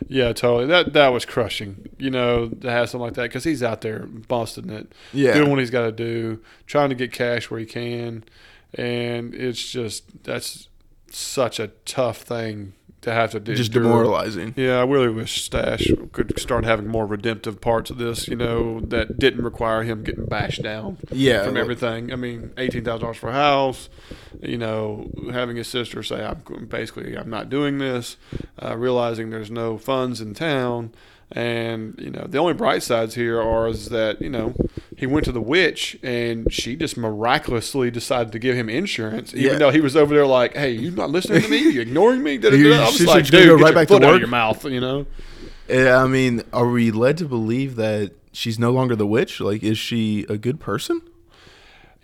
yeah, 0.09 0.33
totally. 0.33 0.67
That 0.67 0.93
that 0.93 1.09
was 1.09 1.25
crushing. 1.25 1.89
You 1.99 2.11
know, 2.11 2.49
to 2.49 2.71
have 2.71 2.91
something 2.91 3.05
like 3.07 3.15
that 3.15 3.23
because 3.25 3.45
he's 3.45 3.63
out 3.63 3.81
there 3.81 4.01
busting 4.01 4.69
it, 4.71 4.93
Yeah. 5.13 5.33
doing 5.35 5.51
what 5.51 5.61
he's 5.61 5.71
got 5.71 5.87
to 5.87 5.93
do, 5.93 6.41
trying 6.67 6.91
to 6.91 6.95
get 6.95 7.11
cash 7.13 7.51
where 7.51 7.59
he 7.59 7.67
can, 7.67 8.25
and 8.75 9.35
it's 9.35 9.67
just 9.67 10.25
that's 10.25 10.69
such 11.15 11.59
a 11.61 11.69
tough 11.85 12.19
thing 12.23 12.75
to 13.03 13.13
have 13.13 13.33
to 13.33 13.41
do. 13.41 13.55
just 13.55 13.73
demoralizing. 13.73 14.55
Yeah, 14.57 14.79
I 14.79 14.85
really 14.85 15.11
wish 15.11 15.43
Stash 15.45 15.89
could 16.13 16.39
start 16.41 16.65
having 16.65 16.87
more 16.87 17.05
redemptive 17.07 17.61
parts 17.61 17.91
of 17.91 17.99
this. 17.99 18.29
You 18.29 18.37
know, 18.37 18.81
that 18.81 19.19
didn't 19.19 19.45
require 19.45 19.83
him 19.83 20.03
getting 20.05 20.25
bashed 20.25 20.63
down 20.63 20.97
Yeah, 21.13 21.45
from 21.45 21.55
like- 21.55 21.61
everything. 21.61 22.13
I 22.13 22.17
mean, 22.17 22.53
eighteen 22.57 22.83
thousand 22.83 23.03
dollars 23.03 23.19
for 23.19 23.29
a 23.29 23.33
house. 23.35 23.91
You 24.41 24.57
know, 24.57 25.11
having 25.33 25.57
his 25.57 25.69
sister 25.69 26.03
say, 26.03 26.25
"I'm 26.25 26.67
basically 26.67 27.15
I'm 27.17 27.29
not 27.29 27.51
doing 27.51 27.77
this," 27.79 28.17
uh, 28.63 28.75
realizing 28.77 29.29
there's 29.29 29.51
no 29.51 29.77
funds 29.77 30.23
in 30.23 30.33
town, 30.33 30.93
and 31.35 31.95
you 31.99 32.11
know 32.11 32.27
the 32.29 32.39
only 32.39 32.55
bright 32.55 32.83
sides 32.83 33.15
here 33.15 33.41
are 33.41 33.67
is 33.69 33.89
that 33.89 34.23
you 34.23 34.31
know 34.31 34.55
he 34.97 35.07
went 35.07 35.25
to 35.25 35.33
the 35.33 35.41
witch 35.41 35.99
and 36.03 36.53
she 36.53 36.77
just 36.77 36.97
miraculously 36.97 37.91
decided 37.91 38.31
to 38.33 38.39
give 38.39 38.55
him 38.57 38.69
insurance, 38.69 39.35
even 39.35 39.53
Yeah. 39.53 39.59
though 39.59 39.71
he 39.71 39.81
was 39.81 39.97
over 39.97 40.15
there 40.15 40.27
like, 40.27 40.55
"Hey, 40.57 40.71
you're 40.71 40.93
not 40.93 41.11
listening 41.11 41.43
to 41.43 41.49
me. 41.49 41.71
You're 41.73 41.83
ignoring 41.91 42.23
me." 42.23 42.39
Da, 42.39 42.51
da, 42.51 42.57
da. 42.63 42.83
I 42.83 42.87
was 42.87 43.05
like, 43.07 43.25
"Dude, 43.27 43.33
go 43.47 43.57
get 43.57 43.63
right 43.65 43.69
your 43.71 43.75
back 43.75 43.89
to 43.89 43.97
of 43.97 44.03
work?" 44.03 44.19
your 44.21 44.29
mouth," 44.29 44.65
you 44.65 44.81
know. 44.81 45.07
Yeah, 45.69 46.03
I 46.03 46.07
mean, 46.07 46.43
are 46.53 46.69
we 46.69 46.91
led 46.91 47.17
to 47.19 47.25
believe 47.25 47.77
that 47.77 48.13
she's 48.33 48.59
no 48.59 48.71
longer 48.71 48.95
the 48.95 49.07
witch? 49.07 49.41
Like, 49.41 49.63
is 49.63 49.79
she 49.79 50.27
a 50.29 50.37
good 50.37 50.61
person? 50.61 51.01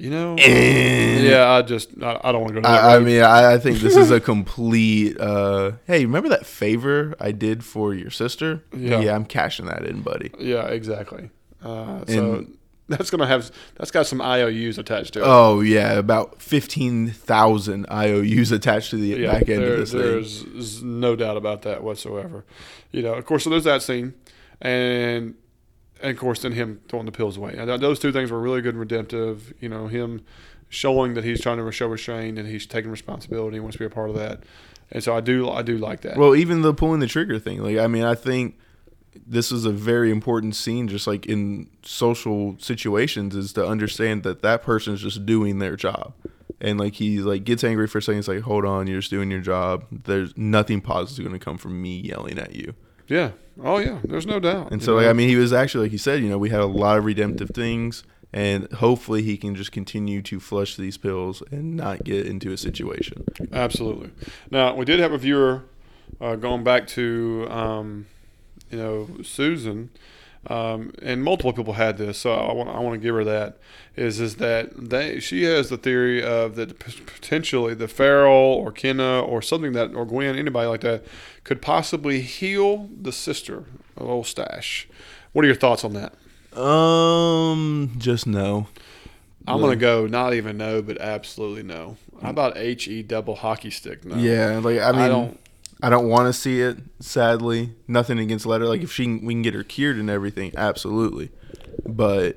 You 0.01 0.09
know, 0.09 0.37
yeah. 0.39 1.51
I 1.51 1.61
just 1.63 1.91
I, 2.03 2.19
I 2.25 2.33
don't 2.33 2.41
want 2.41 2.55
to 2.55 2.61
go. 2.61 2.63
Down 2.63 2.73
that 2.73 2.85
I, 2.85 2.97
I 2.97 2.99
mean, 3.01 3.21
I, 3.23 3.53
I 3.55 3.59
think 3.59 3.81
this 3.81 3.97
is 3.97 4.11
a 4.11 4.19
complete. 4.33 5.21
Uh, 5.21 5.73
hey, 5.87 6.07
remember 6.07 6.31
that 6.31 6.47
favor 6.47 7.15
I 7.21 7.33
did 7.33 7.63
for 7.65 7.93
your 7.95 8.09
sister? 8.11 8.63
Yeah. 8.75 9.01
yeah, 9.01 9.15
I'm 9.15 9.27
cashing 9.27 9.67
that 9.67 9.85
in, 9.85 10.01
buddy. 10.01 10.31
Yeah, 10.39 10.67
exactly. 10.69 11.29
Uh, 11.63 12.05
so 12.07 12.35
And- 12.37 12.57
that's 12.89 13.11
gonna 13.11 13.27
have 13.27 13.51
that's 13.77 13.91
got 13.93 14.07
some 14.07 14.21
IOUs 14.23 14.79
attached 14.79 15.13
to 15.13 15.21
it. 15.21 15.25
Oh 15.27 15.61
yeah, 15.61 15.93
about 15.93 16.41
fifteen 16.41 17.11
thousand 17.11 17.85
IOUs 17.91 18.51
attached 18.53 18.91
to 18.91 18.97
the 18.97 19.09
yeah, 19.21 19.33
back 19.33 19.49
end 19.51 19.63
there- 19.63 19.75
of 19.75 19.79
this 19.81 19.93
thing. 19.93 20.01
there's 20.01 20.47
z- 20.61 20.85
no 20.85 21.15
doubt 21.15 21.37
about 21.37 21.61
that 21.63 21.85
whatsoever. 21.85 22.45
You 22.91 23.03
know, 23.03 23.13
of 23.15 23.25
course, 23.27 23.45
so 23.45 23.51
there's 23.51 23.65
that 23.65 23.83
scene, 23.83 24.15
and 24.63 25.35
and 26.03 26.11
of 26.11 26.19
course, 26.19 26.43
then 26.43 26.53
him 26.53 26.81
throwing 26.89 27.07
the 27.07 27.13
pills 27.13 27.37
away. 27.37 27.55
Those 27.55 27.99
two 27.99 28.13
things 28.13 28.31
were 28.31 28.41
really 28.41 28.61
good 28.63 28.75
and 28.75 28.81
redemptive. 28.81 29.53
You 29.61 29.69
know, 29.69 29.87
him 29.87 30.23
showing 30.69 31.15
that 31.15 31.25
he's 31.25 31.41
trying 31.41 31.59
to 31.59 31.73
show 31.73 31.89
restraint 31.89 32.39
and 32.39 32.49
he's 32.49 32.67
taking 32.67 32.91
responsibility 32.91 33.57
and 33.57 33.65
wants 33.65 33.75
to 33.75 33.81
be 33.81 33.85
a 33.85 33.91
part 33.91 34.09
of 34.09 34.17
that. 34.17 34.45
And 34.91 35.03
so 35.03 35.15
I 35.15 35.21
do 35.21 35.49
I 35.49 35.63
do 35.63 35.79
like 35.79 36.01
that. 36.03 36.17
Well, 36.17 36.35
even 36.35 36.63
the 36.63 36.75
pulling 36.75 37.01
the 37.01 37.07
trigger 37.07 37.39
thing. 37.39 37.63
Like, 37.63 37.79
I 37.79 37.87
mean, 37.87 38.05
I 38.05 38.15
think 38.15 38.59
this 39.27 39.53
is 39.53 39.65
a 39.65 39.73
very 39.73 40.11
important 40.11 40.55
scene, 40.55 40.89
just 40.89 41.07
like 41.07 41.27
in 41.27 41.69
social 41.83 42.57
situations, 42.59 43.35
is 43.37 43.53
to 43.55 43.67
understand 43.67 44.23
that 44.23 44.43
that 44.43 44.63
person 44.63 44.95
is 44.95 45.03
just 45.03 45.27
doing 45.27 45.59
their 45.59 45.77
job. 45.77 46.15
And 46.61 46.79
like 46.79 46.95
he 46.95 47.21
like 47.21 47.45
gets 47.45 47.65
angry 47.65 47.87
for 47.87 47.99
a 47.99 48.03
second. 48.03 48.19
He's 48.19 48.29
like, 48.29 48.41
"Hold 48.41 48.65
on, 48.65 48.87
you're 48.87 49.01
just 49.01 49.11
doing 49.11 49.31
your 49.31 49.41
job. 49.41 49.85
There's 49.91 50.37
nothing 50.37 50.81
positive 50.81 51.25
going 51.25 51.39
to 51.39 51.45
come 51.45 51.57
from 51.57 51.81
me 51.81 52.01
yelling 52.01 52.39
at 52.39 52.55
you." 52.55 52.75
Yeah. 53.11 53.33
Oh 53.63 53.79
yeah. 53.79 53.99
There's 54.05 54.27
no 54.27 54.41
doubt. 54.41 54.73
And 54.73 54.83
so, 54.83 54.95
like. 54.95 55.07
I 55.07 55.13
mean, 55.13 55.29
he 55.29 55.37
was 55.37 55.53
actually, 55.53 55.87
like 55.87 55.91
he 55.93 55.99
said, 55.99 56.23
you 56.23 56.31
know, 56.31 56.39
we 56.39 56.49
had 56.49 56.61
a 56.61 56.67
lot 56.67 56.97
of 56.97 57.05
redemptive 57.05 57.51
things, 57.51 58.05
and 58.33 58.73
hopefully 58.75 59.23
he 59.23 59.37
can 59.37 59.55
just 59.55 59.73
continue 59.73 60.23
to 60.23 60.41
flush 60.41 60.77
these 60.77 60.97
pills 60.97 61.43
and 61.51 61.77
not 61.77 62.05
get 62.05 62.27
into 62.27 62.53
a 62.53 62.57
situation. 62.57 63.25
Absolutely. 63.53 64.11
Now 64.51 64.75
we 64.75 64.85
did 64.85 65.01
have 65.01 65.13
a 65.13 65.19
viewer 65.19 65.65
uh, 66.21 66.37
going 66.37 66.65
back 66.65 66.87
to 66.89 67.47
um, 67.51 68.07
you 68.71 68.79
know 68.79 69.09
Susan, 69.23 69.91
um, 70.47 70.93
and 71.03 71.23
multiple 71.23 71.53
people 71.53 71.75
had 71.75 71.99
this, 71.99 72.19
so 72.19 72.33
I 72.33 72.53
want 72.53 72.71
I 72.71 72.79
want 72.79 72.95
to 72.95 72.99
give 72.99 73.15
her 73.15 73.25
that 73.25 73.59
is 73.97 74.21
is 74.21 74.37
that 74.37 74.71
they 74.75 75.21
she 75.21 75.43
has 75.43 75.69
the 75.69 75.77
theory 75.77 76.23
of 76.23 76.57
that 76.57 76.79
potentially 76.79 77.75
the 77.75 77.89
Farrell 77.89 78.33
or 78.33 78.73
Kenna 78.73 79.21
or 79.21 79.43
something 79.43 79.73
that 79.73 79.95
or 79.95 80.07
Gwen 80.07 80.37
anybody 80.37 80.67
like 80.67 80.81
that 80.81 81.05
could 81.45 81.61
possibly 81.61 82.23
heal 82.23 82.89
the 83.01 83.13
sister 83.13 83.65
of 83.97 84.09
old 84.09 84.27
Stash. 84.27 84.89
What 85.33 85.45
are 85.45 85.49
your 85.49 85.57
thoughts 85.57 85.85
on 85.85 85.93
that? 85.93 86.15
Um, 86.59 87.93
just 87.99 88.27
no. 88.27 88.69
I'm 89.47 89.61
gonna 89.61 89.77
go 89.77 90.07
not 90.07 90.35
even 90.35 90.57
no, 90.57 90.81
but 90.81 90.99
absolutely 91.01 91.63
no. 91.63 91.97
How 92.23 92.31
about 92.31 92.57
H 92.57 92.89
E 92.89 93.03
double 93.03 93.37
hockey 93.37 93.71
stick? 93.71 94.05
No. 94.05 94.17
Yeah, 94.17 94.59
like 94.59 94.81
I 94.81 94.93
mean, 94.93 95.01
I 95.01 95.09
I 95.83 95.91
don't- 95.91 96.09
want 96.09 96.27
to 96.27 96.33
see 96.33 96.61
it. 96.61 96.79
Sadly, 97.01 97.71
nothing 97.89 98.19
against 98.19 98.47
Letter. 98.47 98.67
Like 98.67 98.83
if 98.83 98.93
she 98.93 99.05
can, 99.05 99.25
we 99.25 99.35
can 99.35 99.43
get 99.43 99.55
her 99.55 99.63
cured 99.65 99.97
and 99.97 100.11
everything, 100.11 100.53
absolutely. 100.57 101.31
But 101.87 102.37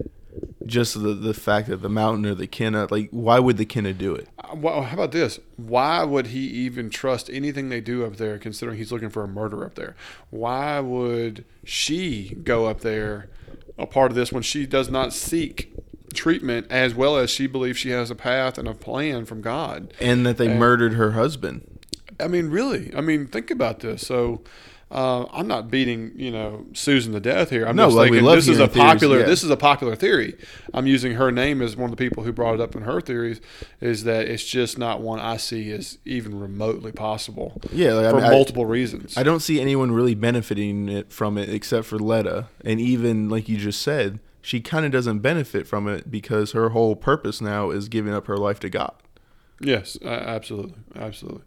just 0.66 0.94
the 1.02 1.14
the 1.14 1.34
fact 1.34 1.68
that 1.68 1.82
the 1.82 1.90
mountain 1.90 2.26
or 2.26 2.34
the 2.36 2.48
Kenna, 2.48 2.88
like, 2.90 3.10
why 3.12 3.40
would 3.40 3.58
the 3.58 3.66
Kenna 3.66 3.94
do 3.94 4.16
it? 4.16 4.28
Uh, 4.40 4.56
Well, 4.56 4.84
how 4.84 4.94
about 4.96 5.12
this? 5.12 5.40
Why 5.58 6.04
would 6.04 6.28
he 6.28 6.40
even 6.48 6.90
trust 6.90 7.30
anything 7.32 7.70
they 7.70 7.82
do 7.82 8.06
up 8.06 8.16
there, 8.18 8.38
considering 8.38 8.78
he's 8.78 8.92
looking 8.92 9.10
for 9.10 9.24
a 9.24 9.28
murder 9.28 9.64
up 9.66 9.76
there? 9.76 9.96
Why 10.30 10.80
would 10.80 11.44
she 11.66 12.38
go 12.44 12.68
up 12.68 12.82
there, 12.82 13.30
a 13.78 13.86
part 13.86 14.12
of 14.12 14.16
this, 14.16 14.32
when 14.32 14.44
she 14.44 14.66
does 14.66 14.90
not 14.90 15.12
seek 15.14 15.74
treatment 16.14 16.68
as 16.70 16.94
well 16.94 17.18
as 17.18 17.30
she 17.32 17.48
believes 17.48 17.78
she 17.80 17.90
has 17.90 18.10
a 18.12 18.16
path 18.16 18.58
and 18.58 18.68
a 18.68 18.74
plan 18.74 19.26
from 19.26 19.42
God? 19.42 19.94
And 20.00 20.26
that 20.26 20.38
they 20.38 20.48
And- 20.48 20.60
murdered 20.60 20.94
her 20.94 21.12
husband. 21.12 21.68
I 22.20 22.28
mean, 22.28 22.50
really. 22.50 22.92
I 22.96 23.02
mean, 23.02 23.28
think 23.28 23.52
about 23.52 23.80
this. 23.82 24.06
So. 24.06 24.42
Uh, 24.92 25.26
I'm 25.34 25.48
not 25.48 25.72
beating, 25.72 26.12
you 26.18 26.30
know, 26.30 26.68
Susan 26.74 27.14
to 27.14 27.20
death 27.20 27.50
here. 27.50 27.66
I'm 27.66 27.76
No, 27.76 27.88
just 27.88 27.96
like, 27.98 28.12
we 28.12 28.18
thinking 28.18 28.28
love 28.28 28.36
this 28.36 28.48
is 28.48 28.60
a 28.60 28.68
hearing 28.68 28.74
theories, 28.74 28.92
popular. 28.94 29.20
yeah. 29.22 29.26
This 29.26 29.44
is 29.44 29.50
a 29.50 29.58
popular 29.58 29.96
theory. 29.96 30.38
I'm 30.72 30.86
using 30.86 31.14
her 31.14 31.32
name 31.32 31.64
as 31.64 31.76
one 31.76 31.90
of 31.90 31.98
the 31.98 32.08
people 32.08 32.22
who 32.24 32.32
brought 32.32 32.54
it 32.54 32.62
up 32.62 32.76
in 32.76 32.84
her 32.84 33.02
theories. 33.02 33.42
Is 33.82 34.04
that 34.04 34.28
it's 34.28 34.44
just 34.44 34.78
not 34.78 35.02
one 35.02 35.20
I 35.20 35.38
see 35.38 35.72
as 35.72 35.98
even 36.06 36.40
remotely 36.40 36.92
possible 36.92 37.60
Yeah, 37.72 37.94
like, 37.94 38.06
I 38.06 38.10
for 38.12 38.16
mean, 38.18 38.26
I- 38.26 38.30
multiple 38.30 38.68
reasons. 38.68 39.18
I 39.18 39.24
don't 39.24 39.40
see 39.40 39.60
anyone 39.60 39.92
really 39.94 40.14
benefiting 40.14 40.88
it 40.90 41.12
from 41.12 41.40
it 41.40 41.50
except 41.50 41.88
for 41.88 41.98
Letta. 41.98 42.50
And 42.64 42.80
even 42.80 43.30
like 43.30 43.50
you 43.50 43.58
just 43.58 43.82
said, 43.82 44.20
she 44.44 44.62
kind 44.62 44.86
of 44.86 44.92
doesn't 44.92 45.20
benefit 45.22 45.66
from 45.66 45.88
it 45.88 46.12
because 46.12 46.52
her 46.52 46.70
whole 46.70 46.96
purpose 46.96 47.42
now 47.42 47.72
is 47.72 47.90
giving 47.90 48.14
up 48.14 48.28
her 48.28 48.38
life 48.38 48.60
to 48.60 48.70
God. 48.70 48.94
Yes, 49.60 49.98
absolutely, 50.04 50.76
absolutely. 50.96 51.42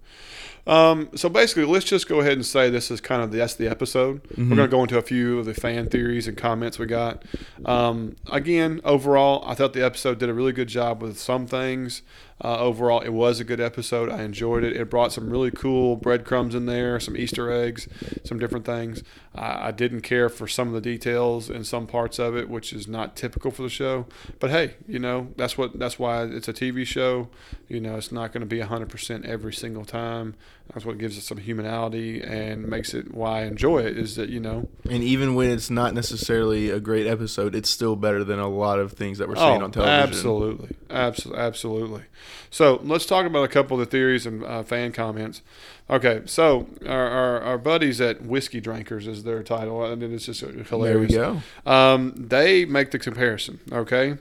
Um, 0.67 1.11
so 1.14 1.29
basically, 1.29 1.64
let's 1.64 1.85
just 1.85 2.09
go 2.09 2.21
ahead 2.21 2.33
and 2.33 2.45
say 2.45 2.71
this 2.71 2.91
is 2.91 3.01
kind 3.01 3.23
of 3.23 3.31
the, 3.31 3.39
that's 3.39 3.55
the 3.55 3.69
episode. 3.69 4.23
Mm-hmm. 4.25 4.51
We're 4.51 4.57
going 4.57 4.69
to 4.69 4.77
go 4.77 4.83
into 4.83 4.99
a 4.99 5.03
few 5.03 5.39
of 5.39 5.47
the 5.47 5.55
fan 5.55 5.89
theories 5.89 6.27
and 6.27 6.37
comments 6.37 6.79
we 6.79 6.87
got. 6.87 7.23
Um, 7.64 8.17
again, 8.31 8.81
overall, 8.85 9.45
I 9.47 9.55
thought 9.55 9.75
the 9.75 9.85
episode 9.85 10.19
did 10.19 10.29
a 10.29 10.35
really 10.35 10.53
good 10.53 10.69
job 10.69 11.03
with 11.03 11.19
some 11.19 11.47
things. 11.47 12.03
Uh, 12.45 12.59
overall, 12.59 13.01
it 13.01 13.09
was 13.11 13.41
a 13.41 13.45
good 13.45 13.61
episode. 13.61 14.11
I 14.11 14.22
enjoyed 14.22 14.62
it. 14.62 14.76
It 14.76 14.91
brought 14.91 15.11
some 15.11 15.30
really 15.30 15.51
cool 15.51 15.97
breadcrumbs 15.97 16.55
in 16.55 16.66
there, 16.66 17.01
some 17.01 17.16
Easter 17.16 17.51
eggs, 17.51 17.89
some 18.24 18.39
different 18.39 18.66
things. 18.66 19.03
I, 19.34 19.68
I 19.68 19.70
didn't 19.70 20.03
care 20.03 20.28
for 20.28 20.47
some 20.47 20.68
of 20.68 20.74
the 20.74 20.82
details 20.82 21.49
in 21.49 21.64
some 21.64 21.87
parts 21.87 22.18
of 22.18 22.37
it, 22.37 22.51
which 22.51 22.74
is 22.74 22.87
not 22.87 23.16
typical 23.16 23.51
for 23.51 23.62
the 23.62 23.70
show. 23.70 24.07
But 24.39 24.51
hey, 24.51 24.74
you 24.87 24.99
know 24.99 25.28
that's 25.37 25.57
what 25.57 25.78
that's 25.78 25.99
why 25.99 26.24
it's 26.24 26.47
a 26.47 26.53
TV 26.53 26.87
show. 26.87 27.28
You 27.68 27.80
know, 27.80 27.97
it's 27.97 28.12
not 28.12 28.32
going 28.32 28.43
to 28.43 28.47
be 28.47 28.61
hundred 28.61 28.91
percent 28.91 29.24
every 29.24 29.55
single 29.55 29.87
time. 29.87 30.34
That's 30.74 30.84
what 30.84 30.99
gives 30.99 31.16
it 31.16 31.22
some 31.22 31.39
humanity 31.39 32.20
and 32.20 32.66
makes 32.66 32.93
it 32.93 33.14
why 33.14 33.43
I 33.43 33.45
enjoy 33.45 33.78
it. 33.78 33.97
Is 33.97 34.16
that 34.16 34.28
you 34.28 34.41
know 34.41 34.68
And 34.91 35.03
even 35.03 35.37
when 35.37 35.51
it's 35.51 35.70
not 35.70 35.95
necessarily 35.95 36.70
a 36.70 36.80
great 36.80 37.07
episode, 37.07 37.55
it's 37.55 37.70
still 37.70 37.97
better 37.97 38.24
than 38.24 38.39
a 38.41 38.49
lot 38.49 38.78
of 38.78 38.93
things 38.93 39.18
that 39.18 39.28
we're 39.28 39.37
seeing 39.37 39.62
on 39.62 39.70
television. 39.70 40.01
Oh, 40.01 40.03
Absolutely, 40.03 40.76
absolutely, 40.91 41.43
absolutely. 41.43 42.03
So 42.51 42.81
let's 42.85 43.07
talk 43.07 43.27
about 43.27 43.45
a 43.45 43.49
couple 43.49 43.81
of 43.81 43.87
the 43.87 43.91
theories 43.91 44.27
and 44.27 44.45
uh, 44.45 44.62
fan 44.62 44.93
comments. 44.93 45.43
Okay, 45.89 46.22
so 46.27 46.68
our, 46.87 47.09
our, 47.09 47.41
our 47.43 47.59
buddies 47.59 48.01
at 48.01 48.22
Whiskey 48.22 48.61
Drinkers 48.61 49.07
is 49.07 49.22
their 49.24 49.43
title, 49.43 49.85
and 49.85 50.03
it's 50.03 50.27
just 50.27 50.41
hilarious. 50.41 51.12
There 51.12 51.33
we 51.33 51.41
go. 51.64 51.70
Um, 51.70 52.12
they 52.16 52.64
make 52.64 52.91
the 52.91 52.99
comparison. 52.99 53.61
Okay, 53.70 54.16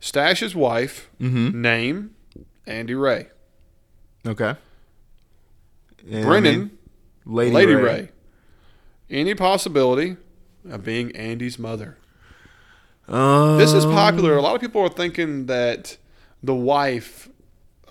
Stash's 0.00 0.54
wife 0.54 1.08
Mm-hmm. 1.20 1.60
name 1.60 2.14
Andy 2.66 2.94
Ray, 2.94 3.28
Okay. 4.26 4.54
And, 6.10 6.20
I 6.20 6.22
Brennan 6.24 6.58
mean, 6.58 6.78
Lady, 7.26 7.52
Lady 7.54 7.74
Ray. 7.74 7.82
Ray. 7.82 8.08
Any 9.10 9.34
possibility 9.34 10.16
of 10.68 10.84
being 10.84 11.14
Andy's 11.16 11.58
mother? 11.58 11.96
Um, 13.08 13.58
This 13.58 13.72
is 13.72 13.84
popular. 13.86 14.36
A 14.36 14.42
lot 14.42 14.54
of 14.54 14.60
people 14.60 14.82
are 14.82 14.88
thinking 14.90 15.46
that 15.46 15.96
the 16.42 16.54
wife 16.54 17.28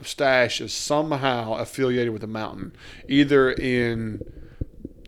Stash 0.02 0.62
is 0.62 0.74
somehow 0.74 1.54
affiliated 1.56 2.14
with 2.14 2.22
the 2.22 2.28
mountain, 2.28 2.74
either 3.08 3.52
in 3.52 4.22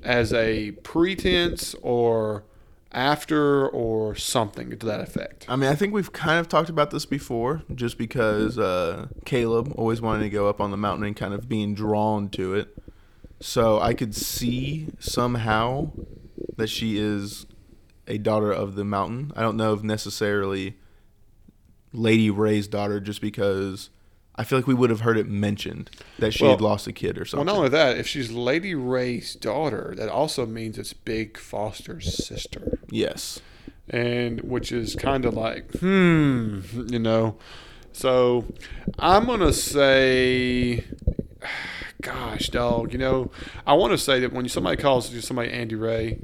as 0.03 0.33
a 0.33 0.71
pretense 0.83 1.75
or 1.81 2.43
after 2.91 3.67
or 3.67 4.15
something 4.15 4.71
to 4.71 4.85
that 4.85 4.99
effect. 4.99 5.45
I 5.47 5.55
mean, 5.55 5.69
I 5.69 5.75
think 5.75 5.93
we've 5.93 6.11
kind 6.11 6.39
of 6.39 6.47
talked 6.47 6.69
about 6.69 6.91
this 6.91 7.05
before, 7.05 7.63
just 7.73 7.97
because 7.97 8.57
uh, 8.57 9.07
Caleb 9.25 9.73
always 9.75 10.01
wanted 10.01 10.23
to 10.23 10.29
go 10.29 10.49
up 10.49 10.59
on 10.59 10.71
the 10.71 10.77
mountain 10.77 11.05
and 11.05 11.15
kind 11.15 11.33
of 11.33 11.47
being 11.47 11.75
drawn 11.75 12.29
to 12.29 12.55
it. 12.55 12.75
So 13.39 13.79
I 13.79 13.93
could 13.93 14.15
see 14.15 14.87
somehow 14.99 15.91
that 16.57 16.67
she 16.67 16.97
is 16.97 17.45
a 18.07 18.17
daughter 18.17 18.51
of 18.51 18.75
the 18.75 18.83
mountain. 18.83 19.31
I 19.35 19.41
don't 19.41 19.55
know 19.55 19.73
if 19.73 19.83
necessarily 19.83 20.77
Lady 21.93 22.29
Ray's 22.29 22.67
daughter, 22.67 22.99
just 22.99 23.21
because 23.21 23.89
I 24.39 24.43
feel 24.45 24.57
like 24.57 24.67
we 24.67 24.73
would 24.73 24.89
have 24.89 25.01
heard 25.01 25.17
it 25.17 25.27
mentioned 25.27 25.91
that 26.17 26.31
she 26.33 26.45
had 26.45 26.61
lost 26.61 26.87
a 26.87 26.93
kid 26.93 27.17
or 27.17 27.25
something. 27.25 27.45
Well, 27.45 27.55
not 27.55 27.59
only 27.59 27.69
that, 27.71 27.97
if 27.97 28.07
she's 28.07 28.31
Lady 28.31 28.73
Ray's 28.73 29.35
daughter, 29.35 29.93
that 29.97 30.07
also 30.07 30.45
means 30.45 30.77
it's 30.77 30.93
Big 30.93 31.37
Foster's 31.37 32.25
sister. 32.25 32.79
yes. 32.89 33.41
and 33.89 34.39
which 34.41 34.71
is 34.71 34.95
kind 34.95 35.25
of 35.25 35.33
like 35.33 35.71
hmm 35.79 36.59
you 36.87 36.99
know 36.99 37.35
so 37.91 38.45
i'm 38.99 39.25
gonna 39.25 39.51
say 39.51 40.83
gosh 42.01 42.49
dog 42.49 42.93
you 42.93 42.99
know 42.99 43.31
i 43.65 43.73
want 43.73 43.91
to 43.91 43.97
say 43.97 44.19
that 44.19 44.31
when 44.31 44.47
somebody 44.47 44.77
calls 44.81 45.11
you 45.11 45.21
somebody 45.21 45.51
andy 45.51 45.75
ray 45.75 46.19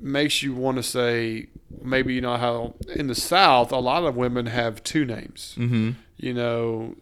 makes 0.00 0.42
you 0.42 0.52
want 0.54 0.76
to 0.76 0.82
say 0.82 1.46
maybe 1.80 2.12
you 2.14 2.20
know 2.20 2.36
how 2.36 2.74
in 2.96 3.06
the 3.06 3.14
south 3.14 3.70
a 3.72 3.76
lot 3.78 4.02
of 4.04 4.16
women 4.16 4.46
have 4.46 4.82
two 4.82 5.04
names 5.04 5.54
Mm-hmm. 5.58 5.90
you 6.16 6.34
know 6.34 6.96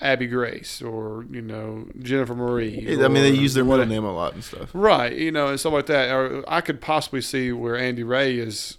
abby 0.00 0.26
grace 0.26 0.82
or 0.82 1.24
you 1.30 1.40
know 1.40 1.86
jennifer 2.00 2.34
marie 2.34 2.84
I 3.02 3.08
mean, 3.08 3.22
they 3.22 3.30
use 3.30 3.54
their 3.54 3.64
middle 3.64 3.86
name 3.86 4.04
a 4.04 4.12
lot 4.12 4.34
and 4.34 4.42
stuff. 4.42 4.70
Right, 4.74 5.16
you 5.16 5.30
know, 5.30 5.46
and 5.48 5.58
stuff 5.60 5.72
like 5.72 5.86
that. 5.86 6.10
Or 6.10 6.44
I 6.48 6.60
could 6.60 6.80
possibly 6.80 7.20
see 7.20 7.52
where 7.52 7.76
Andy 7.76 8.02
Ray 8.02 8.36
is 8.38 8.78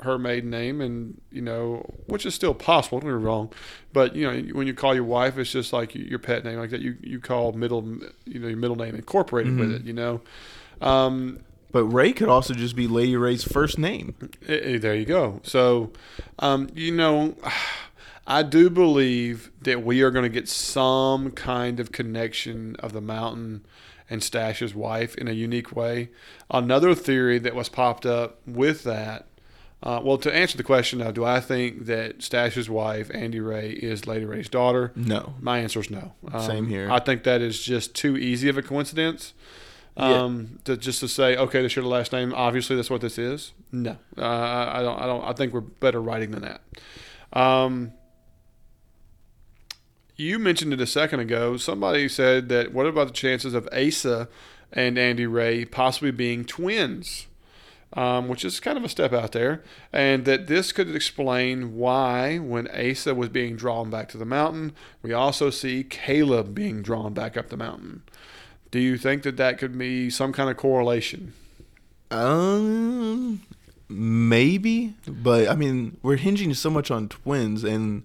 her 0.00 0.18
maiden 0.18 0.50
name, 0.50 0.80
and 0.80 1.20
you 1.30 1.40
know, 1.40 1.86
which 2.06 2.26
is 2.26 2.34
still 2.34 2.54
possible. 2.54 2.98
Don't 3.00 3.08
get 3.10 3.16
me 3.18 3.24
wrong, 3.24 3.52
but 3.92 4.14
you 4.14 4.30
know, 4.30 4.54
when 4.54 4.66
you 4.66 4.74
call 4.74 4.94
your 4.94 5.04
wife, 5.04 5.38
it's 5.38 5.52
just 5.52 5.72
like 5.72 5.94
your 5.94 6.18
pet 6.18 6.44
name, 6.44 6.58
like 6.58 6.70
that. 6.70 6.80
You 6.82 6.96
you 7.00 7.18
call 7.18 7.52
middle, 7.52 7.82
you 8.26 8.38
know, 8.40 8.48
your 8.48 8.56
middle 8.58 8.76
name 8.76 8.94
incorporated 8.94 9.56
with 9.56 9.70
Mhm. 9.70 9.76
it. 9.76 9.82
You 9.84 9.92
know, 9.94 10.20
um, 10.80 11.38
But 11.70 11.84
Ray 11.84 12.12
could 12.12 12.28
also 12.28 12.52
just 12.52 12.76
be 12.76 12.86
Lady 12.86 13.16
Ray's 13.16 13.44
first 13.44 13.78
name. 13.78 14.14
Eh, 14.46 14.74
eh, 14.74 14.78
there 14.78 14.94
you 14.94 15.06
go. 15.06 15.40
So, 15.44 15.92
um, 16.40 16.68
you 16.74 16.92
know, 16.92 17.34
I 18.26 18.42
do 18.42 18.70
believe 18.70 19.50
that 19.62 19.84
we 19.84 20.02
are 20.02 20.10
going 20.10 20.24
to 20.24 20.28
get 20.28 20.48
some 20.48 21.30
kind 21.32 21.80
of 21.80 21.92
connection 21.92 22.76
of 22.76 22.92
the 22.92 23.00
mountain 23.00 23.66
and 24.08 24.22
Stash's 24.22 24.74
wife 24.74 25.14
in 25.16 25.26
a 25.26 25.32
unique 25.32 25.74
way. 25.74 26.10
Another 26.50 26.94
theory 26.94 27.38
that 27.38 27.54
was 27.54 27.68
popped 27.68 28.06
up 28.06 28.38
with 28.46 28.84
that. 28.84 29.26
Uh, 29.82 30.00
well, 30.04 30.16
to 30.18 30.32
answer 30.32 30.56
the 30.56 30.62
question 30.62 31.00
of 31.00 31.14
do 31.14 31.24
I 31.24 31.40
think 31.40 31.86
that 31.86 32.22
Stash's 32.22 32.70
wife, 32.70 33.10
Andy 33.12 33.40
Ray, 33.40 33.70
is 33.70 34.06
Lady 34.06 34.24
Ray's 34.24 34.48
daughter? 34.48 34.92
No. 34.94 35.34
My 35.40 35.58
answer 35.58 35.80
is 35.80 35.90
no. 35.90 36.12
Um, 36.32 36.40
Same 36.42 36.68
here. 36.68 36.88
I 36.90 37.00
think 37.00 37.24
that 37.24 37.40
is 37.40 37.60
just 37.60 37.94
too 37.94 38.16
easy 38.16 38.48
of 38.48 38.56
a 38.56 38.62
coincidence. 38.62 39.34
Yeah. 39.96 40.22
Um, 40.22 40.58
to 40.64 40.76
just 40.76 41.00
to 41.00 41.08
say, 41.08 41.36
okay, 41.36 41.60
they 41.60 41.68
should 41.68 41.82
have 41.82 41.90
last 41.90 42.12
name. 42.12 42.32
Obviously, 42.32 42.76
that's 42.76 42.88
what 42.88 43.02
this 43.02 43.18
is. 43.18 43.52
No, 43.72 43.98
uh, 44.16 44.22
I 44.22 44.78
I 44.78 44.82
don't. 44.82 44.98
I 44.98 45.06
don't. 45.06 45.24
I 45.24 45.32
think 45.34 45.52
we're 45.52 45.60
better 45.60 46.00
writing 46.00 46.30
than 46.30 46.42
that. 46.42 46.62
Um, 47.38 47.92
you 50.16 50.38
mentioned 50.38 50.72
it 50.72 50.80
a 50.80 50.86
second 50.86 51.20
ago. 51.20 51.56
Somebody 51.56 52.08
said 52.08 52.48
that 52.48 52.72
what 52.72 52.86
about 52.86 53.08
the 53.08 53.12
chances 53.12 53.54
of 53.54 53.68
Asa 53.72 54.28
and 54.72 54.98
Andy 54.98 55.26
Ray 55.26 55.64
possibly 55.64 56.10
being 56.10 56.44
twins? 56.44 57.26
Um, 57.94 58.28
which 58.28 58.42
is 58.42 58.58
kind 58.58 58.78
of 58.78 58.84
a 58.84 58.88
step 58.88 59.12
out 59.12 59.32
there, 59.32 59.62
and 59.92 60.24
that 60.24 60.46
this 60.46 60.72
could 60.72 60.96
explain 60.96 61.76
why, 61.76 62.38
when 62.38 62.66
Asa 62.68 63.14
was 63.14 63.28
being 63.28 63.54
drawn 63.54 63.90
back 63.90 64.08
to 64.08 64.16
the 64.16 64.24
mountain, 64.24 64.72
we 65.02 65.12
also 65.12 65.50
see 65.50 65.84
Caleb 65.84 66.54
being 66.54 66.80
drawn 66.80 67.12
back 67.12 67.36
up 67.36 67.50
the 67.50 67.56
mountain. 67.58 68.02
Do 68.70 68.80
you 68.80 68.96
think 68.96 69.24
that 69.24 69.36
that 69.36 69.58
could 69.58 69.76
be 69.76 70.08
some 70.08 70.32
kind 70.32 70.48
of 70.48 70.56
correlation? 70.56 71.34
Um, 72.10 73.42
maybe, 73.90 74.94
but 75.06 75.46
I 75.46 75.54
mean, 75.54 75.98
we're 76.02 76.16
hinging 76.16 76.54
so 76.54 76.70
much 76.70 76.90
on 76.90 77.10
twins, 77.10 77.62
and 77.62 78.04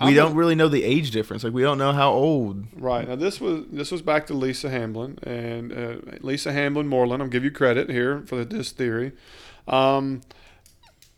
we 0.00 0.08
I'm 0.08 0.14
don't 0.14 0.26
gonna- 0.28 0.38
really 0.38 0.54
know 0.54 0.68
the 0.68 0.84
age 0.84 1.10
difference. 1.10 1.44
Like, 1.44 1.52
we 1.52 1.62
don't 1.62 1.78
know 1.78 1.92
how 1.92 2.12
old. 2.12 2.64
Right 2.76 3.08
now, 3.08 3.16
this 3.16 3.40
was 3.40 3.64
this 3.72 3.90
was 3.90 4.02
back 4.02 4.26
to 4.28 4.34
Lisa 4.34 4.70
Hamblin 4.70 5.18
and 5.22 5.72
uh, 5.72 5.96
Lisa 6.20 6.52
Hamblin 6.52 6.86
Moreland. 6.88 7.22
I'll 7.22 7.28
give 7.28 7.44
you 7.44 7.50
credit 7.50 7.90
here 7.90 8.22
for 8.26 8.44
this 8.44 8.70
theory. 8.72 9.12
Um, 9.66 10.22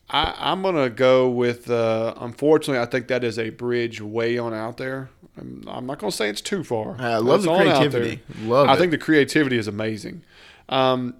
I, 0.09 0.35
I'm 0.39 0.63
gonna 0.63 0.91
go 0.91 1.29
with. 1.29 1.71
Uh, 1.71 2.15
unfortunately, 2.19 2.83
I 2.83 2.87
think 2.87 3.09
that 3.09 3.23
is 3.25 3.39
a 3.39 3.51
bridge 3.51 4.01
way 4.01 4.39
on 4.39 4.53
out 4.53 4.77
there. 4.77 5.11
I'm, 5.37 5.65
I'm 5.69 5.87
not 5.87 5.99
gonna 5.99 6.11
say 6.13 6.29
it's 6.29 6.41
too 6.41 6.65
far. 6.65 6.97
I 6.99 7.17
love 7.19 7.37
It's 7.41 7.47
the 7.47 7.57
creativity. 7.57 8.21
Love 8.43 8.69
I 8.69 8.75
it. 8.75 8.79
think 8.79 8.91
the 8.91 8.99
creativity 8.99 9.57
is 9.57 9.69
amazing. 9.69 10.23
Um, 10.69 11.15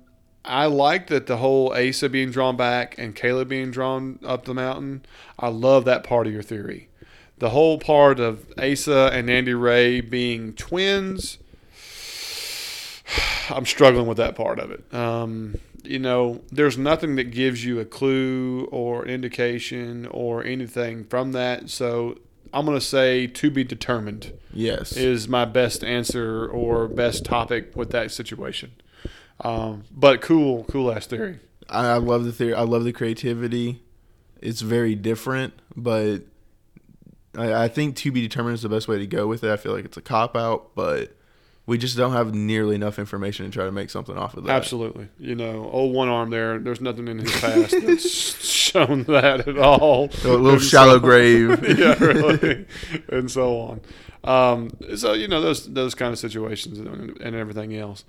I 0.45 0.67
like 0.67 1.07
that 1.09 1.27
the 1.27 1.37
whole 1.37 1.73
Asa 1.73 2.09
being 2.09 2.31
drawn 2.31 2.57
back 2.57 2.97
and 2.99 3.15
Caleb 3.15 3.49
being 3.49 3.71
drawn 3.71 4.19
up 4.25 4.45
the 4.47 4.55
mountain. 4.55 5.05
I 5.39 5.49
love 5.49 5.85
that 5.85 6.03
part 6.03 6.27
of 6.27 6.33
your 6.33 6.43
theory. 6.43 6.89
The 7.41 7.51
whole 7.51 7.79
part 7.79 8.21
of 8.21 8.47
Asa 8.59 9.11
and 9.13 9.31
Andy 9.31 9.55
Ray 9.55 10.03
being 10.03 10.53
twins. 10.53 11.39
I'm 13.51 13.65
struggling 13.65 14.07
with 14.07 14.19
that 14.19 14.37
part 14.37 14.59
of 14.59 14.71
it. 14.71 14.95
Um, 14.95 15.59
you 15.83 15.99
know, 15.99 16.43
there's 16.53 16.77
nothing 16.77 17.17
that 17.17 17.31
gives 17.31 17.65
you 17.65 17.81
a 17.81 17.87
clue 17.87 18.69
or 18.71 19.07
indication 19.07 20.07
or 20.11 20.45
anything 20.45 21.05
from 21.05 21.33
that. 21.33 21.71
So 21.71 22.19
I'm 22.53 22.67
going 22.67 22.79
to 22.79 22.85
say 22.85 23.27
to 23.27 23.51
be 23.51 23.65
determined 23.65 24.35
yes. 24.53 24.95
is 24.95 25.27
my 25.27 25.47
best 25.47 25.83
answer 25.83 26.47
or 26.47 26.89
best 26.89 27.25
topic 27.25 27.75
with 27.75 27.91
that 27.93 28.11
situation. 28.11 28.73
Um, 29.43 29.85
but 29.91 30.21
cool, 30.21 30.65
cool 30.65 30.93
ass 30.93 31.07
theory. 31.07 31.39
I, 31.71 31.93
I 31.93 31.97
love 31.97 32.25
the 32.25 32.33
theory. 32.33 32.53
I 32.53 32.65
love 32.65 32.85
the 32.85 32.93
creativity. 32.93 33.83
It's 34.43 34.61
very 34.61 34.95
different, 34.95 35.55
but 35.75 36.25
I, 37.37 37.65
I 37.65 37.69
think 37.69 37.97
to 37.97 38.13
be 38.13 38.21
determined 38.23 38.55
is 38.55 38.63
the 38.63 38.69
best 38.69 38.89
way 38.89 38.99
to 38.99 39.07
go 39.07 39.27
with 39.27 39.45
it. 39.45 39.51
I 39.51 39.57
feel 39.57 39.73
like 39.73 39.85
it's 39.85 39.97
a 39.97 40.03
cop 40.03 40.37
out, 40.37 40.75
but 40.75 41.15
we 41.67 41.79
just 41.79 41.97
don't 41.97 42.13
have 42.13 42.35
nearly 42.35 42.75
enough 42.75 42.99
information 42.99 43.47
to 43.47 43.53
try 43.53 43.65
to 43.65 43.71
make 43.73 43.91
something 43.91 44.17
off 44.19 44.37
of 44.37 44.45
that. 44.45 44.53
Absolutely. 44.53 45.09
You 45.19 45.37
know, 45.37 45.71
old 45.71 45.95
one 45.95 46.09
arm 46.09 46.31
there. 46.31 46.59
There's 46.59 46.81
nothing 46.81 47.07
in 47.07 47.19
his 47.19 47.31
past 47.41 47.75
that's 47.81 48.11
shown 48.45 49.05
that 49.05 49.47
at 49.47 49.59
all. 49.59 50.11
A 50.25 50.29
little 50.29 50.51
And 50.55 50.63
shallow 50.63 50.95
so- 50.95 50.99
grave. 51.01 51.79
yeah, 51.79 51.95
really, 52.03 52.67
and 53.09 53.31
so 53.31 53.59
on. 53.61 53.81
Um, 54.23 54.71
so 54.97 55.13
you 55.15 55.29
know 55.29 55.41
those 55.41 55.73
those 55.73 55.95
kind 55.95 56.13
of 56.13 56.19
situations 56.19 56.79
and, 56.79 57.19
and 57.21 57.37
everything 57.37 57.75
else. 57.77 58.05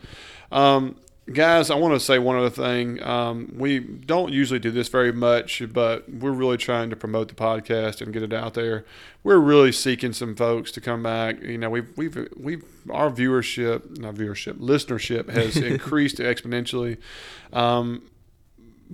Um, 0.51 0.95
guys, 1.31 1.69
I 1.69 1.75
want 1.75 1.93
to 1.93 1.99
say 1.99 2.19
one 2.19 2.35
other 2.35 2.49
thing. 2.49 3.01
Um, 3.03 3.53
we 3.55 3.79
don't 3.79 4.31
usually 4.31 4.59
do 4.59 4.71
this 4.71 4.87
very 4.87 5.11
much, 5.11 5.61
but 5.71 6.09
we're 6.11 6.31
really 6.31 6.57
trying 6.57 6.89
to 6.89 6.95
promote 6.95 7.27
the 7.27 7.35
podcast 7.35 8.01
and 8.01 8.11
get 8.11 8.23
it 8.23 8.33
out 8.33 8.53
there. 8.53 8.85
We're 9.23 9.39
really 9.39 9.71
seeking 9.71 10.13
some 10.13 10.35
folks 10.35 10.71
to 10.73 10.81
come 10.81 11.03
back. 11.03 11.41
You 11.41 11.57
know, 11.57 11.69
we've 11.69 11.95
we've 11.95 12.27
we've 12.35 12.63
our 12.89 13.11
viewership, 13.11 13.99
not 13.99 14.15
viewership, 14.15 14.53
listenership 14.53 15.29
has 15.29 15.57
increased 15.57 16.17
exponentially. 16.17 16.97
Um, 17.53 18.03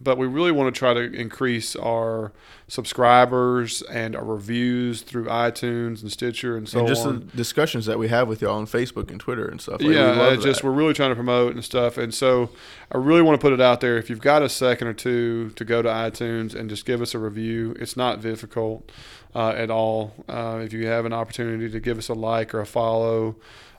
but 0.02 0.18
we 0.18 0.28
really 0.28 0.52
want 0.52 0.74
to 0.74 0.78
try 0.78 0.94
to 0.94 1.02
increase 1.02 1.76
our 1.76 2.32
subscribers 2.68 3.82
and 3.84 4.16
our 4.16 4.24
reviews 4.24 5.02
through 5.02 5.26
iTunes 5.26 6.02
and 6.02 6.12
Stitcher 6.12 6.58
and 6.58 6.68
so 6.68 6.80
on. 6.80 6.86
and 6.86 6.96
just 6.96 7.04
the 7.04 7.38
discussions 7.38 7.86
that 7.86 7.98
we 7.98 8.08
have 8.10 8.28
with 8.28 8.42
y'all 8.42 8.58
on 8.58 8.68
Facebook 8.68 9.10
and 9.10 9.20
Twitter 9.20 9.48
and 9.48 9.60
stuff. 9.60 9.80
Like, 9.82 9.90
we 9.90 9.96
yeah, 9.96 10.12
love 10.12 10.44
just 10.44 10.64
we're 10.64 10.72
really 10.72 10.94
trying 10.94 11.10
to 11.12 11.16
promote 11.16 11.54
and 11.54 11.64
stuff, 11.64 11.98
and 11.98 12.14
so 12.14 12.50
I 12.92 12.98
really 12.98 13.22
want 13.22 13.40
to 13.40 13.44
put 13.44 13.54
it 13.54 13.62
out 13.62 13.82
there. 13.82 13.98
If 13.98 14.10
you've 14.10 14.22
got 14.22 14.42
a 14.42 14.50
second 14.50 14.88
or 14.88 14.94
two 14.94 15.52
to 15.52 15.66
go 15.66 15.82
to 15.82 15.90
iTunes 15.90 16.54
and 16.54 16.70
just 16.70 16.86
give 16.86 17.02
us 17.02 17.14
a 17.14 17.20
review, 17.20 17.76
it's 17.80 17.98
not 17.98 18.22
difficult 18.22 18.92
uh, 19.34 19.50
at 19.50 19.70
all. 19.70 20.14
Uh, 20.28 20.62
if 20.64 20.74
you 20.74 20.88
have 20.88 21.06
an 21.06 21.14
opportunity 21.14 21.70
to 21.70 21.80
give 21.80 21.98
us 21.98 22.10
a 22.10 22.14
like 22.14 22.54
or 22.54 22.60
a 22.60 22.66
follow 22.66 23.36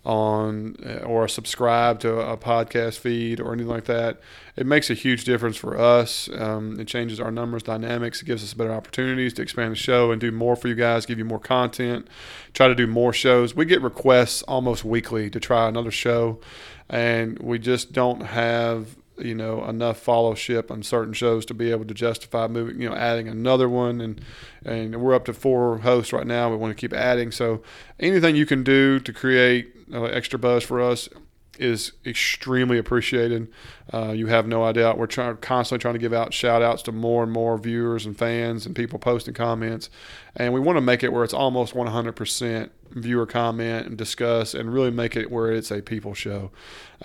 on 0.09 0.75
uh, 0.87 1.05
or 1.05 1.29
subscribe 1.29 2.01
to 2.01 2.19
a 2.19 2.35
podcast 2.35 2.99
feed 2.99 3.41
or 3.41 3.53
anything 3.53 3.71
like 3.71 3.85
that, 3.85 4.19
it 4.57 4.65
makes 4.65 4.89
a 4.89 4.95
huge 4.95 5.25
difference 5.25 5.59
for 5.59 5.79
us. 5.79 6.31
Um, 6.33 6.81
it 6.81 6.89
changes 6.89 7.21
our 7.21 7.31
numbers 7.31 7.63
dynamics. 7.63 8.23
It 8.23 8.25
gives 8.25 8.43
us 8.43 8.55
better 8.55 8.73
opportunities 8.73 9.35
to 9.35 9.43
expand 9.43 9.73
the 9.73 9.77
show 9.77 10.11
and 10.11 10.19
do 10.19 10.33
more 10.33 10.57
for 10.57 10.69
you 10.69 10.75
guys, 10.75 11.05
give 11.05 11.19
you 11.19 11.27
more 11.27 11.39
content, 11.39 12.09
try 12.55 12.69
to 12.69 12.75
do 12.75 12.87
more 12.87 13.13
shows. 13.13 13.55
We 13.55 13.67
get 13.67 13.83
requests 13.83 14.43
almost 14.45 14.83
weekly 14.83 15.29
to 15.29 15.39
try 15.39 15.69
another 15.69 15.91
show, 15.91 16.41
and 16.89 17.39
we 17.41 17.59
just 17.59 17.93
don't 17.93 18.23
have 18.23 18.97
you 19.19 19.35
know 19.35 19.65
enough 19.69 19.99
fellowship 19.99 20.71
on 20.71 20.83
certain 20.83 21.13
shows 21.13 21.45
to 21.45 21.53
be 21.53 21.73
able 21.73 21.85
to 21.85 21.93
justify 21.93 22.47
moving 22.47 22.81
you 22.81 22.89
know 22.89 22.95
adding 22.95 23.27
another 23.27 23.69
one 23.69 24.01
and 24.01 24.21
and 24.65 24.95
we're 25.03 25.13
up 25.13 25.25
to 25.25 25.33
four 25.33 25.79
hosts 25.79 26.13
right 26.13 26.27
now 26.27 26.49
we 26.49 26.57
want 26.57 26.71
to 26.71 26.81
keep 26.81 26.93
adding 26.93 27.33
so 27.33 27.61
anything 27.99 28.37
you 28.37 28.47
can 28.47 28.63
do 28.63 29.01
to 29.01 29.13
create 29.13 29.75
uh, 29.93 30.05
extra 30.05 30.39
buzz 30.39 30.65
for 30.65 30.81
us 30.81 31.09
is 31.59 31.93
extremely 32.07 32.79
appreciated. 32.79 33.49
Uh, 33.93 34.13
you 34.13 34.27
have 34.27 34.47
no 34.47 34.65
idea. 34.65 34.95
We're 34.95 35.07
trying 35.07 35.37
constantly 35.39 35.81
trying 35.81 35.95
to 35.95 35.99
give 35.99 36.13
out 36.13 36.33
shout 36.33 36.63
outs 36.63 36.83
to 36.85 36.93
more 36.93 37.25
and 37.25 37.33
more 37.33 37.59
viewers 37.59 38.07
and 38.07 38.17
fans 38.17 38.65
and 38.65 38.75
people 38.75 38.99
posting 38.99 39.35
comments. 39.35 39.91
And 40.37 40.55
we 40.55 40.61
want 40.61 40.77
to 40.77 40.81
make 40.81 41.03
it 41.03 41.13
where 41.13 41.25
it's 41.25 41.35
almost 41.35 41.75
100% 41.75 42.71
viewer 42.91 43.27
comment 43.27 43.87
and 43.87 43.99
discuss 43.99 44.55
and 44.55 44.73
really 44.73 44.91
make 44.91 45.17
it 45.17 45.31
where 45.31 45.53
it's 45.53 45.71
a 45.71 45.83
people 45.83 46.15
show 46.15 46.51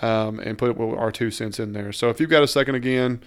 um, 0.00 0.38
and 0.40 0.56
put 0.56 0.78
our 0.78 1.12
two 1.12 1.30
cents 1.30 1.58
in 1.58 1.72
there. 1.72 1.92
So 1.92 2.08
if 2.08 2.20
you've 2.20 2.30
got 2.30 2.42
a 2.42 2.48
second 2.48 2.76
again, 2.76 3.22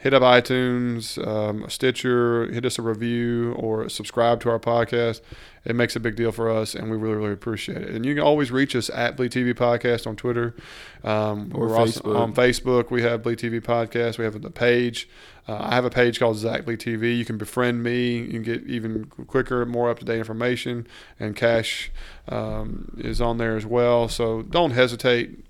hit 0.00 0.14
up 0.14 0.22
iTunes, 0.22 1.24
um, 1.26 1.68
Stitcher, 1.68 2.50
hit 2.50 2.64
us 2.64 2.78
a 2.78 2.82
review, 2.82 3.52
or 3.52 3.88
subscribe 3.88 4.40
to 4.40 4.50
our 4.50 4.58
podcast. 4.58 5.20
It 5.62 5.76
makes 5.76 5.94
a 5.94 6.00
big 6.00 6.16
deal 6.16 6.32
for 6.32 6.50
us, 6.50 6.74
and 6.74 6.90
we 6.90 6.96
really, 6.96 7.16
really 7.16 7.32
appreciate 7.34 7.82
it. 7.82 7.90
And 7.90 8.06
you 8.06 8.14
can 8.14 8.24
always 8.24 8.50
reach 8.50 8.74
us 8.74 8.88
at 8.88 9.14
Bleed 9.18 9.30
TV 9.30 9.52
Podcast 9.52 10.06
on 10.06 10.16
Twitter 10.16 10.54
um, 11.04 11.52
Or 11.54 11.68
we're 11.68 11.76
Facebook. 11.76 12.16
on 12.18 12.32
Facebook. 12.32 12.90
We 12.90 13.02
have 13.02 13.22
Bleed 13.22 13.38
TV 13.38 13.60
Podcast. 13.60 14.16
We 14.16 14.24
have 14.24 14.40
the 14.40 14.50
page. 14.50 15.06
Uh, 15.46 15.58
I 15.60 15.74
have 15.74 15.84
a 15.84 15.90
page 15.90 16.18
called 16.18 16.38
Zach 16.38 16.64
Bleed 16.64 16.78
TV. 16.78 17.16
You 17.16 17.26
can 17.26 17.36
befriend 17.36 17.82
me. 17.82 18.18
You 18.20 18.30
can 18.30 18.42
get 18.42 18.62
even 18.66 19.04
quicker, 19.04 19.66
more 19.66 19.90
up 19.90 19.98
to 19.98 20.04
date 20.06 20.18
information. 20.18 20.86
And 21.18 21.36
Cash 21.36 21.90
um, 22.26 22.96
is 22.96 23.20
on 23.20 23.36
there 23.36 23.54
as 23.56 23.66
well. 23.66 24.08
So 24.08 24.40
don't 24.40 24.70
hesitate. 24.70 25.44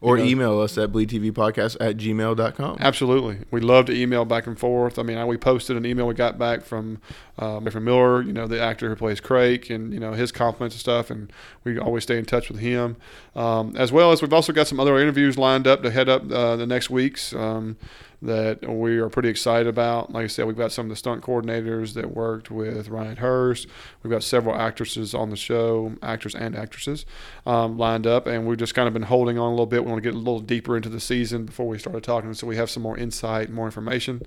Or 0.00 0.16
you 0.16 0.24
know- 0.24 0.30
email 0.30 0.60
us 0.60 0.78
at 0.78 0.90
bleedtvpodcast 0.92 1.76
at 1.80 1.96
gmail.com. 1.96 2.76
Absolutely, 2.80 3.38
we 3.50 3.60
love 3.60 3.86
to 3.86 3.92
email 3.94 4.24
back 4.24 4.46
and 4.46 4.58
forth. 4.58 4.98
I 4.98 5.02
mean, 5.02 5.18
I, 5.18 5.24
we 5.24 5.36
posted 5.36 5.76
an 5.76 5.84
email 5.84 6.06
we 6.06 6.14
got 6.14 6.38
back 6.38 6.62
from 6.62 6.98
um, 7.38 7.68
from 7.70 7.84
Miller, 7.84 8.22
you 8.22 8.32
know, 8.32 8.46
the 8.46 8.60
actor 8.60 8.88
who 8.88 8.96
plays 8.96 9.20
Craig, 9.20 9.70
and 9.70 9.92
you 9.92 10.00
know 10.00 10.12
his 10.12 10.32
compliments 10.32 10.76
and 10.76 10.80
stuff, 10.80 11.10
and 11.10 11.32
we 11.64 11.78
always 11.78 12.02
stay 12.02 12.18
in 12.18 12.24
touch 12.24 12.48
with 12.48 12.60
him. 12.60 12.96
Um, 13.34 13.74
as 13.76 13.92
well 13.92 14.12
as 14.12 14.22
we've 14.22 14.32
also 14.32 14.52
got 14.52 14.66
some 14.66 14.80
other 14.80 14.98
interviews 14.98 15.38
lined 15.38 15.66
up 15.66 15.82
to 15.82 15.90
head 15.90 16.08
up 16.08 16.30
uh, 16.30 16.56
the 16.56 16.66
next 16.66 16.90
weeks 16.90 17.32
um, 17.34 17.76
that 18.22 18.68
we 18.68 18.98
are 18.98 19.08
pretty 19.08 19.30
excited 19.30 19.66
about. 19.66 20.12
Like 20.12 20.24
I 20.24 20.26
said, 20.26 20.46
we've 20.46 20.56
got 20.56 20.72
some 20.72 20.86
of 20.86 20.90
the 20.90 20.96
stunt 20.96 21.22
coordinators 21.22 21.94
that 21.94 22.14
worked 22.14 22.50
with 22.50 22.88
Ryan 22.88 23.16
Hurst. 23.16 23.66
We've 24.02 24.10
got 24.10 24.22
several 24.22 24.54
actresses 24.54 25.14
on 25.14 25.30
the 25.30 25.36
show, 25.36 25.94
actors 26.02 26.34
and 26.34 26.54
actresses, 26.54 27.06
um, 27.46 27.78
lined 27.78 28.06
up, 28.06 28.26
and 28.26 28.46
we've 28.46 28.58
just 28.58 28.74
kind 28.74 28.86
of 28.88 28.92
been 28.92 29.04
holding 29.04 29.38
on 29.38 29.46
a 29.46 29.50
little 29.50 29.64
bit. 29.64 29.84
We 29.84 29.90
want 29.90 30.02
to 30.02 30.06
get 30.10 30.14
a 30.14 30.18
little 30.18 30.40
deeper 30.40 30.76
into 30.76 30.90
the 30.90 31.00
season 31.00 31.46
before 31.46 31.66
we 31.66 31.78
started 31.78 32.04
talking, 32.04 32.34
so 32.34 32.46
we 32.46 32.56
have 32.56 32.68
some 32.68 32.82
more 32.82 32.98
insight, 32.98 33.48
more 33.50 33.64
information, 33.64 34.20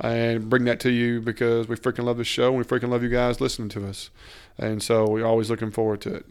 and 0.00 0.50
bring 0.50 0.64
that 0.64 0.80
to 0.80 0.90
you 0.90 1.20
because 1.22 1.66
we 1.66 1.76
freaking 1.76 2.04
love 2.04 2.18
this 2.18 2.26
show 2.26 2.48
and 2.48 2.58
we 2.58 2.64
freaking 2.64 2.90
love 2.90 3.02
you 3.02 3.08
guys 3.08 3.40
listening 3.40 3.70
to 3.70 3.86
us, 3.88 4.10
and 4.58 4.82
so 4.82 5.08
we're 5.08 5.24
always 5.24 5.48
looking 5.48 5.70
forward 5.70 6.02
to 6.02 6.14
it. 6.14 6.26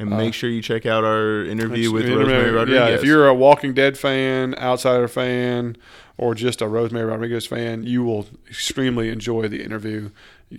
And 0.00 0.12
Uh, 0.12 0.16
make 0.16 0.34
sure 0.34 0.50
you 0.50 0.60
check 0.60 0.86
out 0.86 1.04
our 1.04 1.44
interview 1.44 1.92
with 1.92 2.08
Rosemary 2.08 2.50
Rodriguez. 2.50 2.88
Yeah, 2.88 2.94
if 2.96 3.04
you're 3.04 3.28
a 3.28 3.34
Walking 3.34 3.74
Dead 3.74 3.96
fan, 3.96 4.56
Outsider 4.58 5.06
fan, 5.06 5.76
or 6.18 6.34
just 6.34 6.60
a 6.60 6.68
Rosemary 6.68 7.06
Rodriguez 7.06 7.46
fan, 7.46 7.84
you 7.84 8.02
will 8.04 8.26
extremely 8.48 9.08
enjoy 9.08 9.48
the 9.48 9.62
interview. 9.62 10.10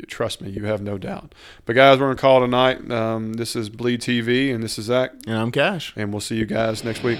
Trust 0.08 0.42
me, 0.42 0.50
you 0.50 0.66
have 0.66 0.82
no 0.82 0.98
doubt. 0.98 1.36
But 1.66 1.76
guys, 1.76 2.00
we're 2.00 2.08
gonna 2.08 2.16
call 2.16 2.44
it 2.44 2.48
tonight. 2.48 2.90
Um, 2.92 3.34
this 3.34 3.56
is 3.56 3.70
Bleed 3.70 4.02
TV, 4.02 4.54
and 4.54 4.64
this 4.64 4.80
is 4.80 4.86
Zach, 4.86 5.12
and 5.28 5.38
I'm 5.38 5.52
Cash. 5.52 5.94
and 5.96 6.12
we'll 6.12 6.22
see 6.22 6.38
you 6.38 6.46
guys 6.46 6.84
next 6.84 7.04
week. 7.04 7.20